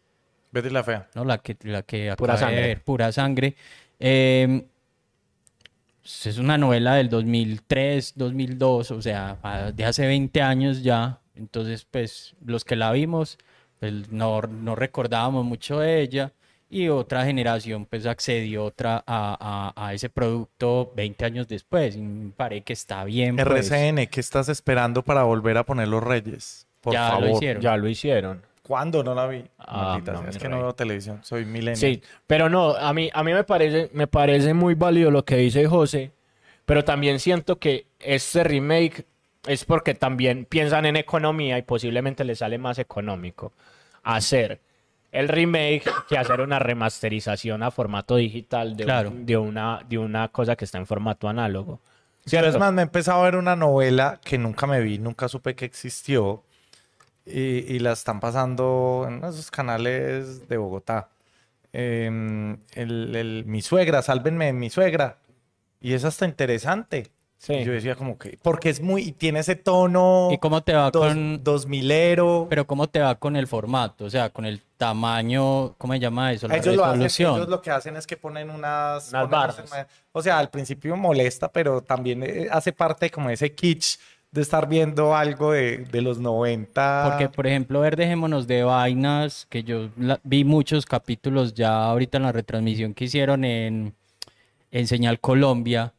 Betty 0.52 0.70
la 0.70 0.84
fea. 0.84 1.08
¿No? 1.16 1.26
La 1.26 1.40
que, 1.40 1.58
la 1.64 1.82
que 1.82 2.14
Pura 2.16 2.36
acabé 2.36 2.52
de 2.52 2.62
Sangre. 2.62 2.68
ver, 2.68 2.82
Pura 2.84 3.12
Sangre. 3.12 3.56
Eh, 4.00 4.64
es 6.04 6.38
una 6.38 6.58
novela 6.58 6.96
del 6.96 7.10
2003, 7.10 8.14
2002, 8.16 8.92
o 8.92 9.02
sea, 9.02 9.72
de 9.74 9.86
hace 9.86 10.06
20 10.06 10.42
años 10.42 10.84
ya. 10.84 11.20
Entonces, 11.36 11.88
pues 11.90 12.36
los 12.46 12.66
que 12.66 12.76
la 12.76 12.92
vimos, 12.92 13.38
pues 13.80 14.12
no, 14.12 14.42
no 14.42 14.76
recordábamos 14.76 15.46
mucho 15.46 15.80
de 15.80 16.02
ella. 16.02 16.32
Y 16.74 16.90
otra 16.90 17.24
generación, 17.26 17.86
pues 17.86 18.06
accedió 18.08 18.64
otra 18.66 19.04
a, 19.06 19.74
a- 19.76 19.88
a 19.88 19.94
ese 19.94 20.10
producto 20.10 20.92
20 20.96 21.26
años 21.26 21.48
después. 21.48 21.96
Y 21.96 22.00
me 22.02 22.32
parece 22.32 22.62
que 22.64 22.74
está 22.74 23.04
bien. 23.04 23.36
pues. 23.36 23.48
RCN, 23.72 24.08
¿qué 24.08 24.20
estás 24.20 24.50
esperando 24.50 25.04
para 25.04 25.24
volver 25.24 25.58
a 25.58 25.64
poner 25.66 25.88
los 25.88 26.02
Reyes? 26.04 26.66
Por 26.82 26.94
Ya 26.94 27.10
lo 27.12 27.12
favor. 27.22 27.30
hicieron. 27.30 27.62
Ya 27.62 27.78
lo 27.78 27.88
hicieron. 27.88 28.42
¿Cuándo 28.64 29.04
no 29.04 29.14
la 29.14 29.28
vi? 29.28 29.44
Ah, 29.60 29.90
Maldita 29.90 30.14
no, 30.14 30.28
es 30.28 30.38
que 30.38 30.46
rey. 30.48 30.52
no 30.58 30.64
veo 30.64 30.74
televisión, 30.74 31.20
soy 31.22 31.44
milenio. 31.46 31.76
Sí, 31.76 32.02
pero 32.26 32.50
no, 32.50 32.72
a 32.76 32.94
mí, 32.94 33.10
a 33.14 33.22
mí 33.24 33.34
me 33.34 33.44
parece, 33.44 33.90
me 33.94 34.08
parece 34.08 34.54
muy 34.54 34.74
válido 34.74 35.12
lo 35.12 35.26
que 35.26 35.36
dice 35.36 35.68
José, 35.68 36.12
pero 36.66 36.84
también 36.86 37.20
siento 37.20 37.60
que 37.60 37.86
este 38.00 38.42
remake 38.46 39.06
es 39.48 39.66
porque 39.66 39.94
también 39.96 40.46
piensan 40.46 40.86
en 40.86 40.96
economía 40.96 41.58
y 41.58 41.62
posiblemente 41.64 42.24
les 42.24 42.40
sale 42.40 42.58
más 42.58 42.80
económico 42.80 43.52
hacer 44.02 44.62
el 45.14 45.30
remake 45.30 45.84
que 46.10 46.18
hacer 46.18 46.42
una 46.42 46.60
remasterización 46.60 47.64
a 47.64 47.72
formato 47.72 48.16
digital 48.18 48.76
de, 48.76 48.84
un- 48.84 48.88
Claro. 48.88 49.12
de, 49.16 49.38
una, 49.38 49.82
de 49.88 49.98
una 49.98 50.28
cosa 50.28 50.56
que 50.58 50.66
está 50.66 50.78
en 50.80 50.86
formato 50.88 51.30
análogo. 51.30 51.80
Pero 52.30 52.48
es 52.48 52.58
más, 52.58 52.74
me 52.74 52.82
he 52.82 52.84
empezado 52.84 53.22
a 53.22 53.26
ver 53.26 53.36
una 53.36 53.56
novela 53.56 54.20
que 54.24 54.38
nunca 54.38 54.66
me 54.68 54.82
vi, 54.82 54.98
nunca 54.98 55.28
supe 55.30 55.56
que 55.56 55.66
existió. 55.66 56.44
Y, 57.26 57.40
y 57.42 57.80
la 57.80 57.94
están 57.94 58.20
pasando 58.20 59.06
en 59.08 59.24
esos 59.24 59.50
canales 59.50 60.48
de 60.50 60.58
Bogotá. 60.58 61.08
Em, 61.72 62.58
el, 62.76 63.16
el- 63.16 63.44
mi 63.46 63.62
suegra, 63.62 64.02
sálvenme 64.02 64.46
de 64.48 64.54
mi 64.54 64.70
suegra. 64.70 65.18
Y 65.82 65.94
es 65.94 66.06
hasta 66.06 66.26
interesante. 66.26 67.08
Sí. 67.46 67.56
Y 67.56 67.66
yo 67.66 67.74
decía 67.74 67.96
como 67.96 68.18
que, 68.18 68.40
porque 68.42 68.70
es 68.70 68.80
muy, 68.80 69.02
y 69.02 69.12
tiene 69.12 69.40
ese 69.40 69.58
tono 69.58 70.30
¿Y 70.32 70.38
cómo 70.38 70.64
te 70.64 70.72
va 70.72 70.90
dos, 70.92 71.08
con, 71.10 71.44
dos 71.44 71.68
milero. 71.68 72.48
pero 72.50 72.66
cómo 72.66 72.88
te 72.88 73.02
va 73.02 73.16
con 73.16 73.36
el 73.36 73.48
formato? 73.48 74.06
O 74.06 74.10
sea, 74.10 74.30
con 74.30 74.46
el 74.46 74.62
tamaño, 74.78 75.74
¿cómo 75.78 75.92
se 75.92 76.00
llama 76.00 76.32
eso? 76.32 76.48
La 76.48 76.56
ellos 76.56 76.76
lo, 76.78 76.86
hacen, 76.86 77.02
ellos 77.02 77.50
lo 77.50 77.62
que 77.62 77.70
hacen 77.72 77.98
es 77.98 78.08
que 78.08 78.16
ponen 78.16 78.50
unas, 78.50 79.10
Unas 79.10 79.30
barras. 79.30 79.88
O 80.14 80.22
sea, 80.22 80.40
al 80.40 80.50
principio 80.52 80.96
molesta, 80.96 81.52
pero 81.52 81.82
también 81.82 82.24
eh, 82.24 82.48
hace 82.50 82.72
parte 82.72 83.10
como 83.10 83.28
de 83.28 83.34
ese 83.34 83.54
kitsch 83.54 83.98
de 84.32 84.42
estar 84.42 84.70
viendo 84.70 85.14
algo 85.14 85.52
de, 85.52 85.80
de 85.80 86.02
los 86.02 86.20
90. 86.20 87.10
Porque, 87.10 87.28
por 87.28 87.46
ejemplo, 87.46 87.82
ver 87.82 87.98
Dejémonos 87.98 88.48
de 88.48 88.64
Vainas, 88.64 89.48
que 89.50 89.64
yo 89.64 89.90
la- 89.98 90.20
vi 90.24 90.46
muchos 90.46 90.86
capítulos 90.86 91.54
ya 91.54 91.84
ahorita 91.84 92.18
en 92.18 92.24
la 92.24 92.32
retransmisión 92.32 92.94
que 92.94 93.04
hicieron 93.04 93.44
en, 93.44 93.94
en 94.72 94.88
Señal 94.88 95.20
Colombia, 95.20 95.92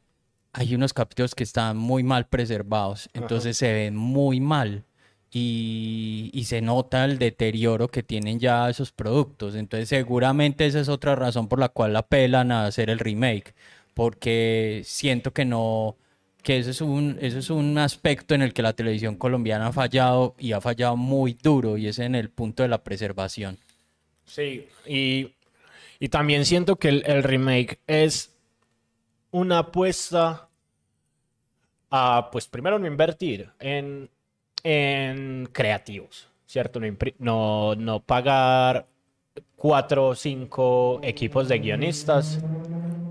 hay 0.54 0.74
unos 0.74 0.92
capítulos 0.94 1.34
que 1.34 1.42
están 1.42 1.76
muy 1.76 2.04
mal 2.04 2.28
preservados, 2.28 3.10
entonces 3.12 3.56
se 3.56 3.72
ven 3.72 3.96
muy 3.96 4.38
mal 4.40 4.84
y, 5.32 6.30
y 6.32 6.44
se 6.44 6.62
nota 6.62 7.04
el 7.04 7.18
deterioro 7.18 7.88
que 7.88 8.04
tienen 8.04 8.38
ya 8.38 8.70
esos 8.70 8.92
productos. 8.92 9.56
Entonces 9.56 9.88
seguramente 9.88 10.64
esa 10.64 10.78
es 10.78 10.88
otra 10.88 11.16
razón 11.16 11.48
por 11.48 11.58
la 11.58 11.68
cual 11.68 11.96
apelan 11.96 12.52
a 12.52 12.66
hacer 12.66 12.88
el 12.88 13.00
remake, 13.00 13.52
porque 13.94 14.82
siento 14.84 15.32
que 15.32 15.44
no, 15.44 15.96
que 16.44 16.58
eso 16.58 16.70
es 16.70 16.80
un, 16.80 17.18
eso 17.20 17.40
es 17.40 17.50
un 17.50 17.76
aspecto 17.78 18.36
en 18.36 18.42
el 18.42 18.52
que 18.52 18.62
la 18.62 18.74
televisión 18.74 19.16
colombiana 19.16 19.66
ha 19.66 19.72
fallado 19.72 20.36
y 20.38 20.52
ha 20.52 20.60
fallado 20.60 20.96
muy 20.96 21.36
duro 21.42 21.76
y 21.76 21.88
es 21.88 21.98
en 21.98 22.14
el 22.14 22.30
punto 22.30 22.62
de 22.62 22.68
la 22.68 22.84
preservación. 22.84 23.58
Sí, 24.24 24.68
y, 24.86 25.32
y 25.98 26.08
también 26.10 26.44
siento 26.44 26.76
que 26.76 26.90
el, 26.90 27.02
el 27.06 27.24
remake 27.24 27.80
es 27.88 28.33
una 29.34 29.58
apuesta 29.58 30.48
a, 31.90 32.28
pues 32.30 32.46
primero 32.46 32.78
no 32.78 32.86
invertir 32.86 33.50
en, 33.58 34.08
en 34.62 35.46
creativos, 35.46 36.28
¿cierto? 36.46 36.78
No, 37.18 37.74
no, 37.74 37.98
pagar 37.98 38.86
cuatro 39.56 40.06
o 40.06 40.14
cinco 40.14 41.00
equipos 41.02 41.48
de 41.48 41.58
guionistas 41.58 42.38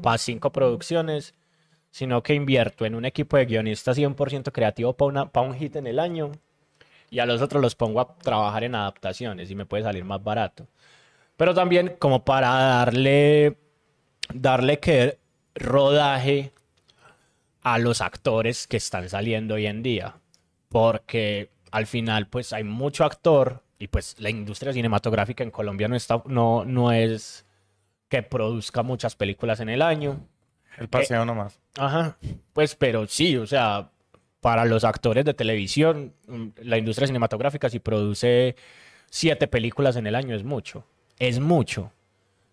para 0.01 0.17
cinco 0.17 0.49
producciones, 0.49 1.33
sino 1.91 2.23
que 2.23 2.35
invierto 2.35 2.85
en 2.85 2.95
un 2.95 3.03
equipo 3.03 3.35
de 3.35 3.45
guionistas 3.45 3.97
100% 3.97 4.53
creativo 4.53 4.93
para 4.93 5.45
un 5.45 5.55
hit 5.55 5.75
en 5.75 5.87
el 5.87 5.99
año 5.99 6.31
y 7.09 7.19
a 7.19 7.25
los 7.25 7.41
otros 7.41 7.61
los 7.61 7.75
pongo 7.75 7.99
a 7.99 8.15
trabajar 8.15 8.63
en 8.63 8.75
adaptaciones 8.75 9.51
y 9.51 9.55
me 9.55 9.65
puede 9.65 9.83
salir 9.83 10.05
más 10.05 10.23
barato. 10.23 10.67
Pero 11.35 11.53
también 11.53 11.97
como 11.99 12.23
para 12.23 12.47
darle, 12.47 13.57
darle 14.33 14.79
que 14.79 15.22
rodaje 15.55 16.51
a 17.61 17.79
los 17.79 18.01
actores 18.01 18.67
que 18.67 18.77
están 18.77 19.09
saliendo 19.09 19.55
hoy 19.55 19.67
en 19.67 19.83
día. 19.83 20.15
Porque 20.69 21.49
al 21.71 21.87
final, 21.87 22.27
pues 22.27 22.53
hay 22.53 22.63
mucho 22.63 23.05
actor 23.05 23.63
y 23.79 23.87
pues 23.87 24.15
la 24.19 24.29
industria 24.29 24.73
cinematográfica 24.73 25.43
en 25.43 25.51
Colombia 25.51 25.87
no 25.87 25.95
está, 25.95 26.21
no, 26.25 26.65
no 26.65 26.91
es 26.91 27.45
que 28.09 28.23
produzca 28.23 28.83
muchas 28.83 29.15
películas 29.15 29.59
en 29.59 29.69
el 29.69 29.81
año. 29.81 30.19
El 30.77 30.87
paseo 30.87 31.25
nomás. 31.25 31.59
Ajá, 31.77 32.17
pues 32.53 32.75
pero 32.75 33.07
sí, 33.07 33.37
o 33.37 33.47
sea, 33.47 33.89
para 34.39 34.65
los 34.65 34.83
actores 34.83 35.25
de 35.25 35.33
televisión, 35.33 36.13
mm, 36.27 36.47
la 36.61 36.77
industria 36.77 37.07
cinematográfica 37.07 37.69
si 37.69 37.79
produce 37.79 38.55
siete 39.09 39.47
películas 39.47 39.95
en 39.95 40.07
el 40.07 40.15
año 40.15 40.35
es 40.35 40.43
mucho, 40.43 40.85
es 41.19 41.39
mucho, 41.39 41.91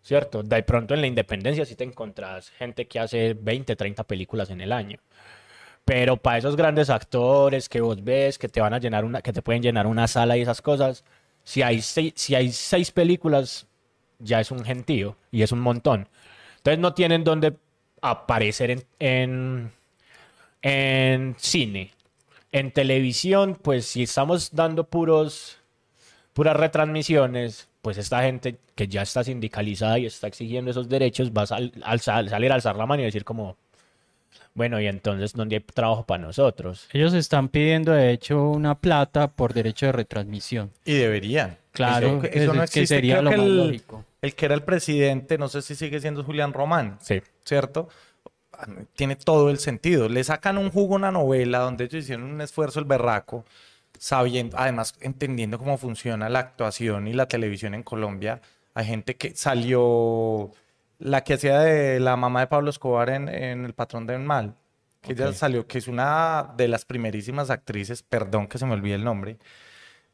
¿cierto? 0.03 0.43
De 0.43 0.63
pronto 0.63 0.95
en 0.95 1.01
la 1.01 1.07
independencia 1.07 1.65
sí 1.65 1.75
te 1.75 1.85
encontrás 1.85 2.51
gente 2.51 2.87
que 2.87 2.99
hace 2.99 3.35
20, 3.35 3.77
30 3.77 4.05
películas 4.05 4.51
en 4.51 4.61
el 4.61 4.73
año. 4.73 4.99
Pero 5.85 6.17
para 6.17 6.39
esos 6.39 6.57
grandes 6.57 6.91
actores 6.91 7.69
que 7.69 7.81
vos 7.81 8.03
ves, 8.05 8.39
que 8.39 8.49
te 8.49 8.61
van 8.61 8.75
a 8.75 8.79
llenar 8.79 9.05
una, 9.05 9.23
que 9.23 9.33
te 9.33 9.43
pueden 9.43 9.63
llenar 9.63 9.87
una 9.87 10.07
sala 10.09 10.37
y 10.37 10.43
esas 10.43 10.63
cosas, 10.63 11.05
si 11.45 11.63
hay 11.63 11.81
seis, 11.83 12.13
si 12.17 12.35
hay 12.35 12.53
seis 12.53 12.91
películas, 12.91 13.67
ya 14.19 14.41
es 14.41 14.51
un 14.51 14.65
gentío 14.65 15.17
y 15.31 15.43
es 15.43 15.53
un 15.53 15.61
montón. 15.61 16.09
Entonces 16.59 16.79
no 16.79 16.95
tienen 16.95 17.25
dónde 17.25 17.57
aparecer 18.03 18.71
en, 18.71 18.85
en, 18.99 19.73
en 20.63 21.35
cine. 21.39 21.93
En 22.53 22.73
televisión, 22.73 23.59
pues 23.61 23.87
si 23.87 24.03
estamos 24.03 24.55
dando 24.55 24.85
puros, 24.85 25.59
puras 26.35 26.57
retransmisiones, 26.57 27.70
pues 27.83 27.97
esta 27.99 28.23
gente 28.23 28.57
que 28.75 28.89
ya 28.89 29.03
está 29.03 29.25
sindicalizada 29.25 29.99
y 29.99 30.07
está 30.07 30.27
exigiendo 30.27 30.71
esos 30.71 30.89
derechos 30.89 31.31
va 31.33 31.43
a 31.43 31.47
sal- 31.47 31.73
alzar- 31.85 32.29
salir 32.29 32.53
a 32.53 32.55
alzar 32.57 32.77
la 32.77 32.87
mano 32.87 33.03
y 33.03 33.07
decir 33.07 33.25
como, 33.25 33.57
bueno, 34.55 34.81
y 34.81 34.87
entonces, 34.87 35.33
¿dónde 35.33 35.57
hay 35.57 35.61
trabajo 35.63 36.05
para 36.05 36.23
nosotros? 36.23 36.89
Ellos 36.93 37.15
están 37.15 37.49
pidiendo, 37.49 37.93
de 37.93 38.11
hecho, 38.13 38.43
una 38.51 38.75
plata 38.75 39.29
por 39.29 39.55
derecho 39.55 39.87
de 39.87 39.93
retransmisión. 39.93 40.71
Y 40.85 40.95
deberían. 40.95 41.57
Claro, 41.73 42.19
Eso, 42.19 42.25
es- 42.27 42.37
eso 42.37 42.55
no 42.55 42.63
es 42.65 42.71
que 42.71 42.81
existe. 42.81 42.95
sería 42.97 43.15
Creo 43.19 43.23
lo 43.25 43.31
que 43.31 43.37
más 43.37 43.47
el, 43.47 43.57
lógico. 43.57 44.05
el 44.23 44.35
que 44.35 44.45
era 44.47 44.55
el 44.55 44.63
presidente, 44.63 45.39
no 45.39 45.49
sé 45.49 45.63
si 45.63 45.75
sigue 45.77 46.01
siendo 46.01 46.25
Julián 46.25 46.53
Román, 46.53 46.99
Sí. 47.01 47.23
¿cierto? 47.45 47.89
Tiene 48.95 49.17
todo 49.17 49.49
el 49.51 49.59
sentido. 49.59 50.09
Le 50.09 50.23
sacan 50.23 50.59
un 50.59 50.71
jugo 50.71 50.95
a 50.95 50.99
una 50.99 51.11
novela 51.13 51.61
donde 51.61 51.85
ellos 51.85 52.03
hicieron 52.05 52.25
un 52.31 52.41
esfuerzo 52.43 52.79
el 52.79 52.85
berraco, 52.85 53.47
sabiendo, 54.01 54.57
además 54.59 54.95
entendiendo 55.03 55.59
cómo 55.59 55.77
funciona 55.77 56.31
la 56.31 56.39
actuación 56.39 57.07
y 57.07 57.13
la 57.13 57.29
televisión 57.29 57.75
en 57.75 57.83
Colombia. 57.83 58.41
Hay 58.73 58.87
gente 58.87 59.17
que 59.17 59.35
salió, 59.37 60.51
la 60.99 61.23
que 61.23 61.35
hacía 61.35 61.59
de 61.61 62.01
la 62.01 62.17
mamá 62.17 62.41
de 62.41 62.47
Pablo 62.47 62.71
Escobar 62.71 63.11
en, 63.11 63.29
en 63.29 63.67
El 63.67 63.75
Patrón 63.75 64.07
del 64.07 64.21
Mal, 64.21 64.55
que 65.03 65.13
ella 65.13 65.29
Ok. 65.29 65.35
salió, 65.35 65.67
que 65.67 65.77
es 65.79 65.87
una 65.87 66.55
de 66.57 66.67
las 66.69 66.87
primerísimas 66.87 67.51
actrices, 67.51 68.03
perdón 68.03 68.47
que 68.47 68.57
se 68.57 68.65
me 68.65 68.73
olvide 68.73 68.95
el 68.95 69.05
nombre, 69.05 69.37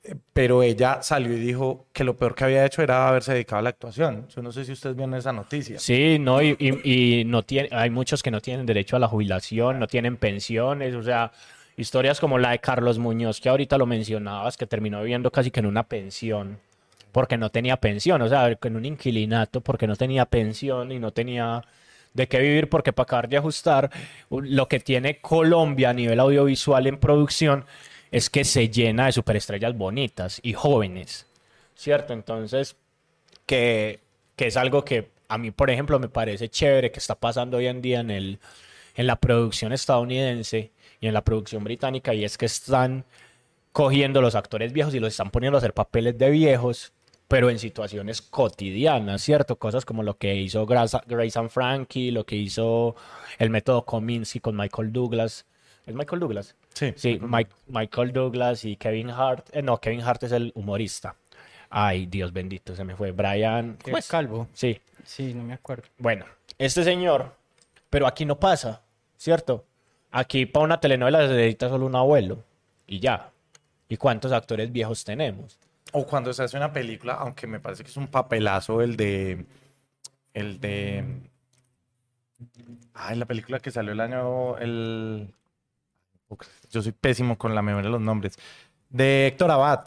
eh, 0.02 0.16
pero 0.32 0.64
ella 0.64 1.00
salió 1.02 1.32
y 1.32 1.38
dijo 1.38 1.86
que 1.92 2.02
lo 2.02 2.16
peor 2.16 2.34
que 2.34 2.42
había 2.42 2.64
hecho 2.66 2.82
era 2.82 3.06
haberse 3.08 3.34
dedicado 3.34 3.60
a 3.60 3.62
la 3.62 3.68
actuación. 3.70 4.26
Yo 4.34 4.42
no 4.42 4.50
sé 4.50 4.64
si 4.64 4.72
ustedes 4.72 4.96
vieron 4.96 5.14
esa 5.14 5.32
noticia. 5.32 5.78
Sí, 5.78 6.18
no, 6.18 6.42
y, 6.42 6.56
y- 6.58 7.20
y 7.20 7.24
no 7.24 7.44
tiene, 7.44 7.68
hay 7.70 7.90
muchos 7.90 8.20
que 8.20 8.32
no 8.32 8.40
tienen 8.40 8.66
derecho 8.66 8.96
a 8.96 8.98
la 8.98 9.06
jubilación, 9.06 9.78
no 9.78 9.86
tienen 9.86 10.16
pensiones, 10.16 10.92
o 10.96 11.02
sea, 11.04 11.30
historias 11.76 12.20
como 12.20 12.38
la 12.38 12.50
de 12.50 12.58
Carlos 12.58 12.98
Muñoz, 12.98 13.40
que 13.40 13.48
ahorita 13.48 13.78
lo 13.78 13.86
mencionabas, 13.86 14.56
que 14.56 14.66
terminó 14.66 15.00
viviendo 15.00 15.30
casi 15.30 15.50
que 15.50 15.60
en 15.60 15.66
una 15.66 15.82
pensión, 15.82 16.58
porque 17.12 17.36
no 17.36 17.50
tenía 17.50 17.76
pensión, 17.76 18.22
o 18.22 18.28
sea, 18.28 18.48
en 18.48 18.76
un 18.76 18.84
inquilinato, 18.84 19.60
porque 19.60 19.86
no 19.86 19.96
tenía 19.96 20.24
pensión 20.26 20.92
y 20.92 20.98
no 20.98 21.12
tenía 21.12 21.62
de 22.14 22.28
qué 22.28 22.38
vivir, 22.40 22.68
porque 22.68 22.92
para 22.92 23.04
acabar 23.04 23.28
de 23.28 23.36
ajustar, 23.36 23.90
lo 24.30 24.68
que 24.68 24.80
tiene 24.80 25.18
Colombia 25.20 25.90
a 25.90 25.92
nivel 25.92 26.18
audiovisual 26.18 26.86
en 26.86 26.98
producción 26.98 27.66
es 28.10 28.30
que 28.30 28.44
se 28.44 28.70
llena 28.70 29.06
de 29.06 29.12
superestrellas 29.12 29.76
bonitas 29.76 30.40
y 30.42 30.54
jóvenes, 30.54 31.26
¿cierto? 31.74 32.14
Entonces, 32.14 32.76
que, 33.44 34.00
que 34.34 34.46
es 34.46 34.56
algo 34.56 34.84
que 34.84 35.10
a 35.28 35.38
mí, 35.38 35.50
por 35.50 35.70
ejemplo, 35.70 35.98
me 35.98 36.08
parece 36.08 36.48
chévere 36.48 36.90
que 36.90 36.98
está 36.98 37.14
pasando 37.14 37.58
hoy 37.58 37.66
en 37.66 37.82
día 37.82 38.00
en 38.00 38.10
el, 38.10 38.38
en 38.94 39.06
la 39.06 39.16
producción 39.16 39.72
estadounidense 39.72 40.70
y 41.00 41.06
en 41.08 41.14
la 41.14 41.22
producción 41.22 41.64
británica, 41.64 42.14
y 42.14 42.24
es 42.24 42.38
que 42.38 42.46
están 42.46 43.04
cogiendo 43.72 44.20
los 44.22 44.34
actores 44.34 44.72
viejos 44.72 44.94
y 44.94 45.00
los 45.00 45.10
están 45.12 45.30
poniendo 45.30 45.56
a 45.56 45.60
hacer 45.60 45.74
papeles 45.74 46.16
de 46.18 46.30
viejos, 46.30 46.92
pero 47.28 47.50
en 47.50 47.58
situaciones 47.58 48.22
cotidianas, 48.22 49.20
¿cierto? 49.22 49.56
Cosas 49.56 49.84
como 49.84 50.02
lo 50.02 50.16
que 50.16 50.34
hizo 50.36 50.64
Grace, 50.64 51.38
and 51.38 51.50
Frankie, 51.50 52.10
lo 52.10 52.24
que 52.24 52.36
hizo 52.36 52.94
el 53.38 53.50
método 53.50 53.84
Kominsky 53.84 54.40
con 54.40 54.56
Michael 54.56 54.92
Douglas. 54.92 55.44
¿Es 55.86 55.94
Michael 55.94 56.20
Douglas? 56.20 56.54
Sí. 56.72 56.92
Sí, 56.96 57.18
Mike- 57.20 57.50
Michael 57.66 58.12
Douglas 58.12 58.64
y 58.64 58.76
Kevin 58.76 59.10
Hart. 59.10 59.48
eh, 59.52 59.62
no, 59.62 59.78
Kevin 59.80 60.02
Hart 60.02 60.22
es 60.22 60.32
el 60.32 60.52
humorista. 60.54 61.16
Ay, 61.68 62.06
Dios 62.06 62.32
bendito, 62.32 62.74
se 62.76 62.84
me 62.84 62.94
fue. 62.96 63.10
Brian. 63.10 63.76
¿cómo 63.82 63.98
¿Es 63.98 64.04
es? 64.06 64.10
calvo? 64.10 64.48
Sí. 64.52 64.80
Sí, 65.04 65.34
no 65.34 65.42
me 65.42 65.52
acuerdo. 65.54 65.84
Bueno, 65.98 66.24
este 66.58 66.82
señor, 66.84 67.34
pero 67.90 68.06
aquí 68.06 68.24
no 68.24 68.38
pasa, 68.38 68.82
¿cierto? 69.16 69.64
Aquí 70.16 70.46
para 70.46 70.64
una 70.64 70.80
telenovela 70.80 71.28
se 71.28 71.34
necesita 71.34 71.68
solo 71.68 71.84
un 71.84 71.94
abuelo 71.94 72.42
y 72.86 73.00
ya. 73.00 73.32
¿Y 73.86 73.98
cuántos 73.98 74.32
actores 74.32 74.72
viejos 74.72 75.04
tenemos? 75.04 75.58
O 75.92 76.06
cuando 76.06 76.32
se 76.32 76.42
hace 76.42 76.56
una 76.56 76.72
película, 76.72 77.16
aunque 77.16 77.46
me 77.46 77.60
parece 77.60 77.84
que 77.84 77.90
es 77.90 77.96
un 77.98 78.06
papelazo 78.06 78.80
el 78.80 78.96
de. 78.96 79.44
El 80.32 80.58
de. 80.58 81.04
Ay, 82.94 83.18
la 83.18 83.26
película 83.26 83.58
que 83.58 83.70
salió 83.70 83.92
el 83.92 84.00
año. 84.00 84.56
El. 84.56 85.34
Yo 86.70 86.80
soy 86.80 86.92
pésimo 86.92 87.36
con 87.36 87.54
la 87.54 87.60
memoria 87.60 87.88
de 87.88 87.92
los 87.92 88.00
nombres. 88.00 88.38
De 88.88 89.26
Héctor 89.26 89.50
Abad. 89.50 89.86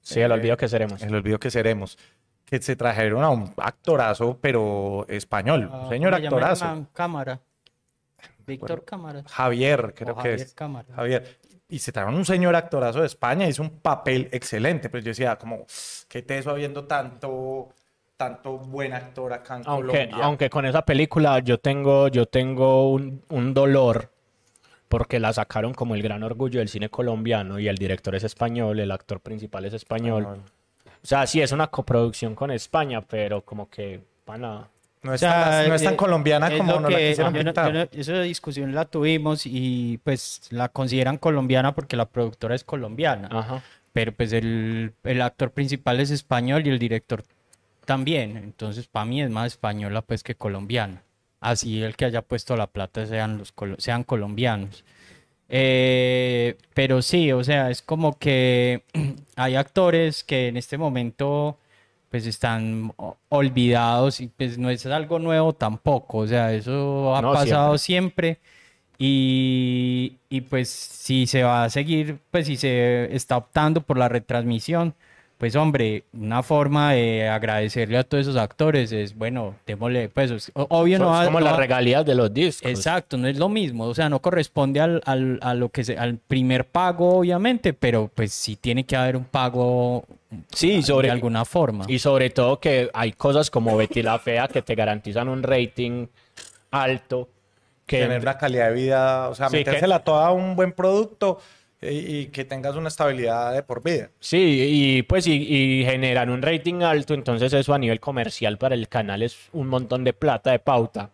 Sí, 0.00 0.18
el 0.20 0.32
olvido 0.32 0.56
que 0.56 0.66
seremos. 0.66 1.02
El 1.02 1.14
olvido 1.14 1.38
que 1.38 1.50
seremos. 1.50 1.98
Que 2.46 2.62
se 2.62 2.74
trajeron 2.74 3.22
a 3.22 3.28
un 3.28 3.52
actorazo, 3.58 4.38
pero 4.40 5.04
español. 5.10 5.68
Ah, 5.70 5.88
señor 5.90 6.12
¿cómo 6.12 6.16
se 6.16 6.22
llama 6.22 6.36
el 6.38 6.42
actorazo. 6.42 6.64
man? 6.64 6.88
Cámara. 6.94 7.40
Víctor 8.52 8.84
Cámara. 8.84 9.22
Javier, 9.26 9.94
creo 9.94 10.12
O 10.12 10.16
que 10.16 10.22
Javier 10.22 10.40
es. 10.40 10.54
Cámara. 10.54 10.88
Javier. 10.94 11.38
Y 11.68 11.78
se 11.78 11.90
trajeron 11.90 12.16
un 12.16 12.24
señor 12.24 12.54
actorazo 12.54 13.00
de 13.00 13.06
España, 13.06 13.48
hizo 13.48 13.62
un 13.62 13.70
papel 13.80 14.28
excelente, 14.32 14.90
pero 14.90 15.02
yo 15.02 15.08
decía, 15.10 15.36
como, 15.36 15.64
qué 16.08 16.20
teso 16.22 16.50
habiendo 16.50 16.84
tanto, 16.84 17.70
tanto 18.16 18.58
buen 18.58 18.92
actor 18.92 19.32
acá 19.32 19.56
en 19.56 19.62
Aunque, 19.66 19.88
Colombia. 20.06 20.24
aunque 20.24 20.50
con 20.50 20.66
esa 20.66 20.84
película 20.84 21.38
yo 21.38 21.58
tengo, 21.58 22.08
yo 22.08 22.26
tengo 22.26 22.90
un, 22.92 23.22
un 23.30 23.54
dolor 23.54 24.10
porque 24.88 25.18
la 25.18 25.32
sacaron 25.32 25.72
como 25.72 25.94
el 25.94 26.02
gran 26.02 26.22
orgullo 26.22 26.58
del 26.58 26.68
cine 26.68 26.90
colombiano 26.90 27.58
y 27.58 27.66
el 27.68 27.76
director 27.78 28.14
es 28.14 28.24
español, 28.24 28.78
el 28.78 28.90
actor 28.90 29.20
principal 29.20 29.64
es 29.64 29.72
español. 29.72 30.26
O 30.26 31.06
sea, 31.06 31.26
sí 31.26 31.40
es 31.40 31.52
una 31.52 31.68
coproducción 31.68 32.34
con 32.34 32.50
España, 32.50 33.00
pero 33.00 33.40
como 33.42 33.70
que 33.70 34.02
para 34.26 34.38
nada. 34.38 34.68
No 35.02 35.12
es, 35.14 35.20
O 35.20 35.26
sea, 35.26 35.44
tan, 35.50 35.68
no 35.68 35.74
es 35.74 35.82
tan 35.82 35.94
eh, 35.94 35.96
colombiana 35.96 36.48
es 36.48 36.58
como 36.58 36.72
lo 36.74 36.80
nos 36.80 36.92
la 36.92 36.98
que- 36.98 37.08
quisieron 37.10 37.34
yo 37.34 37.42
no- 37.42 37.50
pintar. 37.50 37.72
yo 37.72 37.78
no- 37.80 37.88
esa 38.00 38.20
discusión 38.22 38.74
la 38.74 38.84
tuvimos 38.84 39.46
y 39.46 39.98
pues 40.04 40.42
la 40.50 40.68
consideran 40.68 41.18
colombiana 41.18 41.74
porque 41.74 41.96
la 41.96 42.06
productora 42.06 42.54
es 42.54 42.62
colombiana. 42.64 43.28
Ajá. 43.32 43.62
Pero 43.92 44.12
pues 44.12 44.32
el, 44.32 44.94
el 45.04 45.20
actor 45.22 45.50
principal 45.50 45.98
es 46.00 46.10
español 46.10 46.66
y 46.66 46.70
el 46.70 46.78
director 46.78 47.24
también. 47.84 48.36
Entonces 48.36 48.86
para 48.86 49.04
mí 49.04 49.20
es 49.22 49.28
más 49.30 49.48
española 49.48 50.02
pues 50.02 50.22
que 50.22 50.34
colombiana. 50.36 51.02
así 51.40 51.82
el 51.82 51.96
que 51.96 52.04
haya 52.04 52.22
puesto 52.22 52.56
la 52.56 52.68
plata 52.68 53.04
sean, 53.06 53.38
los, 53.38 53.52
sean 53.78 54.04
colombianos. 54.04 54.84
Eh, 55.54 56.56
pero 56.74 57.02
sí, 57.02 57.30
o 57.32 57.44
sea, 57.44 57.70
es 57.70 57.82
como 57.82 58.18
que 58.18 58.84
hay 59.36 59.56
actores 59.56 60.24
que 60.24 60.48
en 60.48 60.56
este 60.56 60.78
momento 60.78 61.58
pues 62.12 62.26
están 62.28 62.94
olvidados 63.30 64.20
y 64.20 64.28
pues 64.28 64.58
no 64.58 64.70
es 64.70 64.86
algo 64.86 65.18
nuevo 65.20 65.54
tampoco, 65.54 66.20
o 66.20 66.28
sea, 66.28 66.54
eso 66.54 67.16
ha 67.16 67.22
No, 67.22 67.32
pasado 67.32 67.78
siempre. 67.78 68.40
Y, 68.98 70.18
y 70.30 70.42
pues 70.42 70.68
si 70.70 71.26
se 71.26 71.42
va 71.42 71.64
a 71.64 71.70
seguir, 71.70 72.20
pues 72.30 72.46
si 72.46 72.56
se 72.56 73.14
está 73.16 73.36
optando 73.38 73.82
por 73.82 73.98
la 73.98 74.08
retransmisión, 74.08 74.94
pues 75.42 75.56
hombre, 75.56 76.04
una 76.12 76.44
forma 76.44 76.92
de 76.92 77.28
agradecerle 77.28 77.98
a 77.98 78.04
todos 78.04 78.22
esos 78.28 78.36
actores 78.36 78.92
es, 78.92 79.16
bueno, 79.18 79.56
démosle, 79.66 80.08
pues 80.08 80.52
obvio 80.54 81.00
no 81.00 81.06
Son 81.06 81.14
va- 81.14 81.24
como 81.24 81.40
no 81.40 81.46
las 81.46 81.56
regalías 81.56 82.06
de 82.06 82.14
los 82.14 82.32
discos. 82.32 82.70
Exacto, 82.70 83.16
no 83.18 83.26
es 83.26 83.36
lo 83.36 83.48
mismo, 83.48 83.86
o 83.86 83.92
sea, 83.92 84.08
no 84.08 84.20
corresponde 84.22 84.78
al, 84.78 85.02
al- 85.04 85.40
a 85.42 85.54
lo 85.54 85.68
que 85.70 85.82
se- 85.82 85.98
al 85.98 86.18
primer 86.18 86.64
pago, 86.66 87.18
obviamente, 87.18 87.72
pero 87.72 88.08
pues 88.14 88.32
sí 88.32 88.54
tiene 88.54 88.84
que 88.84 88.94
haber 88.94 89.16
un 89.16 89.24
pago 89.24 90.04
Sí, 90.52 90.80
sobre, 90.80 91.08
de 91.08 91.12
alguna 91.12 91.44
forma. 91.44 91.86
Y 91.88 91.98
sobre 91.98 92.30
todo 92.30 92.60
que 92.60 92.88
hay 92.94 93.10
cosas 93.10 93.50
como 93.50 93.76
Betty 93.76 94.00
la 94.04 94.20
Fea 94.20 94.46
que 94.46 94.62
te 94.62 94.76
garantizan 94.76 95.28
un 95.28 95.42
rating 95.42 96.06
alto. 96.70 97.28
Que 97.84 97.98
Tener 98.02 98.20
una 98.22 98.38
calidad 98.38 98.68
de 98.68 98.74
vida, 98.74 99.28
o 99.28 99.34
sea, 99.34 99.48
Sí, 99.48 99.54
que- 99.58 99.64
metérsela 99.64 99.98
toda 99.98 100.28
a 100.28 100.30
un 100.30 100.54
buen 100.54 100.70
producto 100.70 101.40
y, 101.82 102.26
que 102.26 102.44
tengas 102.44 102.76
una 102.76 102.88
estabilidad 102.88 103.52
de 103.52 103.62
por 103.62 103.82
vida. 103.82 104.10
Sí, 104.20 104.38
y 104.98 105.02
pues 105.02 105.26
y, 105.26 105.32
y 105.32 105.84
generan 105.84 106.30
un 106.30 106.40
rating 106.42 106.82
alto, 106.82 107.14
entonces 107.14 107.52
eso 107.52 107.74
a 107.74 107.78
nivel 107.78 108.00
comercial 108.00 108.58
para 108.58 108.74
el 108.74 108.88
canal 108.88 109.22
es 109.22 109.36
un 109.52 109.68
montón 109.68 110.04
de 110.04 110.12
plata 110.12 110.50
de 110.52 110.58
pauta, 110.58 111.10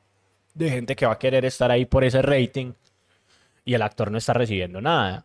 de 0.55 0.71
gente 0.71 0.95
que 0.97 1.07
va 1.07 1.13
a 1.13 1.19
querer 1.19 1.45
estar 1.45 1.71
ahí 1.71 1.85
por 1.87 2.05
ese 2.05 2.21
rating 2.23 2.73
y 3.65 3.75
el 3.75 3.83
actor 3.83 4.11
no 4.11 4.19
está 4.19 4.33
recibiendo 4.33 4.81
nada. 4.81 5.25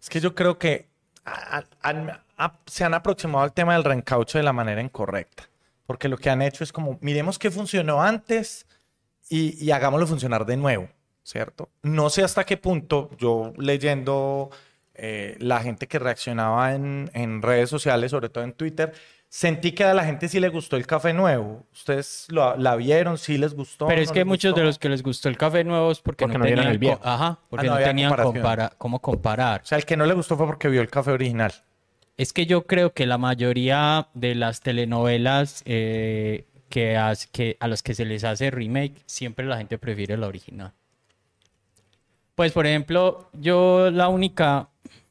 Es 0.00 0.08
que 0.08 0.20
yo 0.20 0.34
creo 0.34 0.58
que 0.58 0.88
a- 1.24 1.64
han- 1.82 2.10
a- 2.36 2.58
se 2.66 2.84
han 2.84 2.94
aproximado 2.94 3.44
al 3.44 3.52
tema 3.52 3.74
del 3.74 3.84
reencauche 3.84 4.38
de 4.38 4.44
la 4.44 4.52
manera 4.52 4.80
incorrecta. 4.80 5.48
Porque 5.86 6.08
lo 6.08 6.16
que 6.16 6.30
han 6.30 6.42
hecho 6.42 6.64
es 6.64 6.72
como, 6.72 6.96
miremos 7.00 7.38
qué 7.38 7.50
funcionó 7.50 8.02
antes 8.02 8.66
y, 9.28 9.62
y 9.64 9.70
hagámoslo 9.72 10.06
funcionar 10.06 10.46
de 10.46 10.56
nuevo, 10.56 10.88
¿cierto? 11.22 11.68
No 11.82 12.10
sé 12.10 12.22
hasta 12.22 12.44
qué 12.44 12.56
punto, 12.56 13.10
yo 13.18 13.52
leyendo 13.56 14.50
eh, 14.94 15.36
la 15.40 15.60
gente 15.60 15.86
que 15.88 15.98
reaccionaba 15.98 16.74
en, 16.74 17.10
en 17.14 17.42
redes 17.42 17.70
sociales, 17.70 18.10
sobre 18.10 18.28
todo 18.28 18.44
en 18.44 18.52
Twitter, 18.52 18.92
sentí 19.28 19.72
que 19.72 19.84
a 19.84 19.94
la 19.94 20.04
gente 20.04 20.28
sí 20.28 20.38
le 20.40 20.48
gustó 20.50 20.76
el 20.76 20.86
café 20.86 21.14
nuevo. 21.14 21.64
¿Ustedes 21.72 22.26
lo- 22.28 22.54
la 22.56 22.76
vieron? 22.76 23.16
¿Sí 23.16 23.38
les 23.38 23.54
gustó? 23.54 23.86
Pero 23.86 24.02
es 24.02 24.08
¿No 24.08 24.14
que 24.14 24.24
muchos 24.26 24.50
gustó? 24.52 24.60
de 24.60 24.66
los 24.66 24.78
que 24.78 24.88
les 24.90 25.02
gustó 25.02 25.28
el 25.30 25.38
café 25.38 25.64
nuevo 25.64 25.90
es 25.90 26.00
porque, 26.00 26.24
Porque 26.26 26.38
no, 26.38 26.44
tenían 26.44 26.66
el 26.68 26.78
viejo. 26.78 27.00
ajá, 27.02 27.38
porque 27.48 27.66
Ah, 27.66 27.70
no 27.70 27.78
no, 27.78 27.84
tenían 27.84 28.14
compara- 28.14 28.72
cómo 28.76 29.00
comparar. 29.00 29.62
O 29.62 29.66
sea, 29.66 29.78
el 29.78 29.86
que 29.86 29.96
no 29.96 30.04
le 30.04 30.12
gustó 30.14 30.36
fue 30.36 30.46
porque 30.46 30.68
vio 30.68 30.82
el 30.82 30.88
café 30.90 31.12
original. 31.12 31.52
Es 32.18 32.34
que 32.34 32.44
yo 32.44 32.66
creo 32.66 32.92
que 32.92 33.06
la 33.06 33.16
mayoría 33.16 34.08
de 34.12 34.34
las 34.34 34.60
telenovelas 34.60 35.62
eh, 35.64 36.44
que 36.68 36.96
a 36.98 37.14
las 37.68 37.82
que 37.82 37.94
se 37.94 38.04
les 38.04 38.24
hace 38.24 38.50
remake, 38.50 39.02
siempre 39.06 39.46
la 39.46 39.56
gente 39.56 39.78
prefiere 39.78 40.16
la 40.18 40.26
original. 40.26 40.72
Pues, 42.34 42.52
por 42.52 42.66
ejemplo, 42.66 43.28
yo 43.32 43.90
la 43.90 44.08
única, 44.08 44.68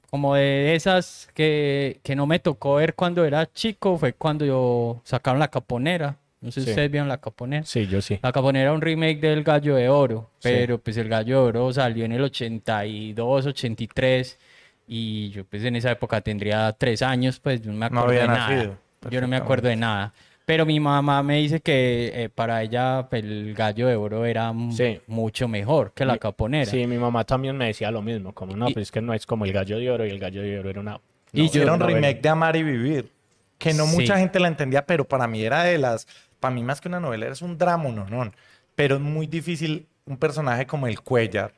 como 0.10 0.36
de 0.36 0.76
esas 0.76 1.30
que, 1.34 2.00
que 2.04 2.16
no 2.16 2.26
me 2.26 2.40
tocó 2.40 2.76
ver 2.76 2.96
cuando 2.96 3.24
era 3.26 3.52
chico, 3.52 3.98
fue 3.98 4.14
cuando 4.14 4.46
yo 4.46 5.02
sacaron 5.04 5.40
La 5.40 5.48
Caponera. 5.50 6.18
No 6.42 6.52
sé 6.52 6.62
si 6.62 6.66
Sí. 6.66 6.72
ustedes 6.72 6.90
vieron 6.90 7.08
La 7.08 7.20
Caponera. 7.20 7.64
Sí, 7.66 7.86
yo 7.86 8.02
sí. 8.02 8.20
La 8.24 8.32
Caponera 8.32 8.64
era 8.64 8.74
un 8.74 8.82
remake 8.82 9.20
del 9.22 9.44
Gallo 9.44 9.76
de 9.76 9.90
Oro, 9.90 10.32
Sí. 10.40 10.50
pero 10.52 10.80
pues 10.80 10.98
el 10.98 11.08
Gallo 11.08 11.42
de 11.44 11.48
Oro 11.50 11.72
salió 11.74 12.04
en 12.06 12.14
el 12.14 12.24
82, 12.24 13.46
83 13.46 14.40
y 14.88 15.30
yo 15.30 15.46
pues 15.46 15.64
en 15.64 15.76
esa 15.76 15.92
época 15.92 16.20
tendría 16.22 16.74
tres 16.74 17.04
años, 17.04 17.40
pues 17.40 17.62
yo 17.62 17.72
no 17.72 17.78
me 17.78 17.90
No 17.92 18.00
acuerdo 18.00 18.08
había 18.08 18.22
de 18.22 18.28
nada. 18.28 18.50
nacido, 18.56 18.78
Yo 19.12 19.22
no 19.22 19.28
me 19.28 19.36
acuerdo 19.36 19.68
de 19.68 19.76
nada. 19.76 20.14
Pero 20.52 20.66
mi 20.66 20.82
mamá 20.82 21.24
me 21.24 21.38
dice 21.38 21.62
que 21.62 22.12
eh, 22.14 22.28
para 22.28 22.62
ella 22.62 23.08
pues, 23.10 23.24
el 23.24 23.54
Gallo 23.54 23.88
de 23.88 23.96
Oro 23.96 24.26
era 24.26 24.54
Sí. 24.72 25.00
mucho 25.08 25.48
mejor 25.48 25.94
que 25.94 26.04
la 26.04 26.12
Mi- 26.14 26.20
Caponera. 26.20 26.70
Sí, 26.70 26.86
mi 26.88 26.98
mamá 26.98 27.24
también 27.24 27.56
me 27.56 27.68
decía 27.68 27.90
lo 27.90 28.02
mismo, 28.02 28.34
como 28.34 28.58
no, 28.58 28.68
Y- 28.68 28.74
pues 28.74 28.88
es 28.88 28.92
que 28.92 29.00
no 29.00 29.14
es 29.14 29.26
como 29.26 29.46
el 29.46 29.54
gallo 29.54 29.78
de 29.78 29.90
oro 29.90 30.06
y 30.06 30.10
el 30.10 30.20
gallo 30.20 30.42
de 30.42 30.60
oro 30.60 30.70
era 30.70 30.82
una... 30.82 31.00
Y 31.32 31.48
yo- 31.48 31.64
una 31.64 31.78
novela. 31.78 31.96
remake 31.96 32.22
de 32.22 32.28
Amar 32.28 32.58
y 32.58 32.64
Vivir, 32.64 33.10
que 33.58 33.74
no 33.74 33.86
Sí. 33.86 33.96
mucha 33.96 34.18
gente 34.20 34.42
la 34.42 34.50
entendía, 34.50 34.86
pero 34.86 35.06
para 35.06 35.26
mí 35.26 35.42
era 35.42 35.64
de 35.64 35.78
las, 35.78 36.06
para 36.42 36.54
mí 36.54 36.62
más 36.64 36.82
que 36.82 36.90
una 36.90 37.00
novela, 37.00 37.28
es 37.30 37.42
un 37.42 37.58
drama, 37.58 37.88
no, 37.88 38.06
no. 38.10 38.30
Pero 38.76 38.96
es 38.96 39.02
muy 39.02 39.28
difícil 39.28 39.88
un 40.06 40.18
personaje 40.18 40.66
como 40.68 40.86
el 40.86 41.00
Cuellar, 41.00 41.54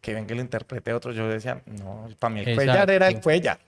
que 0.00 0.12
ven 0.12 0.26
que 0.26 0.34
lo 0.34 0.40
interprete 0.40 0.92
otro, 0.92 1.12
yo 1.12 1.28
decía, 1.28 1.62
no, 1.66 2.08
para 2.18 2.34
mí 2.34 2.40
el 2.44 2.56
Cuellar 2.56 2.90
era 2.90 3.06
el. 3.06 3.20
Cuellar. 3.20 3.60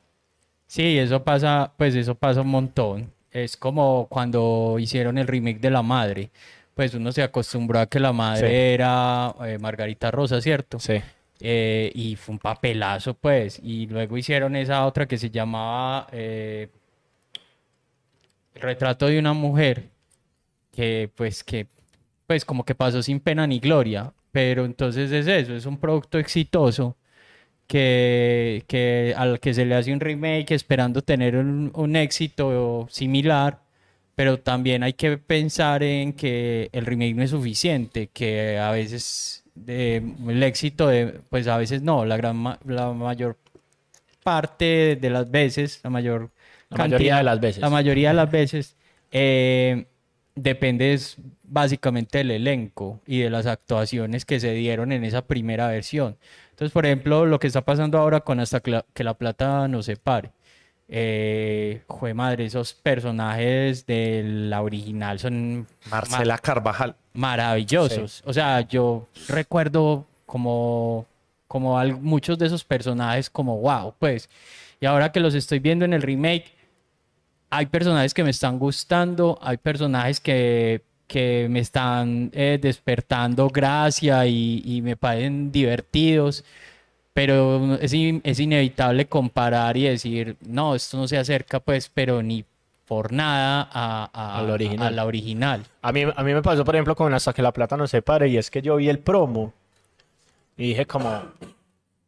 Sí, 0.67 0.99
eso 0.99 1.23
pasa, 1.23 1.73
pues 1.77 1.95
eso 1.95 2.17
pasa 2.17 2.41
un 2.41 2.49
montón. 2.49 3.13
Es 3.37 3.57
como 3.59 4.07
cuando 4.09 4.77
hicieron 4.79 5.19
el 5.19 5.27
remake 5.27 5.61
de 5.61 5.71
La 5.71 5.83
Madre. 5.83 6.31
Pues 6.75 6.95
uno 6.95 7.13
se 7.13 7.23
acostumbró 7.23 7.81
a 7.81 7.87
que 7.87 8.01
la 8.01 8.13
madre 8.13 8.49
Sí. 8.49 8.55
era 8.55 9.35
eh, 9.45 9.59
Margarita 9.59 10.11
Rosa, 10.11 10.41
¿cierto? 10.41 10.79
Sí. 10.79 10.95
Eh, 11.41 11.93
y 11.95 12.17
fue 12.17 12.35
un 12.35 12.39
papelazo, 12.39 13.13
pues. 13.15 13.61
Y 13.63 13.87
luego 13.89 14.17
hicieron 14.17 14.57
esa 14.57 14.87
otra 14.87 15.07
que 15.07 15.19
se 15.19 15.31
llamaba 15.31 16.07
eh, 16.13 16.69
El 18.55 18.63
retrato 18.63 19.07
de 19.07 19.19
una 19.19 19.35
mujer, 19.35 19.91
que 20.73 21.11
pues 21.15 21.45
que 21.45 21.67
pues 22.27 22.45
como 22.45 22.65
que 22.65 22.75
pasó 22.75 23.03
sin 23.03 23.21
pena 23.21 23.47
ni 23.47 23.59
gloria. 23.59 24.13
Pero 24.33 24.65
entonces 24.65 25.13
es 25.13 25.27
eso, 25.27 25.55
es 25.55 25.67
un 25.67 25.77
producto 25.79 26.19
exitoso 26.19 26.97
que, 27.67 28.65
que 28.69 29.15
al 29.17 29.41
que 29.41 29.55
se 29.55 29.65
le 29.65 29.75
hace 29.75 29.93
un 29.93 30.01
remake 30.01 30.53
esperando 30.53 31.03
tener 31.03 31.37
un, 31.37 31.73
un 31.75 31.97
éxito 31.97 32.87
similar, 32.91 33.61
pero 34.15 34.39
también 34.41 34.83
hay 34.83 34.95
que 34.95 35.19
pensar 35.19 35.83
en 35.83 36.13
que 36.13 36.71
el 36.73 36.87
remake 36.87 37.15
no 37.15 37.23
es 37.23 37.31
suficiente, 37.31 38.09
que 38.13 38.59
a 38.59 38.71
veces 38.71 39.45
de, 39.55 39.97
el 40.29 40.43
éxito 40.43 40.87
de, 40.89 41.21
pues 41.31 41.47
a 41.49 41.57
veces 41.57 41.83
no, 41.83 42.05
la 42.05 42.17
gran 42.17 42.43
la 42.67 42.93
mayor 42.93 43.37
parte 44.23 44.97
de 44.97 45.11
las 45.11 45.31
veces, 45.31 45.81
la 45.85 45.91
mayor 45.91 46.31
La 46.71 46.79
mayoría 46.79 47.17
de 47.19 47.23
las 47.25 47.41
veces. 47.41 47.63
la 47.63 47.71
mayoría 47.71 48.09
de 48.09 48.15
las 48.15 48.31
veces 48.31 48.77
eh, 49.11 49.87
depende 50.35 50.93
es 50.93 51.17
básicamente 51.43 52.19
del 52.19 52.33
elenco 52.33 53.01
y 53.07 53.21
de 53.21 53.31
las 53.31 53.47
actuaciones 53.47 54.25
que 54.25 54.41
se 54.41 54.53
dieron 54.53 54.93
en 54.93 55.05
esa 55.05 55.27
primera 55.27 55.69
versión. 55.69 56.17
Entonces, 56.57 56.73
por 56.73 56.87
ejemplo, 56.87 57.27
lo 57.27 57.39
que 57.39 57.47
está 57.49 57.61
pasando 57.61 57.99
ahora 57.99 58.21
con 58.21 58.41
Hasta 58.41 58.61
que 58.61 58.71
la, 58.71 58.85
que 58.95 59.05
la 59.05 59.13
plata 59.15 59.69
nos 59.69 59.85
separe. 59.87 60.31
Eh, 60.89 61.83
jue 61.87 62.15
madre, 62.15 62.47
esos 62.47 62.73
personajes 62.73 63.85
de 63.87 64.23
la 64.25 64.63
original 64.63 65.19
son 65.19 65.67
Marcela 65.91 66.39
Carvajal. 66.39 66.95
maravillosos. 67.13 68.23
O 68.25 68.33
sea, 68.33 68.61
yo 68.63 69.07
recuerdo 69.29 70.07
como, 70.25 71.05
como 71.49 71.79
al- 71.79 72.01
muchos 72.01 72.39
de 72.39 72.47
esos 72.47 72.65
personajes 72.65 73.29
como 73.29 73.59
wow, 73.59 73.95
pues. 73.99 74.31
Y 74.81 74.87
ahora 74.87 75.13
que 75.13 75.21
los 75.21 75.35
estoy 75.35 75.59
viendo 75.59 75.85
en 75.85 75.93
el 75.93 76.03
remake, 76.03 76.53
hay 77.51 77.67
personajes 77.67 78.15
que 78.15 78.25
me 78.25 78.31
están 78.31 78.59
gustando, 78.59 79.39
hay 79.43 79.57
personajes 79.59 80.21
que, 80.21 80.83
que 81.07 81.47
me 81.51 81.61
están 81.61 82.31
eh, 82.35 82.59
despertando 82.61 83.49
gracia 83.49 84.27
y, 84.27 84.63
y 84.65 84.83
me 84.83 84.97
parecen 84.97 85.53
divertidos. 85.53 86.45
Pero 87.13 87.77
es, 87.77 87.95
in- 87.95 88.21
es 88.25 88.39
inevitable 88.41 89.07
comparar 89.07 89.77
y 89.77 89.85
decir, 89.85 90.37
no, 90.47 90.75
esto 90.75 90.99
no 90.99 91.09
se 91.09 91.17
acerca, 91.17 91.61
pues, 91.61 91.89
pero 91.89 92.23
ni 92.23 92.45
por 92.85 93.11
nada 93.13 93.69
a, 93.73 94.11
a- 94.13 94.39
Al 94.41 94.51
original. 94.51 94.87
a 94.89 94.91
la 94.91 95.05
original. 95.07 95.63
A 95.83 95.93
mí, 95.93 96.03
a 96.15 96.23
mí 96.23 96.35
me 96.35 96.43
pasó, 96.43 96.65
por 96.65 96.75
ejemplo, 96.77 96.95
con 96.95 97.15
Hasta 97.15 97.33
que 97.33 97.41
la 97.43 97.53
plata 97.53 97.77
no 97.77 97.87
se 97.87 98.03
pare, 98.03 98.29
y 98.29 98.37
es 98.37 98.51
que 98.51 98.61
yo 98.61 98.77
vi 98.77 98.89
el 98.89 98.99
promo 98.99 99.53
y 100.59 100.69
dije 100.69 100.87
como, 100.87 101.23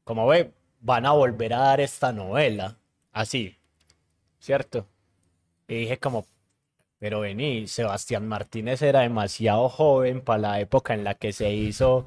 como 0.04 0.26
ve, 0.26 0.50
van 0.80 1.06
a 1.06 1.12
volver 1.12 1.54
a 1.54 1.58
dar 1.58 1.80
esta 1.80 2.12
novela, 2.12 2.76
así, 3.12 3.56
¿cierto? 4.38 4.86
Y 5.66 5.74
dije 5.74 5.98
como, 5.98 6.26
pero 6.98 7.20
vení, 7.20 7.66
Sebastián 7.68 8.26
Martínez 8.26 8.82
era 8.82 9.00
demasiado 9.00 9.68
joven 9.68 10.20
para 10.20 10.38
la 10.40 10.60
época 10.60 10.94
en 10.94 11.04
la 11.04 11.14
que 11.14 11.32
se 11.32 11.52
hizo 11.52 12.06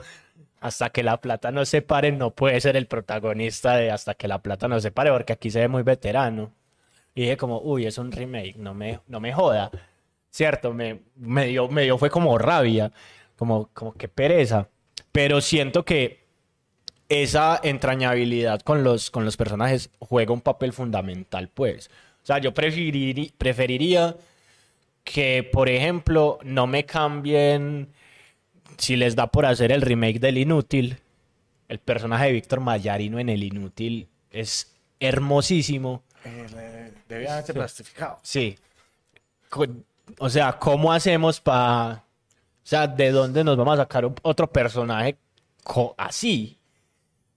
Hasta 0.59 0.89
que 0.91 1.01
la 1.03 1.17
plata 1.21 1.51
no 1.51 1.65
se 1.65 1.81
pare, 1.81 2.11
no 2.11 2.31
puede 2.31 2.61
ser 2.61 2.75
el 2.77 2.85
protagonista 2.87 3.75
de 3.77 3.91
Hasta 3.91 4.13
que 4.13 4.27
la 4.27 4.39
plata 4.41 4.67
no 4.67 4.79
se 4.79 4.91
pare, 4.91 5.11
porque 5.11 5.33
aquí 5.33 5.49
se 5.49 5.59
ve 5.61 5.67
muy 5.67 5.83
veterano. 5.83 6.51
Y 7.15 7.21
dije 7.21 7.37
como, 7.37 7.59
uy, 7.61 7.85
es 7.85 7.97
un 7.97 8.11
remake, 8.11 8.55
no 8.57 8.73
me, 8.73 8.99
no 9.07 9.19
me 9.19 9.33
joda. 9.33 9.71
Cierto, 10.29 10.73
me, 10.73 11.01
me 11.15 11.47
dio, 11.47 11.67
me 11.67 11.83
dio 11.83 11.97
fue 11.97 12.09
como 12.09 12.37
rabia, 12.37 12.91
como, 13.35 13.69
como 13.73 13.93
que 13.93 14.07
pereza. 14.07 14.69
Pero 15.11 15.41
siento 15.41 15.83
que 15.83 16.21
esa 17.09 17.59
entrañabilidad 17.63 18.61
con 18.61 18.83
los, 18.83 19.11
con 19.11 19.25
los 19.25 19.35
personajes 19.35 19.89
juega 19.99 20.31
un 20.31 20.41
papel 20.41 20.71
fundamental, 20.73 21.49
pues. 21.49 21.89
O 22.23 22.25
sea, 22.25 22.37
yo 22.37 22.53
preferiri- 22.53 23.33
preferiría 23.37 24.15
que, 25.03 25.49
por 25.51 25.69
ejemplo, 25.69 26.39
no 26.43 26.67
me 26.67 26.85
cambien 26.85 27.89
si 28.77 28.95
les 28.95 29.15
da 29.15 29.27
por 29.27 29.45
hacer 29.45 29.71
el 29.71 29.81
remake 29.81 30.19
del 30.19 30.37
Inútil, 30.37 30.97
el 31.67 31.79
personaje 31.79 32.25
de 32.25 32.31
Víctor 32.33 32.59
Mayarino 32.59 33.19
en 33.19 33.29
el 33.29 33.43
Inútil 33.43 34.07
es 34.31 34.73
hermosísimo. 34.99 36.03
Debe 37.07 37.29
haberse 37.29 37.53
plastificado. 37.53 38.19
Sí. 38.23 38.57
O 40.17 40.29
sea, 40.29 40.53
¿cómo 40.53 40.91
hacemos 40.91 41.39
para... 41.39 42.03
O 42.63 42.67
sea, 42.71 42.87
¿de 42.87 43.11
dónde 43.11 43.43
nos 43.43 43.57
vamos 43.57 43.73
a 43.73 43.83
sacar 43.83 44.09
otro 44.21 44.51
personaje 44.51 45.17
así? 45.97 46.57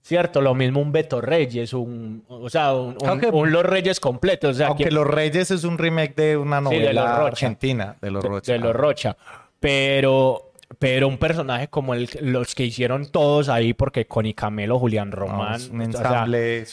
¿Cierto? 0.07 0.43
Lo 0.43 0.55
mismo 0.55 0.81
un 0.83 0.93
Beto 0.93 1.23
Reyes, 1.23 1.73
un... 1.73 2.25
O 2.29 2.51
sea, 2.51 2.75
un, 2.75 2.95
un- 3.01 3.09
Aunque- 3.09 3.29
un 3.29 3.51
Los 3.51 3.65
Reyes 3.65 4.01
completo. 4.01 4.49
O 4.49 4.53
sea, 4.53 4.67
Aunque 4.67 4.85
que- 4.85 4.91
Los 4.91 5.07
Reyes 5.07 5.51
es 5.51 5.65
un 5.65 5.79
remake 5.79 6.15
de 6.15 6.37
una 6.37 6.59
Sí, 6.59 6.65
de 6.65 6.71
novela 6.81 6.93
Los 6.93 7.11
Rocha. 7.17 7.27
argentina, 7.29 7.97
de 8.03 8.11
los 8.11 8.23
Rocha. 8.23 8.53
de 8.53 8.59
los 8.59 8.77
Rocha. 8.77 9.17
Pero, 9.61 10.53
pero 10.79 11.09
un 11.09 11.17
personaje 11.17 11.69
como 11.69 11.95
el, 11.95 12.11
los 12.21 12.55
que 12.55 12.65
hicieron 12.65 13.07
todos 13.07 13.49
ahí, 13.49 13.73
porque 13.73 14.07
Connie 14.07 14.35
Camelo, 14.35 14.79
Julián 14.79 15.11
Román, 15.11 15.55
o 15.55 15.93
sea, 15.97 16.27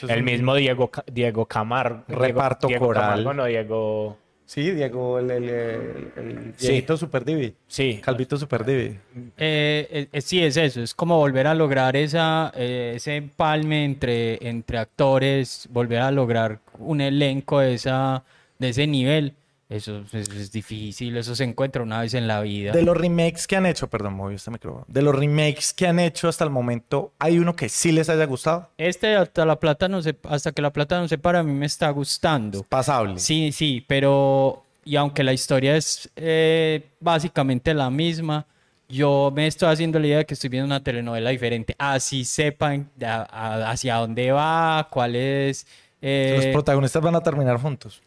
el 0.10 0.24
mismo 0.24 0.54
Diego, 0.56 0.92
Diego 1.10 1.46
Camargo. 1.46 2.04
Reparto 2.10 2.68
Diego, 2.68 2.88
coral. 2.88 3.04
Camargo, 3.24 3.34
no, 3.34 3.46
Diego... 3.46 4.18
Sí, 4.54 4.70
Diego, 4.72 5.18
el, 5.18 5.32
el, 5.32 5.50
el, 5.50 6.12
el 6.18 6.54
Sí. 6.58 6.84
Super 6.98 7.24
Divi. 7.24 7.54
Sí, 7.70 8.02
Calvito 8.04 8.36
Super 8.36 8.66
Divi. 8.66 9.00
Eh, 9.38 9.88
eh, 9.90 10.08
eh, 10.12 10.22
sí, 10.22 10.44
es 10.44 10.58
eso, 10.58 10.82
es 10.82 10.94
como 10.94 11.18
volver 11.18 11.48
a 11.48 11.56
lograr 11.56 11.96
esa, 11.96 12.52
eh, 12.58 12.92
ese 12.98 13.16
empalme 13.16 13.86
entre, 13.86 14.46
entre 14.46 14.78
actores, 14.78 15.70
volver 15.72 16.00
a 16.00 16.12
lograr 16.12 16.60
un 16.80 17.00
elenco 17.00 17.62
de, 17.62 17.76
esa, 17.76 18.26
de 18.60 18.68
ese 18.68 18.88
nivel. 18.88 19.36
Eso 19.72 20.04
es, 20.12 20.28
es 20.30 20.52
difícil, 20.52 21.16
eso 21.16 21.34
se 21.34 21.46
encuentra 21.46 21.82
una 21.82 22.02
vez 22.02 22.14
en 22.14 22.28
la 22.28 22.42
vida. 22.42 22.74
De 22.74 22.82
los 22.82 22.98
remakes 22.98 23.48
que 23.48 23.56
han 23.56 23.66
hecho, 23.66 23.90
perdón, 23.90 24.16
moví 24.16 24.36
este 24.36 24.52
micrófono. 24.52 24.84
De 24.90 25.02
los 25.02 25.16
remakes 25.16 25.72
que 25.74 25.88
han 25.88 25.98
hecho 25.98 26.28
hasta 26.28 26.44
el 26.44 26.50
momento, 26.50 27.14
¿hay 27.20 27.40
uno 27.40 27.56
que 27.56 27.70
sí 27.70 27.94
les 27.94 28.10
haya 28.10 28.26
gustado? 28.26 28.70
Este 28.78 29.16
hasta 29.16 29.46
la 29.46 29.58
plata 29.62 29.88
no 29.88 30.02
se, 30.02 30.18
hasta 30.24 30.52
que 30.52 30.62
la 30.62 30.74
plata 30.74 31.00
no 31.00 31.08
se 31.08 31.18
para, 31.18 31.40
a 31.40 31.44
mí 31.44 31.54
me 31.54 31.66
está 31.68 31.90
gustando. 31.90 32.64
Pasable. 32.64 33.18
Sí, 33.20 33.54
sí, 33.54 33.86
pero 33.88 34.64
y 34.84 34.98
aunque 34.98 35.24
la 35.24 35.32
historia 35.32 35.78
es 35.78 36.10
eh, 36.18 36.90
básicamente 37.00 37.74
la 37.74 37.90
misma, 37.90 38.46
yo 38.90 39.32
me 39.34 39.48
estoy 39.48 39.70
haciendo 39.72 40.00
la 40.00 40.08
idea 40.08 40.18
de 40.18 40.26
que 40.26 40.34
estoy 40.34 40.50
viendo 40.50 40.66
una 40.66 40.84
telenovela 40.84 41.30
diferente. 41.30 41.76
Así 41.78 42.26
sepan 42.26 42.90
de 42.98 43.06
a- 43.06 43.22
a- 43.32 43.72
hacia 43.72 43.96
dónde 43.96 44.34
va, 44.34 44.90
cuál 44.92 45.16
es. 45.16 45.66
eh, 46.02 46.34
Los 46.36 46.46
protagonistas 46.48 47.02
van 47.02 47.16
a 47.16 47.22
terminar 47.22 47.56
juntos. 47.58 48.02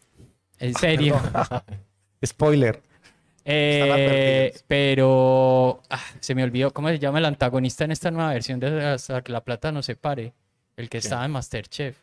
En 0.64 0.74
serio. 0.74 1.20
Spoiler. 2.24 2.80
Eh, 3.46 4.54
pero 4.66 5.82
ah, 5.90 6.00
se 6.20 6.34
me 6.34 6.42
olvidó 6.42 6.72
cómo 6.72 6.88
se 6.88 6.98
llama 6.98 7.18
el 7.18 7.26
antagonista 7.26 7.84
en 7.84 7.90
esta 7.92 8.10
nueva 8.10 8.32
versión 8.32 8.58
de 8.58 8.82
Hasta 8.84 9.20
que 9.22 9.32
la 9.32 9.42
plata 9.44 9.70
no 9.70 9.82
se 9.82 9.96
pare. 9.96 10.32
El 10.76 10.88
que 10.88 10.98
estaba 10.98 11.24
en 11.24 11.30
Masterchef. 11.30 11.96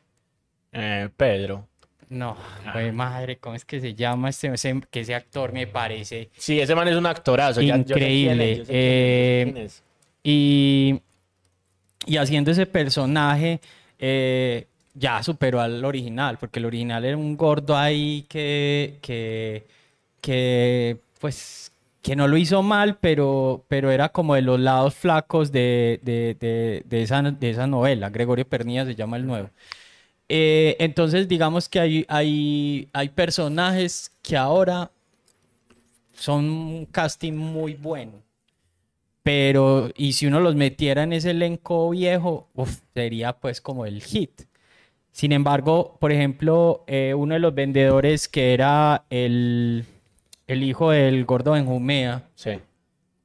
eh, 0.72 1.10
Pedro. 1.18 1.68
No, 2.10 2.36
güey, 2.74 2.92
madre, 2.92 3.38
¿cómo 3.38 3.56
es 3.56 3.64
que 3.64 3.80
se 3.80 3.96
llama 3.96 4.30
este, 4.30 4.54
ese, 4.54 4.82
que 4.92 5.00
ese 5.00 5.16
actor 5.16 5.54
me 5.54 5.66
parece? 5.66 6.30
Sí, 6.38 6.60
ese 6.60 6.76
man 6.76 6.88
es 6.90 6.96
un 6.98 7.06
actorazo. 7.06 7.62
ya- 7.62 7.78
Increíble, 7.78 8.52
es, 8.62 8.68
eh. 8.70 9.70
Y, 10.22 11.02
y 12.06 12.18
haciendo 12.18 12.52
ese 12.52 12.66
personaje, 12.66 13.62
eh, 13.98 14.68
ya 14.94 15.22
superó 15.24 15.62
al 15.62 15.84
original, 15.86 16.38
porque 16.40 16.60
el 16.60 16.66
original 16.66 17.06
era 17.06 17.18
un 17.18 17.38
gordo 17.38 17.78
ahí 17.78 18.26
que, 18.30 19.00
que, 19.02 19.68
que 20.22 20.98
pues, 21.20 21.72
que 22.02 22.16
no 22.16 22.28
lo 22.28 22.38
hizo 22.38 22.64
mal, 22.64 22.98
pero, 23.00 23.64
pero 23.68 23.92
era 23.92 24.10
como 24.10 24.36
de 24.36 24.42
los 24.42 24.60
lados 24.60 24.96
flacos 24.96 25.52
de, 25.52 26.00
de, 26.04 26.36
de, 26.40 26.84
de 26.86 27.02
esa, 27.04 27.22
de 27.22 27.50
esa 27.50 27.68
novela. 27.68 28.10
Gregorio 28.10 28.48
Pernilla 28.48 28.86
se 28.86 28.96
llama 28.96 29.18
el 29.18 29.28
nuevo. 29.28 29.50
Eh, 30.30 30.78
entonces, 30.80 31.28
digamos 31.28 31.68
que 31.70 31.80
hay, 31.80 32.06
hay, 32.08 32.88
hay 32.94 33.10
personajes 33.10 34.12
que 34.22 34.38
ahora 34.38 34.92
son 36.14 36.46
un 36.46 36.86
casting 36.86 37.34
muy 37.34 37.74
bueno. 37.74 38.14
Pero, 39.24 39.92
y 39.96 40.14
si 40.14 40.26
uno 40.28 40.40
los 40.40 40.56
metiera 40.56 41.04
en 41.04 41.14
ese 41.14 41.32
elenco 41.32 41.90
viejo, 41.92 42.48
uf, 42.56 42.80
sería 42.94 43.34
pues 43.34 43.62
como 43.62 43.86
el 43.86 44.02
hit. 44.02 44.44
Sin 45.12 45.32
embargo, 45.34 45.98
por 46.00 46.12
ejemplo, 46.12 46.84
eh, 46.88 47.14
uno 47.16 47.34
de 47.34 47.40
los 47.40 47.54
vendedores 47.54 48.28
que 48.28 48.54
era 48.54 49.04
el, 49.10 49.86
el 50.48 50.64
hijo 50.64 50.92
del 50.92 51.26
gordo 51.26 51.52
Benjumea, 51.52 52.24
Sí. 52.36 52.52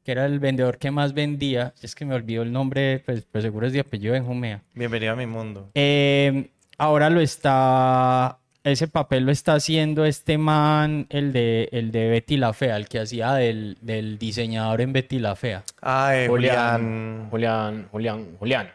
que 0.04 0.12
era 0.12 0.26
el 0.26 0.40
vendedor 0.40 0.78
que 0.78 0.90
más 0.90 1.14
vendía, 1.14 1.74
es 1.82 1.94
que 1.94 2.04
me 2.04 2.14
olvidó 2.14 2.42
el 2.42 2.52
nombre, 2.52 3.02
pues, 3.06 3.24
pero 3.30 3.42
seguro 3.42 3.66
es 3.68 3.72
de 3.72 3.80
apellido 3.80 4.12
Benjumea. 4.14 4.62
Bienvenido 4.74 5.12
a 5.12 5.16
mi 5.16 5.26
mundo. 5.26 5.68
Eh, 5.74 6.50
ahora 6.76 7.08
lo 7.08 7.20
está, 7.20 8.38
ese 8.64 8.88
papel 8.88 9.24
lo 9.24 9.30
está 9.32 9.54
haciendo 9.54 10.04
este 10.04 10.38
man, 10.38 11.06
el 11.08 11.32
de, 11.32 11.68
el 11.70 11.92
de 11.92 12.08
Betty 12.08 12.36
la 12.36 12.52
Fea, 12.52 12.76
el 12.76 12.88
que 12.88 12.98
hacía 12.98 13.32
del, 13.34 13.78
del 13.80 14.18
diseñador 14.18 14.80
en 14.80 14.92
Betty 14.92 15.20
la 15.20 15.36
Fea. 15.36 15.62
Ah, 15.82 16.16
eh, 16.16 16.26
Julián. 16.28 17.28
Julián, 17.30 17.88
Julián, 17.92 18.26
Julián. 18.40 18.70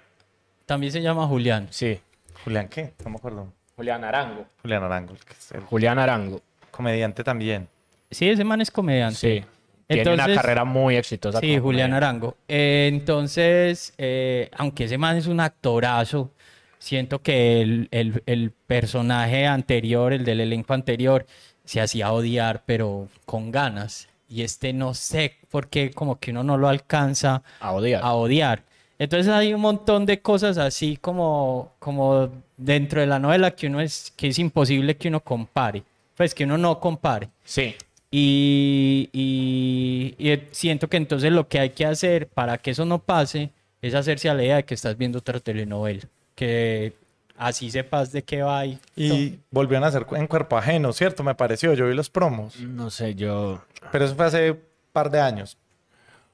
También 0.66 0.94
se 0.94 1.02
llama 1.02 1.28
Julián. 1.28 1.68
Sí, 1.72 2.00
¿Julián 2.44 2.68
qué? 2.68 2.94
No 3.04 3.12
me 3.12 3.16
acuerdo. 3.18 3.48
Julián 3.76 4.04
Arango. 4.04 4.46
Julián 4.62 4.84
Arango, 4.84 5.14
que 5.16 5.34
es 5.34 5.52
el 5.52 5.62
Julián 5.62 6.00
Arango. 6.00 6.42
comediante 6.72 7.24
también. 7.24 7.68
Sí, 8.10 8.30
ese 8.30 8.44
man 8.44 8.62
es 8.62 8.72
comediante. 8.72 9.16
Sí. 9.18 9.46
Tiene 9.88 10.14
una 10.14 10.34
carrera 10.34 10.64
muy 10.64 10.96
exitosa. 10.96 11.40
Sí, 11.42 11.58
Julián. 11.60 11.94
Arango. 11.94 12.38
Eh, 12.48 12.90
entonces, 12.92 13.94
eh, 13.98 14.50
aunque 14.58 14.86
ese 14.86 14.98
man 14.98 15.18
es 15.18 15.28
un 15.28 15.40
actorazo, 15.42 16.32
siento 16.80 17.22
que 17.22 17.62
el, 17.62 17.88
el- 17.92 18.24
el 18.26 18.52
personaje 18.52 19.46
anterior, 19.48 20.14
el 20.14 20.24
del 20.24 20.40
elenco 20.42 20.74
anterior, 20.74 21.26
se 21.66 21.82
hacía 21.82 22.12
odiar, 22.14 22.64
pero 22.66 23.08
con 23.26 23.52
ganas. 23.52 24.08
Y 24.30 24.44
este 24.44 24.72
no 24.72 24.94
sé 24.94 25.36
por 25.50 25.68
qué 25.68 25.92
como 25.92 26.20
que 26.20 26.32
uno 26.32 26.44
no 26.44 26.58
lo 26.58 26.70
alcanza 26.70 27.44
A 27.60 27.72
odiar. 27.74 28.02
a 28.02 28.14
odiar. 28.14 28.64
Entonces 29.04 29.34
hay 29.34 29.52
un 29.52 29.62
montón 29.62 30.06
de 30.06 30.22
cosas 30.22 30.60
así 30.60 30.96
como, 31.02 31.72
como 31.80 32.30
dentro 32.56 33.02
de 33.02 33.08
la 33.08 33.18
novela 33.18 33.50
que 33.50 33.66
uno 33.66 33.82
es, 33.82 34.14
que 34.16 34.28
es 34.28 34.38
imposible 34.38 34.96
que 34.96 35.08
uno 35.08 35.22
compare. 35.22 35.82
Pues 36.16 36.36
que 36.36 36.44
uno 36.44 36.56
no 36.56 36.80
compare. 36.80 37.28
Sí. 37.44 37.74
Y, 38.12 39.10
y- 39.12 40.14
y 40.20 40.40
siento 40.52 40.88
que 40.88 40.98
entonces 40.98 41.32
lo 41.32 41.48
que 41.48 41.60
hay 41.60 41.72
que 41.72 41.86
hacer 41.86 42.28
para 42.28 42.60
que 42.60 42.72
eso 42.72 42.86
no 42.86 43.00
pase 43.00 43.50
es 43.82 43.96
hacerse 43.96 44.30
a 44.30 44.36
la 44.36 44.44
idea 44.44 44.56
de 44.58 44.66
que 44.66 44.76
estás 44.76 44.96
viendo 44.96 45.18
otra 45.18 45.40
telenovela. 45.40 46.04
Que 46.36 46.94
así 47.38 47.72
sepas 47.72 48.12
de 48.12 48.22
qué 48.22 48.44
va 48.44 48.68
y, 48.68 48.78
Y 48.96 49.40
volvieron 49.50 49.84
a 49.84 49.88
hacer 49.88 50.06
en 50.12 50.28
cuerpo 50.28 50.58
ajeno, 50.60 50.94
¿cierto? 50.94 51.24
Me 51.24 51.34
pareció. 51.34 51.74
Yo 51.74 51.88
vi 51.88 51.96
los 51.96 52.12
promos. 52.12 52.60
No 52.60 52.92
sé, 52.92 53.16
yo. 53.16 53.64
Pero 53.92 54.06
eso 54.06 54.16
fue 54.16 54.26
hace 54.28 54.52
un 54.52 54.60
par 54.92 55.10
de 55.10 55.20
años. 55.22 55.58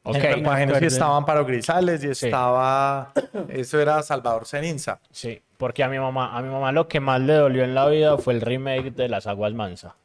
Ok. 0.10 0.15
En 0.24 0.46
ajeno 0.48 0.72
sí 0.72 0.78
acuerdo. 0.78 0.88
estaba 0.88 1.17
Amparo 1.17 1.46
Grisales 1.46 2.04
y 2.04 2.13
Sí. 2.15 2.26
estaba... 2.28 3.12
Eso 3.50 3.80
era 3.80 4.02
Salvador 4.04 4.46
Cerinza. 4.46 5.00
Sí, 5.12 5.41
porque 5.58 5.84
a 5.84 5.89
mi 5.89 6.00
mamá, 6.00 6.38
a 6.38 6.41
mi 6.41 6.50
mamá 6.50 6.72
lo 6.72 6.88
que 6.88 7.00
más 7.00 7.20
le 7.22 7.34
dolió 7.34 7.63
en 7.63 7.76
la 7.76 7.88
vida 7.88 8.17
fue 8.17 8.34
el 8.34 8.41
remake 8.41 8.91
de 8.91 9.10
Las 9.10 9.28
Aguas 9.28 9.54
Mansa. 9.54 9.96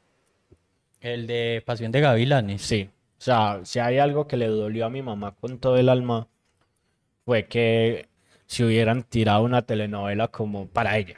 el 1.01 1.27
de 1.27 1.63
Pasión 1.67 1.91
de 1.93 2.01
Gavilanes. 2.01 2.63
Sí. 2.63 2.89
O 3.19 3.25
sea, 3.25 3.61
si 3.65 3.79
hay 3.79 3.99
algo 3.99 4.27
que 4.27 4.37
le 4.37 4.47
dolió 4.49 4.87
a 4.87 4.91
mi 4.91 5.03
mamá 5.03 5.35
con 5.41 5.59
todo 5.59 5.77
el 5.77 5.89
alma, 5.89 6.27
fue 7.25 7.47
que 7.47 8.09
si 8.47 8.65
hubieran 8.65 9.03
tirado 9.05 9.43
una 9.45 9.63
telenovela 9.63 10.29
como 10.29 10.67
para 10.67 10.97
ella. 10.99 11.17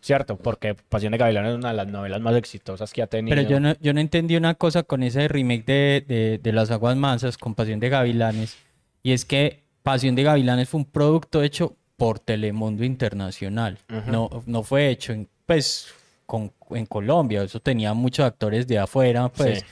¿Cierto? 0.00 0.36
Porque 0.36 0.74
Pasión 0.74 1.12
de 1.12 1.18
Gavilanes 1.18 1.52
es 1.52 1.58
una 1.58 1.68
de 1.68 1.74
las 1.74 1.86
novelas 1.86 2.20
más 2.20 2.34
exitosas 2.36 2.92
que 2.92 3.02
ha 3.02 3.06
tenido. 3.06 3.34
Pero 3.34 3.48
yo 3.48 3.60
no, 3.60 3.74
yo 3.80 3.92
no 3.92 4.00
entendí 4.00 4.36
una 4.36 4.54
cosa 4.54 4.82
con 4.82 5.02
ese 5.02 5.28
remake 5.28 5.64
de, 5.64 6.04
de, 6.06 6.40
de 6.42 6.52
Las 6.52 6.70
Aguas 6.70 6.96
Mansas 6.96 7.38
con 7.38 7.54
Pasión 7.54 7.80
de 7.80 7.88
Gavilanes. 7.88 8.56
Y 9.02 9.12
es 9.12 9.24
que 9.24 9.64
Pasión 9.82 10.14
de 10.14 10.22
Gavilanes 10.22 10.68
fue 10.68 10.78
un 10.78 10.86
producto 10.86 11.42
hecho 11.42 11.76
por 11.96 12.18
Telemundo 12.18 12.84
Internacional. 12.84 13.78
no, 14.06 14.42
no 14.46 14.62
fue 14.62 14.88
hecho 14.88 15.12
en, 15.12 15.28
pues, 15.46 15.88
con, 16.26 16.52
en 16.70 16.86
Colombia. 16.86 17.42
Eso 17.42 17.60
tenía 17.60 17.94
muchos 17.94 18.24
actores 18.24 18.66
de 18.66 18.78
afuera. 18.78 19.28
Pues. 19.28 19.60
Sí. 19.60 19.64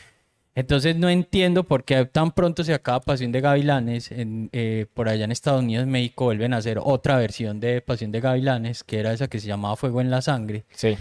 Entonces 0.54 0.96
no 0.96 1.08
entiendo 1.08 1.64
por 1.64 1.82
qué 1.84 2.04
tan 2.04 2.30
pronto 2.32 2.62
se 2.62 2.74
acaba 2.74 3.00
Pasión 3.00 3.32
de 3.32 3.40
Gavilanes. 3.40 4.12
En, 4.12 4.50
eh, 4.52 4.86
por 4.92 5.08
allá 5.08 5.24
en 5.24 5.32
Estados 5.32 5.62
Unidos, 5.62 5.86
México, 5.86 6.24
vuelven 6.26 6.52
a 6.52 6.58
hacer 6.58 6.78
otra 6.82 7.16
versión 7.16 7.58
de 7.58 7.80
Pasión 7.80 8.12
de 8.12 8.20
Gavilanes, 8.20 8.84
que 8.84 9.00
era 9.00 9.12
esa 9.12 9.28
que 9.28 9.38
se 9.40 9.46
llamaba 9.46 9.76
Fuego 9.76 10.00
en 10.02 10.10
la 10.10 10.20
Sangre. 10.20 10.64
Sí. 10.74 10.96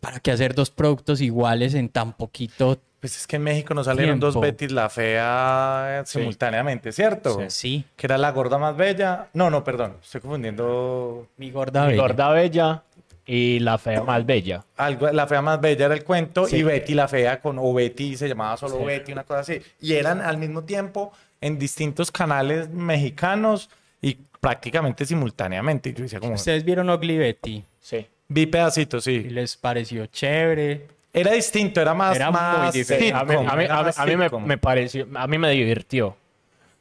¿Para 0.00 0.20
qué 0.20 0.30
hacer 0.30 0.54
dos 0.54 0.70
productos 0.70 1.20
iguales 1.20 1.74
en 1.74 1.88
tan 1.90 2.12
poquito 2.14 2.78
Pues 3.00 3.16
es 3.18 3.26
que 3.26 3.36
en 3.36 3.42
México 3.42 3.74
nos 3.74 3.86
salieron 3.86 4.18
dos. 4.20 4.40
Betis 4.40 4.72
la 4.72 4.88
fea 4.88 6.02
Sí. 6.06 6.18
simultáneamente, 6.18 6.92
¿cierto? 6.92 7.38
Sí. 7.48 7.84
Que 7.94 8.06
era 8.06 8.16
la 8.16 8.30
gorda 8.32 8.56
más 8.58 8.74
bella. 8.76 9.28
No, 9.34 9.50
no, 9.50 9.62
perdón. 9.64 9.96
Estoy 10.02 10.22
confundiendo. 10.22 11.28
Mi 11.36 11.50
gorda 11.50 11.82
Mi 11.82 11.88
bella. 11.90 12.02
gorda 12.02 12.30
bella 12.30 12.82
y 13.26 13.58
La 13.58 13.76
Fea 13.78 14.02
Más 14.02 14.24
Bella. 14.24 14.64
Algo, 14.76 15.10
la 15.10 15.26
fea 15.26 15.42
más 15.42 15.60
bella 15.60 15.86
era 15.86 15.94
el 15.94 16.04
cuento 16.04 16.46
Sí. 16.46 16.56
y 16.58 16.62
Betty 16.62 16.94
la 16.94 17.08
fea 17.08 17.40
con 17.40 17.58
o 17.58 17.74
Betty 17.74 18.16
se 18.16 18.28
llamaba 18.28 18.56
solo 18.56 18.78
Sí. 18.78 18.84
Betty, 18.84 19.12
una 19.12 19.24
cosa 19.24 19.40
así. 19.40 19.60
Y 19.80 19.94
eran 19.94 20.20
al 20.20 20.38
mismo 20.38 20.62
tiempo 20.62 21.12
en 21.40 21.58
distintos 21.58 22.10
canales 22.12 22.68
mexicanos 22.70 23.68
y 24.00 24.16
prácticamente 24.40 25.04
simultáneamente. 25.04 25.90
Y 25.90 25.94
yo 25.94 26.02
decía 26.04 26.20
como, 26.20 26.34
Ustedes 26.34 26.64
vieron 26.64 26.88
Ugly 26.88 27.18
Betty 27.18 27.64
Sí. 27.80 28.06
vi 28.28 28.46
pedacitos, 28.46 29.06
y 29.08 29.22
sí. 29.24 29.30
les 29.30 29.56
pareció 29.56 30.06
chévere. 30.06 30.86
Era 31.12 31.32
distinto, 31.32 31.80
era 31.80 31.94
más, 31.94 32.14
Era 32.14 32.30
muy 32.30 32.38
más 32.40 32.72
diferente. 32.74 33.12
A 33.12 33.24
mí, 33.24 33.34
a 33.34 33.38
mí- 33.38 33.44
era 33.44 33.52
a 33.52 33.56
mí- 33.80 33.84
más 33.86 33.98
a 33.98 34.06
mí 34.06 34.16
me, 34.16 34.58
pareció, 34.58 35.06
a 35.14 35.26
mí 35.26 35.38
me 35.38 35.50
divirtió. 35.50 36.08
O 36.08 36.16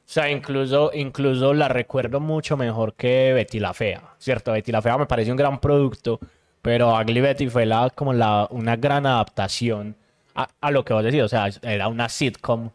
sea, 0.08 0.30
incluso, 0.30 0.92
incluso 0.94 1.54
la 1.56 1.68
recuerdo 1.68 2.20
mucho 2.20 2.56
mejor 2.58 2.94
que 2.94 3.34
Betty 3.34 3.60
la 3.60 3.74
Fea, 3.74 4.04
¿cierto? 4.20 4.52
Betty 4.52 4.72
la 4.72 4.82
Fea 4.84 4.98
me 5.00 5.08
pareció 5.08 5.34
un 5.34 5.38
gran 5.38 5.60
producto, 5.60 6.20
pero 6.66 7.00
Ugly 7.00 7.22
Betty 7.22 7.48
fue 7.48 7.68
la, 7.68 7.92
como 7.94 8.12
la, 8.12 8.48
una 8.50 8.76
gran 8.76 9.06
adaptación 9.06 9.96
a, 10.34 10.72
lo 10.72 10.84
que 10.84 10.96
vos 10.96 11.04
decís. 11.04 11.22
O 11.22 11.28
sea, 11.28 11.48
era 11.62 11.88
una 11.88 12.10
sitcom 12.10 12.72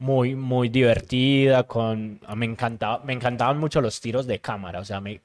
muy, 0.00 0.34
muy 0.34 0.68
divertida, 0.68 1.62
con... 1.62 2.18
Me 2.34 2.46
encantaba, 2.46 2.98
me 3.04 3.12
encantaban 3.12 3.58
mucho 3.58 3.80
los 3.80 4.00
tiros 4.00 4.26
de 4.26 4.40
cámara, 4.40 4.80
o 4.80 4.84
sea, 4.84 5.00
me, 5.00 5.20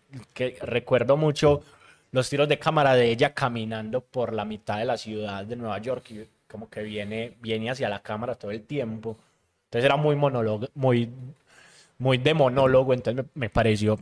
recuerdo 0.61 1.17
mucho 1.17 1.63
los 2.11 2.29
tiros 2.29 2.47
de 2.47 2.59
cámara 2.59 2.93
de 2.93 3.09
ella 3.09 3.33
caminando 3.33 4.01
por 4.01 4.31
la 4.31 4.45
mitad 4.45 4.77
de 4.77 4.85
la 4.85 4.97
ciudad 4.97 5.43
de 5.43 5.55
Nueva 5.55 5.79
York 5.79 6.11
y 6.11 6.27
como 6.47 6.69
que 6.69 6.83
viene, 6.83 7.33
viene 7.41 7.71
hacia 7.71 7.89
la 7.89 8.03
cámara 8.03 8.35
todo 8.35 8.51
el 8.51 8.61
tiempo. 8.61 9.17
Entonces 9.65 9.85
era 9.85 9.97
muy 9.97 10.15
monólogo, 10.15 10.67
muy, 10.75 11.09
muy 11.97 12.19
de 12.19 12.35
monólogo, 12.35 12.93
entonces 12.93 13.25
me 13.33 13.49
pareció 13.49 13.97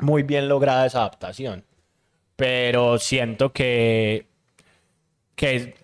muy 0.00 0.24
bien 0.24 0.48
lograda 0.48 0.86
esa 0.86 0.98
adaptación. 1.02 1.62
Pero 2.38 2.98
siento 3.00 3.52
que, 3.52 4.26
que 5.34 5.74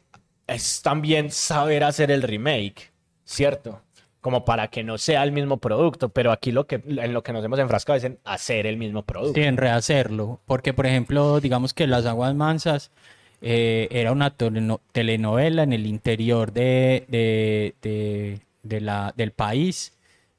es 0.47 0.83
también 0.83 1.33
saber 1.33 1.83
hacer 1.83 2.13
el 2.13 2.23
remake, 2.23 2.93
¿cierto? 3.25 3.81
Como 4.21 4.45
para 4.45 4.69
que 4.69 4.85
no 4.85 4.97
sea 4.97 5.25
el 5.25 5.33
mismo 5.33 5.57
producto, 5.57 6.11
pero 6.11 6.31
aquí 6.31 6.53
lo 6.53 6.69
que, 6.69 6.77
en 6.87 7.13
lo 7.13 7.25
que 7.25 7.33
nos 7.33 7.45
hemos 7.45 7.59
enfrascado 7.59 7.97
es 7.97 8.05
en 8.05 8.21
hacer 8.23 8.67
el 8.67 8.77
mismo 8.77 9.03
producto. 9.03 9.35
Sí, 9.35 9.43
en 9.45 9.57
rehacerlo. 9.57 10.39
Porque, 10.47 10.73
por 10.73 10.87
ejemplo, 10.87 11.41
digamos 11.41 11.75
que 11.75 11.89
Las 11.89 12.07
Aguas 12.07 12.37
Mansas 12.37 12.93
eh, 13.43 13.89
era 13.91 14.13
una 14.13 14.37
teleno- 14.37 14.81
telenovela 14.93 15.65
en 15.65 15.73
el 15.73 15.87
interior 15.87 16.53
de, 16.53 17.05
de- 17.09 17.75
de- 17.83 18.41
de 18.63 18.81
la, 18.81 19.13
del 19.17 19.33
país. 19.33 19.93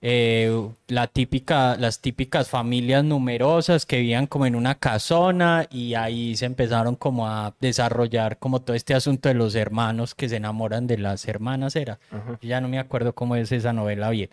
Eh, 0.08 0.70
la 0.88 1.08
típica, 1.08 1.78
las 1.78 2.00
típicas 2.00 2.48
familias 2.48 3.04
numerosas 3.04 3.88
que 3.88 3.98
vivían 3.98 4.28
como 4.28 4.46
en 4.46 4.56
una 4.56 4.76
casona 4.76 5.66
y 5.72 5.96
ahí 5.96 6.36
se 6.38 6.46
empezaron 6.46 6.96
como 6.96 7.28
a 7.28 7.56
desarrollar 7.60 8.38
como 8.38 8.62
todo 8.62 8.76
este 8.76 8.94
asunto 8.94 9.30
de 9.30 9.34
los 9.34 9.56
hermanos 9.56 10.14
que 10.14 10.30
se 10.30 10.36
enamoran 10.36 10.86
de 10.86 11.00
las 11.00 11.28
hermanas, 11.28 11.76
era. 11.76 11.98
Ya 12.44 12.62
no 12.62 12.68
me 12.68 12.78
acuerdo 12.78 13.14
cómo 13.14 13.36
es 13.36 13.52
esa 13.52 13.74
novela 13.74 14.12
bien. 14.12 14.30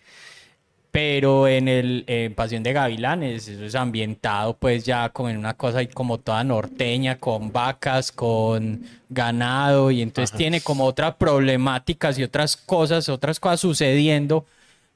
Pero 0.90 1.48
en 1.48 1.68
el 1.68 2.04
en 2.06 2.34
Pasión 2.34 2.62
de 2.62 2.74
Gavilanes, 2.74 3.48
eso 3.48 3.64
es 3.64 3.74
ambientado 3.74 4.58
pues 4.58 4.84
ya 4.84 5.08
como 5.08 5.30
en 5.30 5.38
una 5.38 5.54
cosa 5.54 5.78
ahí 5.78 5.86
como 5.86 6.18
toda 6.18 6.44
norteña, 6.44 7.16
con 7.16 7.50
vacas, 7.50 8.12
con 8.12 8.82
ganado, 9.08 9.90
y 9.90 10.02
entonces 10.02 10.36
tiene 10.36 10.60
como 10.60 10.84
otras 10.84 11.14
problemáticas 11.14 12.18
y 12.18 12.24
otras 12.24 12.58
cosas, 12.58 13.08
otras 13.08 13.40
cosas 13.40 13.60
sucediendo. 13.60 14.44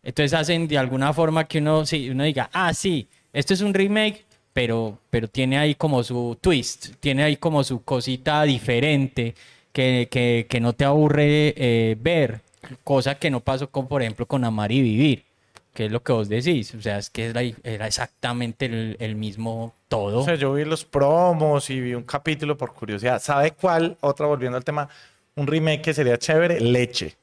Entonces 0.06 0.34
hacen 0.34 0.68
de 0.68 0.78
alguna 0.78 1.12
forma 1.12 1.48
que 1.48 1.58
uno, 1.58 1.84
sí, 1.84 2.08
uno 2.10 2.22
diga, 2.22 2.48
ah, 2.52 2.72
sí, 2.72 3.08
esto 3.32 3.54
es 3.54 3.60
un 3.60 3.74
remake, 3.74 4.24
pero, 4.52 5.00
pero 5.10 5.26
tiene 5.26 5.58
ahí 5.58 5.74
como 5.74 6.04
su 6.04 6.38
twist, 6.40 6.94
tiene 7.00 7.24
ahí 7.24 7.36
como 7.38 7.64
su 7.64 7.82
cosita 7.82 8.44
diferente 8.44 9.34
que, 9.72 10.06
que, 10.08 10.46
que 10.48 10.60
no 10.60 10.74
te 10.74 10.84
aburre 10.84 11.54
eh, 11.56 11.96
ver, 12.00 12.40
cosa 12.84 13.16
que 13.16 13.32
no 13.32 13.40
pasó 13.40 13.68
con, 13.68 13.88
por 13.88 14.00
ejemplo, 14.00 14.26
con 14.26 14.44
Amar 14.44 14.70
y 14.70 14.80
Vivir, 14.80 15.24
que 15.74 15.86
es 15.86 15.90
lo 15.90 16.00
que 16.04 16.12
vos 16.12 16.28
decís, 16.28 16.72
o 16.76 16.80
sea, 16.80 16.98
es 16.98 17.10
que 17.10 17.24
era, 17.24 17.42
era 17.64 17.88
exactamente 17.88 18.66
el, 18.66 18.96
el 19.00 19.16
mismo 19.16 19.74
todo. 19.88 20.20
O 20.20 20.24
sea, 20.24 20.36
yo 20.36 20.54
vi 20.54 20.64
los 20.64 20.84
promos 20.84 21.68
y 21.68 21.80
vi 21.80 21.94
un 21.94 22.04
capítulo 22.04 22.56
por 22.56 22.74
curiosidad. 22.74 23.20
¿Sabe 23.20 23.50
cuál? 23.50 23.96
Otra, 24.02 24.26
volviendo 24.26 24.56
al 24.56 24.64
tema, 24.64 24.88
un 25.34 25.48
remake 25.48 25.82
que 25.82 25.94
sería 25.94 26.16
chévere, 26.16 26.60
Leche. 26.60 27.16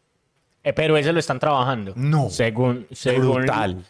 Eh, 0.63 0.73
pero 0.73 0.95
ese 0.97 1.11
lo 1.11 1.19
están 1.19 1.39
trabajando. 1.39 1.93
No. 1.95 2.29
Según, 2.29 2.87
según, 2.91 3.41
Brutal. 3.41 3.83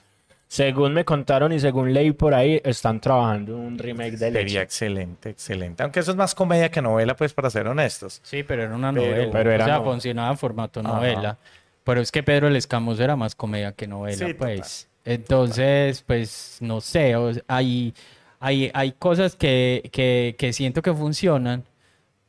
según 0.47 0.93
me 0.93 1.05
contaron 1.05 1.51
y 1.53 1.59
según 1.59 1.93
leí 1.93 2.11
por 2.11 2.33
ahí, 2.33 2.59
están 2.63 2.99
trabajando 2.99 3.55
un 3.57 3.77
remake 3.77 4.11
de 4.13 4.17
Sería 4.17 4.41
Leche. 4.41 4.61
excelente, 4.61 5.29
excelente. 5.29 5.83
Aunque 5.83 5.99
eso 5.99 6.11
es 6.11 6.17
más 6.17 6.33
comedia 6.33 6.69
que 6.71 6.81
novela, 6.81 7.15
pues, 7.15 7.33
para 7.33 7.49
ser 7.49 7.67
honestos. 7.67 8.19
Sí, 8.23 8.43
pero 8.43 8.63
era 8.63 8.75
una 8.75 8.91
Pero- 8.91 9.05
novela. 9.07 9.31
pero 9.31 9.51
era 9.51 9.63
o 9.65 9.67
sea, 9.67 9.77
no- 9.77 9.83
funcionaba 9.83 10.31
en 10.31 10.37
formato 10.37 10.79
Ajá. 10.79 10.89
novela. 10.89 11.37
Pero 11.83 12.01
es 12.01 12.11
que 12.11 12.23
Pedro 12.23 12.47
el 12.47 12.55
Escamoso 12.55 13.03
era 13.03 13.15
más 13.15 13.35
comedia 13.35 13.71
que 13.73 13.87
novela, 13.87 14.15
Sí, 14.17 14.33
total. 14.33 14.37
pues. 14.57 14.87
Entonces, 15.05 16.01
pues, 16.07 16.57
no 16.61 16.79
sé, 16.81 17.15
o 17.15 17.33
sea, 17.33 17.43
hay, 17.47 17.93
hay, 18.39 18.71
hay 18.73 18.91
cosas 18.93 19.35
que, 19.35 19.89
que, 19.91 20.35
que 20.37 20.53
siento 20.53 20.81
que 20.81 20.93
funcionan, 20.93 21.63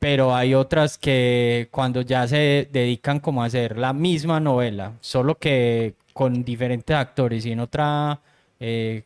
pero 0.04 0.34
hay 0.36 0.54
otras 0.54 0.98
que 0.98 1.68
cuando 1.70 2.02
ya 2.02 2.28
se 2.28 2.68
dedican 2.70 3.20
como 3.20 3.42
a 3.42 3.46
hacer 3.46 3.78
la 3.78 3.94
misma 3.94 4.38
novela, 4.38 4.92
solo 5.00 5.34
que 5.36 5.94
con 6.12 6.44
diferentes 6.44 6.94
actores 6.94 7.46
y 7.46 7.52
en 7.52 7.60
otra... 7.60 8.20
eh, 8.60 9.02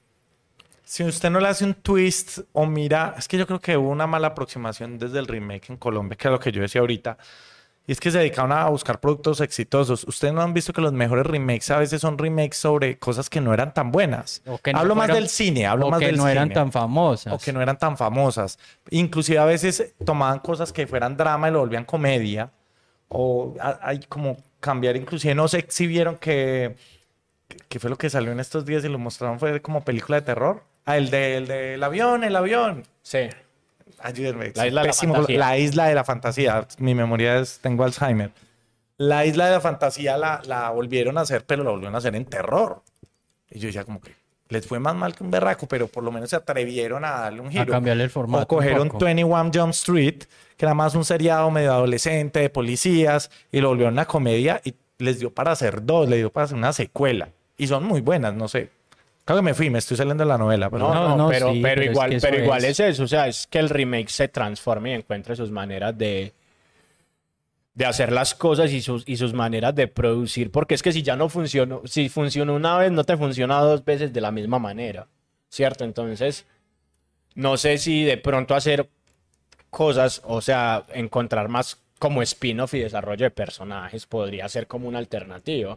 Si 0.84 1.04
usted 1.04 1.30
no 1.30 1.38
le 1.40 1.48
hace 1.48 1.64
un 1.64 1.74
twist 1.74 2.40
o 2.52 2.66
mira, 2.66 3.14
es 3.16 3.28
que 3.28 3.38
yo 3.38 3.46
creo 3.46 3.60
que 3.60 3.76
hubo 3.76 3.90
una 3.90 4.08
mala 4.08 4.28
aproximación 4.28 4.98
desde 4.98 5.20
el 5.20 5.28
remake 5.28 5.70
en 5.70 5.76
Colombia, 5.76 6.16
que 6.16 6.26
es 6.28 6.32
lo 6.32 6.40
que 6.40 6.50
yo 6.52 6.62
decía 6.62 6.80
ahorita. 6.80 7.16
Y 7.88 7.92
es 7.92 8.00
que 8.00 8.10
se 8.10 8.18
dedicaron 8.18 8.52
a 8.52 8.68
buscar 8.68 9.00
productos 9.00 9.40
exitosos. 9.40 10.04
Ustedes 10.04 10.34
no 10.34 10.42
han 10.42 10.52
visto 10.52 10.74
que 10.74 10.82
los 10.82 10.92
mejores 10.92 11.26
remakes 11.26 11.70
a 11.70 11.78
veces 11.78 12.02
son 12.02 12.18
remakes 12.18 12.58
sobre 12.58 12.98
cosas 12.98 13.30
que 13.30 13.40
no 13.40 13.54
eran 13.54 13.72
tan 13.72 13.90
buenas. 13.90 14.42
o 14.46 14.58
que 14.58 14.74
no 14.74 14.80
hablo 14.80 14.94
más 14.94 15.08
del 15.08 15.30
cine, 15.30 15.66
hablo 15.66 15.86
o 15.86 15.90
más 15.90 15.98
que 15.98 16.04
del 16.06 16.18
no 16.18 16.28
eran 16.28 16.44
cine. 16.48 16.54
tan 16.54 16.70
famosas. 16.70 17.32
o 17.32 17.38
que 17.38 17.50
no 17.50 17.62
eran 17.62 17.78
tan 17.78 17.96
famosas. 17.96 18.58
Inclusive 18.90 19.38
a 19.38 19.46
veces 19.46 19.94
tomaban 20.04 20.40
cosas 20.40 20.70
que 20.70 20.86
fueran 20.86 21.16
drama 21.16 21.48
y 21.48 21.52
lo 21.52 21.60
volvían 21.60 21.86
comedia. 21.86 22.50
O 23.08 23.54
hay 23.80 24.00
como 24.00 24.36
cambiar, 24.60 24.94
inclusive 24.96 25.34
no 25.34 25.48
sé 25.48 25.64
si 25.70 25.86
vieron 25.86 26.16
que, 26.18 26.76
que 27.70 27.80
fue 27.80 27.88
lo 27.88 27.96
que 27.96 28.10
salió 28.10 28.32
en 28.32 28.40
estos 28.40 28.66
días 28.66 28.84
y 28.84 28.88
lo 28.90 28.98
mostraron 28.98 29.38
fue 29.38 29.62
como 29.62 29.82
película 29.82 30.20
de 30.20 30.26
terror. 30.26 30.62
Ah, 30.84 30.98
el, 30.98 31.08
de, 31.08 31.38
el 31.38 31.46
del 31.46 31.82
avión, 31.82 32.22
el 32.22 32.36
avión. 32.36 32.82
Sí. 33.00 33.30
Ayúdenme. 34.00 34.52
La 34.54 34.66
isla 34.66 34.82
de 34.82 34.88
la. 34.88 35.38
La 35.38 35.58
isla 35.58 35.86
de 35.86 35.94
la 35.94 36.04
fantasía. 36.04 36.66
Mi 36.78 36.94
memoria 36.94 37.38
es, 37.38 37.58
tengo 37.60 37.84
Alzheimer. 37.84 38.30
La 38.96 39.24
isla 39.26 39.46
de 39.46 39.52
la 39.52 39.60
fantasía 39.60 40.16
la, 40.16 40.42
la 40.46 40.70
volvieron 40.70 41.18
a 41.18 41.22
hacer, 41.22 41.44
pero 41.44 41.62
la 41.62 41.70
volvieron 41.70 41.94
a 41.94 41.98
hacer 41.98 42.16
en 42.16 42.24
terror. 42.24 42.82
Y 43.50 43.60
yo 43.60 43.66
decía 43.66 43.84
como 43.84 44.00
que 44.00 44.16
les 44.48 44.66
fue 44.66 44.78
más 44.78 44.94
mal 44.94 45.14
que 45.14 45.22
un 45.22 45.30
berraco, 45.30 45.66
pero 45.66 45.88
por 45.88 46.02
lo 46.02 46.10
menos 46.10 46.30
se 46.30 46.36
atrevieron 46.36 47.04
a 47.04 47.10
darle 47.20 47.40
un 47.40 47.50
giro. 47.50 47.66
cambiarle 47.66 48.04
el 48.04 48.10
formato 48.10 48.44
O 48.44 48.46
cogieron 48.46 48.88
poco. 48.88 49.04
21 49.04 49.50
Jump 49.54 49.72
Street, 49.72 50.24
que 50.56 50.64
era 50.64 50.74
más 50.74 50.94
un 50.94 51.04
seriado 51.04 51.50
medio 51.50 51.72
adolescente 51.72 52.40
de 52.40 52.50
policías, 52.50 53.30
y 53.52 53.60
lo 53.60 53.68
volvieron 53.68 53.94
una 53.94 54.06
comedia 54.06 54.60
y 54.64 54.74
les 54.98 55.20
dio 55.20 55.32
para 55.32 55.52
hacer 55.52 55.84
dos, 55.84 56.08
le 56.08 56.16
dio 56.16 56.30
para 56.30 56.46
hacer 56.46 56.56
una 56.56 56.72
secuela. 56.72 57.28
Y 57.56 57.66
son 57.66 57.84
muy 57.84 58.00
buenas, 58.00 58.34
no 58.34 58.48
sé. 58.48 58.70
Creo 59.28 59.40
que 59.40 59.42
me 59.42 59.52
fui, 59.52 59.68
me 59.68 59.78
estoy 59.78 59.94
saliendo 59.94 60.24
de 60.24 60.28
la 60.28 60.38
novela, 60.38 60.70
pero 60.70 60.88
No, 60.88 60.94
No, 60.94 61.08
no, 61.10 61.16
no, 61.18 61.28
pero, 61.28 61.52
sí, 61.52 61.60
pero 61.62 61.74
pero 61.74 61.82
es 61.82 61.90
igual, 61.90 62.08
que 62.08 62.16
eso 62.16 62.26
pero 62.26 62.42
igual 62.42 62.64
es. 62.64 62.80
es 62.80 62.94
eso. 62.94 63.02
O 63.02 63.06
sea, 63.06 63.28
es 63.28 63.46
que 63.46 63.58
el 63.58 63.68
remake 63.68 64.08
se 64.08 64.28
transforme 64.28 64.92
y 64.92 64.94
encuentre 64.94 65.36
sus 65.36 65.50
maneras 65.50 65.98
de, 65.98 66.32
de 67.74 67.84
hacer 67.84 68.10
las 68.10 68.34
cosas 68.34 68.72
y 68.72 68.80
sus, 68.80 69.06
y 69.06 69.18
sus 69.18 69.34
maneras 69.34 69.74
de 69.74 69.86
producir. 69.86 70.50
Porque 70.50 70.74
es 70.74 70.82
que 70.82 70.92
si 70.92 71.02
ya 71.02 71.14
no 71.14 71.28
funcionó, 71.28 71.82
si 71.84 72.08
funcionó 72.08 72.54
una 72.54 72.78
vez, 72.78 72.90
no 72.90 73.04
te 73.04 73.18
funciona 73.18 73.60
dos 73.60 73.84
veces 73.84 74.14
de 74.14 74.20
la 74.22 74.30
misma 74.30 74.58
manera. 74.58 75.08
¿Cierto? 75.50 75.84
Entonces, 75.84 76.46
no 77.34 77.58
sé 77.58 77.76
si 77.76 78.04
de 78.04 78.16
pronto 78.16 78.54
hacer 78.54 78.88
cosas, 79.68 80.22
o 80.24 80.40
sea, 80.40 80.86
encontrar 80.94 81.48
más 81.48 81.82
como 81.98 82.22
spin-off 82.22 82.72
y 82.72 82.78
desarrollo 82.78 83.26
de 83.26 83.30
personajes 83.30 84.06
podría 84.06 84.48
ser 84.48 84.66
como 84.66 84.88
una 84.88 84.96
alternativa. 85.00 85.76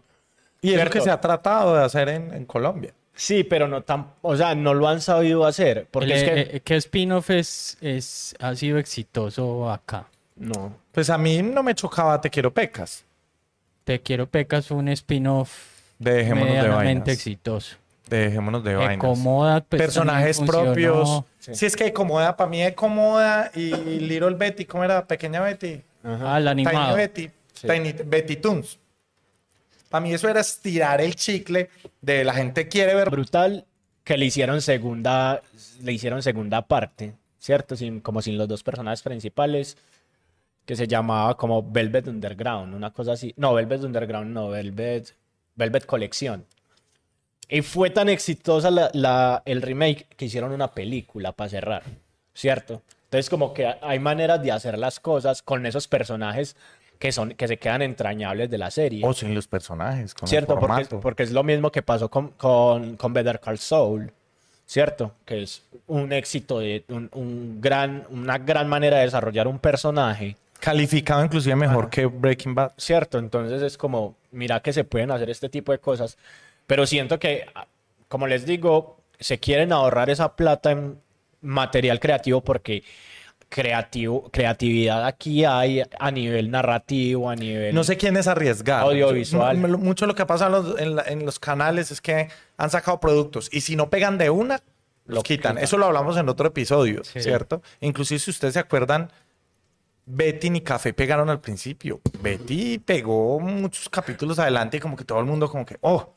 Y 0.61 0.73
es 0.73 0.81
lo 0.81 0.89
que 0.89 1.01
se 1.01 1.11
ha 1.11 1.19
tratado 1.19 1.75
de 1.75 1.83
hacer 1.83 2.07
en, 2.07 2.33
en 2.33 2.45
Colombia. 2.45 2.93
Sí, 3.21 3.43
pero 3.43 3.67
no 3.67 3.83
tan, 3.83 4.07
o 4.23 4.35
sea, 4.35 4.55
no 4.55 4.73
lo 4.73 4.87
han 4.87 4.99
sabido 4.99 5.45
hacer. 5.45 5.85
Porque 5.91 6.07
El- 6.07 6.17
es 6.17 6.23
que, 6.23 6.39
eh, 6.41 6.49
eh, 6.53 6.59
¿Qué 6.61 6.75
spin-off 6.77 7.29
es, 7.29 7.77
es, 7.79 8.33
ha 8.39 8.55
sido 8.55 8.79
exitoso 8.79 9.71
acá? 9.71 10.07
no. 10.35 10.75
Pues 10.91 11.11
a 11.11 11.19
mí 11.19 11.43
no 11.43 11.61
me 11.61 11.75
chocaba 11.75 12.19
Te 12.19 12.31
Quiero 12.31 12.51
Pecas. 12.51 13.05
Te 13.83 14.01
quiero 14.01 14.25
pecas 14.27 14.67
fue 14.67 14.77
un 14.77 14.89
spin-off 14.89 15.51
de 15.99 16.23
medianamente 16.33 16.69
vainas. 16.75 17.07
exitoso. 17.09 17.75
De 18.09 18.17
Dejémonos 18.25 18.63
de 18.63 18.73
vainas. 18.75 18.95
Ecomoda, 18.97 19.61
pues, 19.61 19.79
Personajes 19.79 20.39
propios. 20.41 21.23
Sí. 21.39 21.53
Si 21.53 21.65
es 21.67 21.75
que 21.75 21.93
Comoda, 21.93 22.35
para 22.35 22.49
mí 22.49 22.59
Comoda 22.73 23.51
y 23.53 23.69
Little 23.99 24.31
Betty, 24.35 24.65
¿cómo 24.65 24.83
era? 24.83 25.05
Pequeña 25.05 25.41
Betty. 25.41 25.79
Ah, 26.03 26.37
el 26.39 26.45
Tiny 26.45 26.65
animado. 26.65 26.95
Betty. 26.95 27.29
Tiny 27.61 27.93
Betty 28.03 28.37
Toons. 28.37 28.79
Para 29.91 30.01
mí 30.01 30.11
eso 30.13 30.27
era 30.27 30.39
estirar 30.39 31.01
el 31.01 31.15
chicle 31.15 31.69
de 32.01 32.23
la 32.23 32.33
gente 32.33 32.67
quiere 32.67 32.95
ver. 32.95 33.11
brutal 33.11 33.65
que 34.03 34.17
le 34.17 34.25
hicieron 34.25 34.61
segunda, 34.61 35.41
le 35.83 35.93
hicieron 35.93 36.23
segunda 36.23 36.63
parte. 36.63 37.13
¿cierto? 37.37 37.75
Sin, 37.75 38.01
como 38.01 38.21
sin 38.21 38.37
los 38.37 38.47
dos 38.47 38.61
personajes 38.61 39.01
principales, 39.01 39.75
que 40.63 40.75
se 40.75 40.87
llamaba 40.87 41.35
como 41.37 41.63
Velvet 41.63 42.07
Underground, 42.07 42.75
una 42.75 42.93
cosa 42.93 43.13
así. 43.13 43.33
No, 43.35 43.55
Velvet 43.55 43.83
Underground, 43.83 44.31
no, 44.31 44.49
Velvet, 44.49 45.15
Velvet 45.55 45.85
Colección. 45.87 46.45
Y 47.49 47.63
fue 47.63 47.89
tan 47.89 48.09
exitosa 48.09 48.69
la- 48.69 49.41
el 49.45 49.61
remake 49.63 50.05
que 50.15 50.25
hicieron 50.25 50.51
una 50.51 50.71
película 50.71 51.31
para 51.31 51.49
cerrar, 51.49 51.83
¿cierto? 52.35 52.83
Entonces 53.05 53.27
como 53.29 53.55
que 53.55 53.65
hay 53.81 53.97
maneras 53.97 54.41
de 54.43 54.51
hacer 54.51 54.77
las 54.77 54.99
cosas 54.99 55.41
con 55.41 55.65
esos 55.65 55.87
personajes 55.87 56.55
que, 57.01 57.11
son, 57.11 57.31
que 57.31 57.47
se 57.47 57.57
quedan 57.57 57.81
entrañables 57.81 58.47
de 58.49 58.59
la 58.59 58.69
serie. 58.69 59.01
O 59.03 59.11
sin 59.11 59.33
los 59.33 59.47
personajes, 59.47 60.13
con 60.13 60.27
¿Cierto? 60.29 60.53
el 60.53 60.59
Porque, 60.59 60.73
formato. 60.73 60.99
porque 60.99 61.23
es 61.23 61.31
lo 61.31 61.43
mismo 61.43 61.71
que 61.71 61.81
pasó 61.81 62.09
con, 62.09 62.29
con, 62.29 62.95
con 62.95 63.11
Better 63.11 63.39
Call 63.39 63.57
Saul, 63.57 64.13
¿cierto? 64.67 65.11
Que 65.25 65.41
es 65.41 65.63
un 65.87 66.13
éxito, 66.13 66.59
de 66.59 66.83
un, 66.89 67.09
un 67.13 67.59
gran, 67.59 68.05
una 68.11 68.37
gran 68.37 68.69
manera 68.69 68.97
de 68.97 69.05
desarrollar 69.05 69.47
un 69.47 69.57
personaje, 69.57 70.37
Calificado 70.59 71.25
inclusive 71.25 71.55
mejor 71.55 71.89
que 71.89 72.05
Breaking 72.05 72.53
Bad. 72.53 72.73
¿cierto? 72.77 73.17
Entonces 73.17 73.63
es 73.63 73.75
como, 73.79 74.13
mira 74.31 74.59
que 74.59 74.71
se 74.71 74.83
pueden 74.83 75.09
hacer 75.09 75.31
este 75.31 75.49
tipo 75.49 75.71
de 75.71 75.79
cosas, 75.79 76.19
pero 76.67 76.85
siento 76.85 77.17
que, 77.17 77.45
como 78.07 78.27
les 78.27 78.45
digo, 78.45 78.97
se 79.19 79.39
quieren 79.39 79.71
ahorrar 79.73 80.11
esa 80.11 80.35
plata 80.35 80.69
en 80.69 80.99
material 81.41 81.99
creativo 81.99 82.41
porque 82.41 82.83
creativo, 83.51 84.29
creatividad 84.31 85.05
aquí 85.05 85.43
hay 85.43 85.83
a 85.99 86.09
nivel 86.11 86.49
narrativo, 86.49 87.29
a 87.29 87.35
nivel... 87.35 87.75
No 87.75 87.83
sé 87.83 87.97
quién 87.97 88.15
es 88.15 88.25
arriesgar. 88.27 88.81
Audiovisual. 88.83 89.57
Mu- 89.57 89.67
mu- 89.67 89.77
Mucho 89.77 90.07
lo 90.07 90.15
que 90.15 90.25
pasa 90.25 90.45
en 90.45 90.51
los, 90.53 90.79
en 90.79 90.95
la- 90.95 91.03
en 91.03 91.25
los 91.25 91.37
canales 91.37 91.91
es 91.91 91.99
que 91.99 92.29
han 92.57 92.69
sacado 92.69 92.99
productos 93.01 93.49
y 93.51 93.59
si 93.61 93.75
no 93.75 93.89
pegan 93.89 94.17
de 94.17 94.29
una, 94.29 94.61
los 95.05 95.17
Lo 95.17 95.23
quitan. 95.23 95.51
quitan. 95.53 95.63
Eso 95.65 95.77
lo 95.77 95.85
hablamos 95.87 96.15
en 96.15 96.29
otro 96.29 96.47
episodio, 96.47 97.03
Sí. 97.03 97.21
¿cierto? 97.21 97.61
Inclusive 97.81 98.19
si 98.19 98.31
ustedes 98.31 98.53
se 98.53 98.59
acuerdan, 98.61 99.11
Betty 100.05 100.49
ni 100.49 100.61
Café 100.61 100.93
pegaron 100.93 101.29
al 101.29 101.41
principio. 101.41 101.99
Betty 102.21 102.79
pegó 102.79 103.39
muchos 103.41 103.89
capítulos 103.89 104.39
adelante 104.39 104.77
y 104.77 104.79
como 104.79 104.95
que 104.95 105.03
todo 105.03 105.19
el 105.19 105.25
mundo 105.25 105.49
como 105.49 105.65
que, 105.65 105.77
oh, 105.81 106.13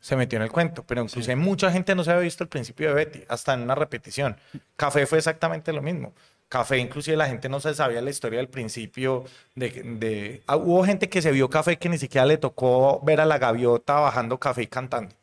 se 0.00 0.16
metió 0.16 0.36
en 0.36 0.42
el 0.42 0.50
cuento. 0.52 0.84
Pero 0.86 1.02
inclusive 1.02 1.34
mucha 1.34 1.72
gente 1.72 1.94
no 1.94 2.04
se 2.04 2.10
había 2.10 2.22
visto 2.24 2.44
el 2.44 2.48
principio 2.48 2.88
de 2.88 2.94
Betty, 2.94 3.20
hasta 3.28 3.54
en 3.54 3.62
una 3.62 3.74
repetición. 3.74 4.36
Café 4.76 5.06
fue 5.06 5.16
exactamente 5.16 5.72
lo 5.72 5.80
mismo. 5.80 6.12
Café, 6.48 6.78
inclusive 6.78 7.16
la 7.16 7.26
gente 7.26 7.48
no 7.48 7.60
se 7.60 7.74
sabía 7.74 8.00
la 8.02 8.10
historia 8.10 8.38
del 8.38 8.48
principio 8.48 9.24
de... 9.54 9.70
de- 9.70 10.42
ah, 10.46 10.56
hubo 10.56 10.84
gente 10.84 11.08
que 11.08 11.20
se 11.22 11.32
vio 11.32 11.50
Café 11.50 11.78
que 11.78 11.88
ni 11.88 11.98
siquiera 11.98 12.26
le 12.26 12.38
tocó 12.38 13.00
ver 13.02 13.20
a 13.20 13.26
la 13.26 13.38
gaviota 13.38 13.94
bajando 14.00 14.38
café 14.38 14.62
y 14.62 14.66
cantando. 14.68 15.14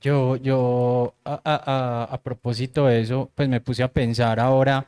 Yo, 0.00 0.36
yo, 0.36 1.14
a, 1.24 2.20
propósito 2.24 2.86
de 2.86 3.00
eso, 3.00 3.30
pues 3.34 3.48
me 3.48 3.60
puse 3.60 3.82
a 3.84 3.92
pensar 3.92 4.40
ahora 4.40 4.86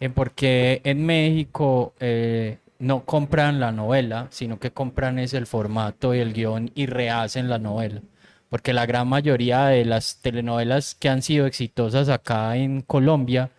en 0.00 0.12
por 0.14 0.32
qué 0.32 0.80
en 0.84 1.04
México 1.04 1.92
eh, 2.00 2.58
no 2.78 3.04
compran 3.04 3.60
la 3.60 3.72
novela, 3.72 4.28
sino 4.30 4.58
que 4.58 4.72
compran 4.72 5.18
es 5.18 5.34
el 5.34 5.46
formato 5.46 6.14
y 6.14 6.20
el 6.20 6.32
guion 6.32 6.70
y 6.74 6.86
rehacen 6.86 7.50
la 7.50 7.58
novela. 7.58 8.00
Porque 8.48 8.72
la 8.72 8.86
gran 8.86 9.08
mayoría 9.08 9.66
de 9.66 9.84
las 9.84 10.20
telenovelas 10.22 10.94
que 10.94 11.08
han 11.10 11.20
sido 11.22 11.46
exitosas 11.46 12.08
acá 12.08 12.56
en 12.56 12.80
Colombia 12.82 13.50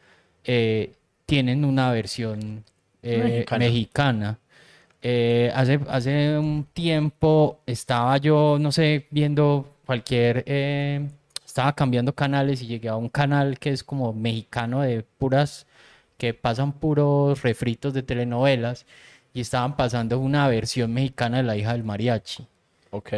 eh, 0.43 0.93
tienen 1.25 1.65
una 1.65 1.91
versión 1.91 2.63
eh, 3.01 3.17
Mexicana. 3.17 3.65
mexicana. 3.65 4.39
Eh, 5.01 5.51
hace, 5.53 5.79
hace 5.87 6.37
un 6.37 6.65
tiempo 6.73 7.59
estaba 7.65 8.17
yo, 8.17 8.57
no 8.59 8.71
sé, 8.71 9.07
viendo 9.11 9.75
cualquier, 9.85 10.43
eh, 10.47 11.07
estaba 11.45 11.73
cambiando 11.73 12.13
canales 12.15 12.61
y 12.61 12.67
llegué 12.67 12.89
a 12.89 12.95
un 12.95 13.09
canal 13.09 13.59
que 13.59 13.69
es 13.69 13.83
como 13.83 14.13
mexicano 14.13 14.81
de 14.81 15.03
puras, 15.03 15.67
que 16.17 16.33
pasan 16.33 16.73
puros 16.73 17.43
refritos 17.43 17.93
de 17.93 18.01
telenovelas 18.03 18.85
y 19.33 19.41
estaban 19.41 19.75
pasando 19.75 20.17
una 20.19 20.47
versión 20.47 20.93
mexicana 20.93 21.37
de 21.37 21.43
La 21.43 21.57
hija 21.57 21.73
del 21.73 21.83
mariachi. 21.83 22.47
Ok. 22.91 23.13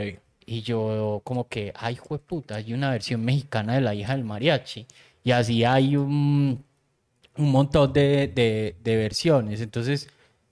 Y 0.45 0.61
yo 0.61 1.21
como 1.23 1.47
que, 1.47 1.71
ay, 1.75 1.97
puta, 2.25 2.55
hay 2.55 2.73
una 2.73 2.91
versión 2.91 3.23
mexicana 3.23 3.75
de 3.75 3.81
La 3.81 3.93
hija 3.93 4.15
del 4.15 4.25
mariachi. 4.25 4.87
Y 5.23 5.31
así 5.31 5.63
hay 5.63 5.95
un, 5.95 6.63
un 7.37 7.51
montón 7.51 7.93
de, 7.93 8.27
de- 8.27 8.75
de 8.83 8.95
versiones. 8.97 9.61
Entonces, 9.61 10.09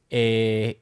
eh, 0.09 0.79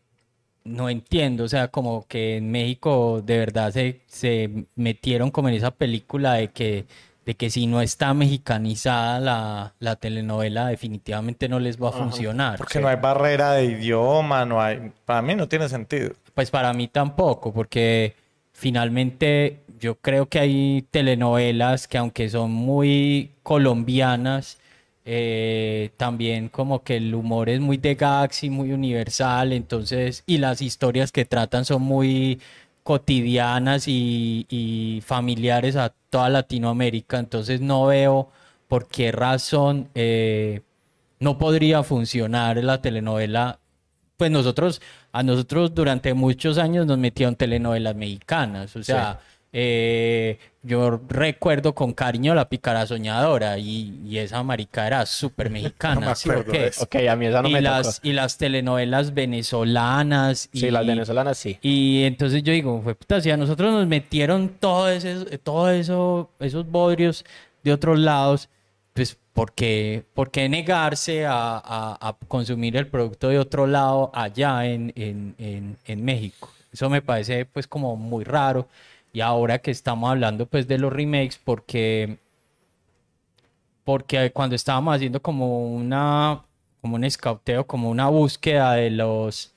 no 0.65 0.89
entiendo, 0.89 1.43
o 1.43 1.47
sea, 1.49 1.67
como 1.69 2.05
que 2.07 2.37
en 2.37 2.49
México 2.51 3.21
de 3.25 3.37
verdad 3.37 3.71
se, 3.71 4.01
se 4.07 4.65
metieron 4.75 5.29
como 5.31 5.49
en 5.49 5.55
esa 5.55 5.71
película 5.71 6.33
de 6.35 6.49
que, 6.49 6.85
de 7.25 7.35
que 7.35 7.49
si 7.49 7.67
no 7.67 7.81
está 7.81 8.13
mexicanizada 8.13 9.19
la, 9.19 9.73
la 9.79 9.95
telenovela, 9.97 10.67
definitivamente 10.67 11.49
no 11.49 11.59
les 11.59 11.81
va 11.81 11.89
a 11.89 11.91
funcionar. 11.93 12.57
Porque 12.57 12.79
no 12.79 12.87
hay 12.87 12.95
barrera 12.97 13.53
de 13.53 13.65
idioma, 13.65 14.45
no 14.45 14.61
hay... 14.61 14.91
Para 15.05 15.21
mí 15.21 15.35
no 15.35 15.47
tiene 15.49 15.67
sentido. 15.67 16.11
Pues 16.33 16.49
para 16.49 16.71
mí 16.73 16.87
tampoco, 16.87 17.53
porque 17.53 18.15
finalmente 18.53 19.59
yo 19.79 19.95
creo 19.95 20.27
que 20.27 20.39
hay 20.39 20.85
telenovelas 20.91 21.87
que 21.87 21.97
aunque 21.97 22.29
son 22.29 22.51
muy 22.51 23.31
colombianas, 23.43 24.59
eh, 25.05 25.91
también 25.97 26.49
como 26.49 26.83
que 26.83 26.97
el 26.97 27.13
humor 27.15 27.49
es 27.49 27.59
muy 27.59 27.77
de 27.77 27.97
y 28.41 28.49
muy 28.49 28.71
universal, 28.71 29.53
entonces, 29.53 30.23
y 30.25 30.37
las 30.37 30.61
historias 30.61 31.11
que 31.11 31.25
tratan 31.25 31.65
son 31.65 31.81
muy 31.81 32.39
cotidianas 32.83 33.87
y, 33.87 34.45
y 34.49 35.01
familiares 35.05 35.75
a 35.75 35.93
toda 36.09 36.29
Latinoamérica, 36.29 37.19
entonces 37.19 37.61
no 37.61 37.85
veo 37.87 38.29
por 38.67 38.87
qué 38.87 39.11
razón 39.11 39.89
eh, 39.93 40.61
no 41.19 41.37
podría 41.37 41.83
funcionar 41.83 42.57
la 42.63 42.81
telenovela. 42.81 43.59
Pues 44.17 44.31
nosotros, 44.31 44.81
a 45.11 45.23
nosotros 45.23 45.73
durante 45.73 46.13
muchos 46.13 46.57
años 46.57 46.85
nos 46.85 46.97
metieron 46.97 47.35
telenovelas 47.35 47.95
mexicanas, 47.95 48.75
o 48.75 48.83
sea, 48.83 49.19
eh, 49.53 50.39
yo 50.63 50.99
recuerdo 51.09 51.73
con 51.75 51.93
cariño 51.93 52.33
La 52.35 52.49
Pícara 52.49 52.85
Soñadora 52.87 53.57
y, 53.59 53.99
y 54.05 54.17
esa 54.17 54.41
marica 54.43 54.87
era 54.87 55.05
súper 55.05 55.49
mexicana, 55.49 56.01
No 56.01 56.07
me 56.09 56.15
¿sí 56.15 56.29
o 56.29 56.43
qué? 56.43 56.71
Ok, 56.79 56.95
a 57.09 57.15
mí 57.15 57.27
esa 57.27 57.41
no 57.41 57.49
y, 57.49 57.53
me 57.53 57.61
las, 57.61 57.97
tocó. 57.97 58.07
y 58.07 58.13
las 58.13 58.37
telenovelas 58.37 59.13
venezolanas 59.13 60.49
Sí, 60.53 60.67
y, 60.67 60.71
las 60.71 60.85
venezolanas 60.85 61.37
sí. 61.37 61.57
y 61.61 62.03
entonces 62.03 62.43
yo 62.43 62.51
digo, 62.53 62.81
fue 62.81 62.95
puta, 62.95 63.21
si 63.21 63.29
a 63.31 63.37
nosotros 63.37 63.71
nos 63.71 63.87
metieron 63.87 64.49
todo 64.59 64.89
ese, 64.89 65.37
todo 65.39 65.69
eso, 65.69 66.29
esos 66.39 66.65
bodrios 66.69 67.23
de 67.63 67.71
otros 67.73 67.99
lados, 67.99 68.49
pues 68.93 69.17
¿por 69.33 69.51
qué, 69.53 70.03
por 70.13 70.31
qué 70.31 70.47
negarse 70.49 71.25
a, 71.25 71.57
a- 71.57 71.97
a 72.09 72.15
consumir 72.27 72.75
el 72.77 72.87
producto 72.87 73.29
de 73.29 73.39
otro 73.39 73.67
lado 73.67 74.11
allá 74.13 74.65
en, 74.65 74.91
en, 74.95 75.35
en, 75.37 75.77
en 75.85 76.05
México? 76.05 76.49
Eso 76.71 76.89
me 76.89 77.01
parece 77.01 77.45
pues 77.45 77.67
como 77.67 77.95
muy 77.95 78.23
raro. 78.23 78.67
Y 79.13 79.21
ahora 79.21 79.59
que 79.59 79.71
estamos 79.71 80.09
hablando 80.09 80.47
pues 80.47 80.67
de 80.67 80.79
los 80.79 80.91
remakes, 80.91 81.39
porque 81.43 82.17
porque 83.83 84.31
cuando 84.31 84.55
estábamos 84.55 84.95
haciendo 84.95 85.21
como 85.21 85.73
una 85.73 86.43
como 86.81 86.95
un 86.95 87.03
escauteo, 87.05 87.65
como 87.67 87.89
una 87.89 88.09
búsqueda 88.09 88.73
de 88.73 88.89
los 88.89 89.53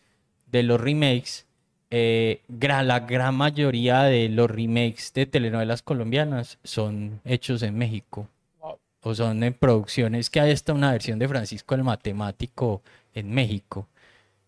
de 0.47 0.63
los 0.63 0.81
remakes, 0.81 1.47
eh, 1.91 2.43
la 2.49 3.01
gran 3.01 3.35
mayoría 3.37 4.03
de 4.05 4.29
los 4.29 4.51
remakes 4.51 5.13
de 5.15 5.27
telenovelas 5.27 5.83
colombianas 5.83 6.59
son 6.65 7.21
hechos 7.25 7.63
en 7.63 7.79
México 7.79 8.29
o 9.03 9.15
son 9.15 9.43
en 9.43 9.55
producciones 9.55 10.31
que 10.31 10.41
hay 10.41 10.53
hasta 10.53 10.73
una 10.73 10.93
versión 10.93 11.19
de 11.19 11.29
Francisco 11.29 11.75
el 11.75 11.85
Matemático 11.85 12.83
en 13.15 13.33
México. 13.33 13.89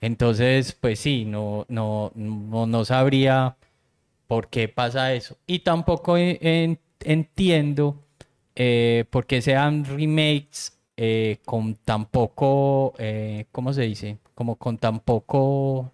Entonces, 0.01 0.73
pues 0.75 1.01
sí, 1.01 1.25
no, 1.25 1.65
no, 1.69 2.13
no, 2.15 2.67
no 2.67 2.85
sabría 2.85 3.57
por 4.29 4.49
qué 4.49 4.69
pasa 4.69 5.13
eso. 5.15 5.37
Y 5.47 5.61
tampoco 5.61 6.17
en- 6.17 6.39
en- 6.41 6.79
entiendo 7.01 7.97
eh, 8.61 9.05
por 9.11 9.27
qué 9.27 9.41
sean 9.43 9.85
remakes 9.85 10.73
eh, 10.97 11.39
con 11.45 11.75
tan 11.77 12.07
poco, 12.07 12.93
eh, 12.99 13.47
¿cómo 13.53 13.73
se 13.73 13.83
dice? 13.83 14.19
Como 14.35 14.57
con 14.57 14.79
tan 14.79 14.99
poco 15.01 15.93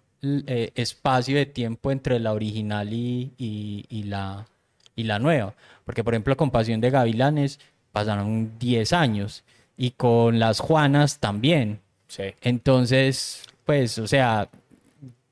espacio 0.75 1.35
de 1.37 1.45
tiempo 1.45 1.91
entre 1.91 2.19
la 2.19 2.33
original 2.33 2.91
y, 2.91 3.31
y- 3.37 3.85
y 3.89 4.03
la, 4.03 4.47
y 4.95 5.03
la 5.03 5.19
nueva. 5.19 5.53
Porque, 5.83 6.03
por 6.03 6.13
ejemplo, 6.15 6.35
con 6.35 6.49
Pasión 6.49 6.81
de 6.81 6.89
Gavilanes 6.89 7.59
pasaron 7.91 8.57
10 8.57 8.91
años 8.93 9.43
y 9.77 9.91
con 9.91 10.39
Las 10.39 10.59
Juanas 10.59 11.19
también. 11.19 11.79
Sí. 12.07 12.23
Entonces, 12.41 13.43
pues, 13.65 13.99
o 13.99 14.07
sea, 14.07 14.49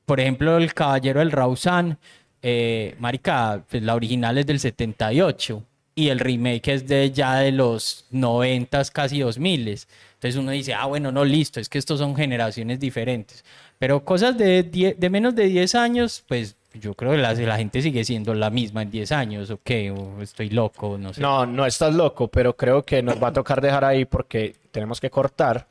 por 0.05 0.19
ejemplo, 0.19 0.57
el 0.57 0.73
Caballero 0.75 1.19
del 1.21 1.31
Rausán, 1.31 1.97
eh, 2.43 2.95
marica, 2.99 3.63
pues 3.69 3.81
la 3.81 3.95
original 3.95 4.37
es 4.37 4.45
del 4.45 4.59
78 4.59 5.63
y 5.95 6.09
el 6.09 6.19
remake 6.19 6.67
es 6.73 6.87
de 6.87 7.09
ya 7.11 7.37
de 7.37 7.51
los 7.51 8.05
90, 8.11 8.83
casi 8.93 9.19
2000. 9.21 9.67
Entonces 9.67 10.35
uno 10.35 10.51
dice, 10.51 10.73
ah, 10.73 10.85
bueno, 10.85 11.11
no, 11.11 11.23
listo, 11.25 11.59
es 11.59 11.69
que 11.69 11.77
estos 11.77 11.99
son 11.99 12.15
generaciones 12.15 12.79
diferentes. 12.79 13.43
Pero 13.79 14.03
cosas 14.05 14.37
de, 14.37 14.63
die- 14.63 14.93
de 14.97 15.09
menos 15.09 15.35
de 15.35 15.45
10 15.47 15.75
años, 15.75 16.23
pues 16.27 16.55
yo 16.73 16.93
creo 16.95 17.11
que 17.11 17.17
la, 17.17 17.33
la 17.33 17.57
gente 17.57 17.81
sigue 17.81 18.03
siendo 18.03 18.33
la 18.33 18.49
misma 18.49 18.81
en 18.81 18.89
10 18.91 19.11
años, 19.11 19.49
¿o 19.51 19.59
qué? 19.63 19.91
O 19.91 20.21
estoy 20.21 20.49
loco, 20.49 20.97
no 20.97 21.13
sé. 21.13 21.21
No, 21.21 21.45
no 21.45 21.65
estás 21.65 21.93
loco, 21.93 22.27
pero 22.27 22.55
creo 22.57 22.83
que 22.83 23.03
nos 23.03 23.21
va 23.21 23.27
a 23.27 23.33
tocar 23.33 23.61
dejar 23.61 23.85
ahí 23.85 24.05
porque 24.05 24.55
tenemos 24.71 24.99
que 24.99 25.09
cortar. 25.09 25.67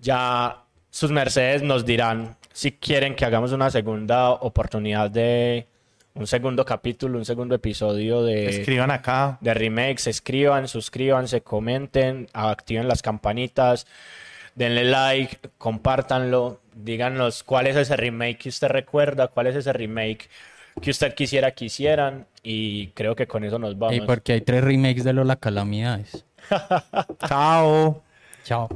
ya 0.00 0.62
sus 0.90 1.10
mercedes 1.10 1.62
nos 1.62 1.86
dirán 1.86 2.36
si 2.52 2.72
quieren 2.72 3.14
que 3.14 3.24
hagamos 3.24 3.52
una 3.52 3.70
segunda 3.70 4.32
oportunidad 4.32 5.08
de 5.10 5.66
un 6.14 6.26
segundo 6.26 6.64
capítulo, 6.64 7.18
un 7.18 7.24
segundo 7.24 7.54
episodio 7.54 8.22
de, 8.22 8.48
Escriban 8.48 8.90
acá. 8.90 9.38
de 9.40 9.54
remakes. 9.54 10.06
Escriban, 10.06 10.68
suscríbanse, 10.68 11.42
comenten, 11.42 12.28
activen 12.32 12.88
las 12.88 13.02
campanitas, 13.02 13.86
denle 14.54 14.84
like, 14.84 15.38
compártanlo, 15.58 16.60
díganos 16.74 17.42
cuál 17.42 17.66
es 17.66 17.76
ese 17.76 17.96
remake 17.96 18.38
que 18.38 18.48
usted 18.48 18.68
recuerda, 18.68 19.28
cuál 19.28 19.46
es 19.46 19.56
ese 19.56 19.72
remake 19.72 20.28
que 20.80 20.90
usted 20.90 21.14
quisiera 21.14 21.52
que 21.52 21.66
hicieran 21.66 22.26
y 22.42 22.88
creo 22.88 23.14
que 23.14 23.26
con 23.26 23.44
eso 23.44 23.58
nos 23.58 23.78
vamos. 23.78 23.96
Y 23.96 24.00
porque 24.00 24.32
hay 24.32 24.40
tres 24.40 24.64
remakes 24.64 25.04
de 25.04 25.12
Lola 25.12 25.36
Calamidades. 25.36 26.24
Chao. 27.28 28.02
Chao. 28.44 28.68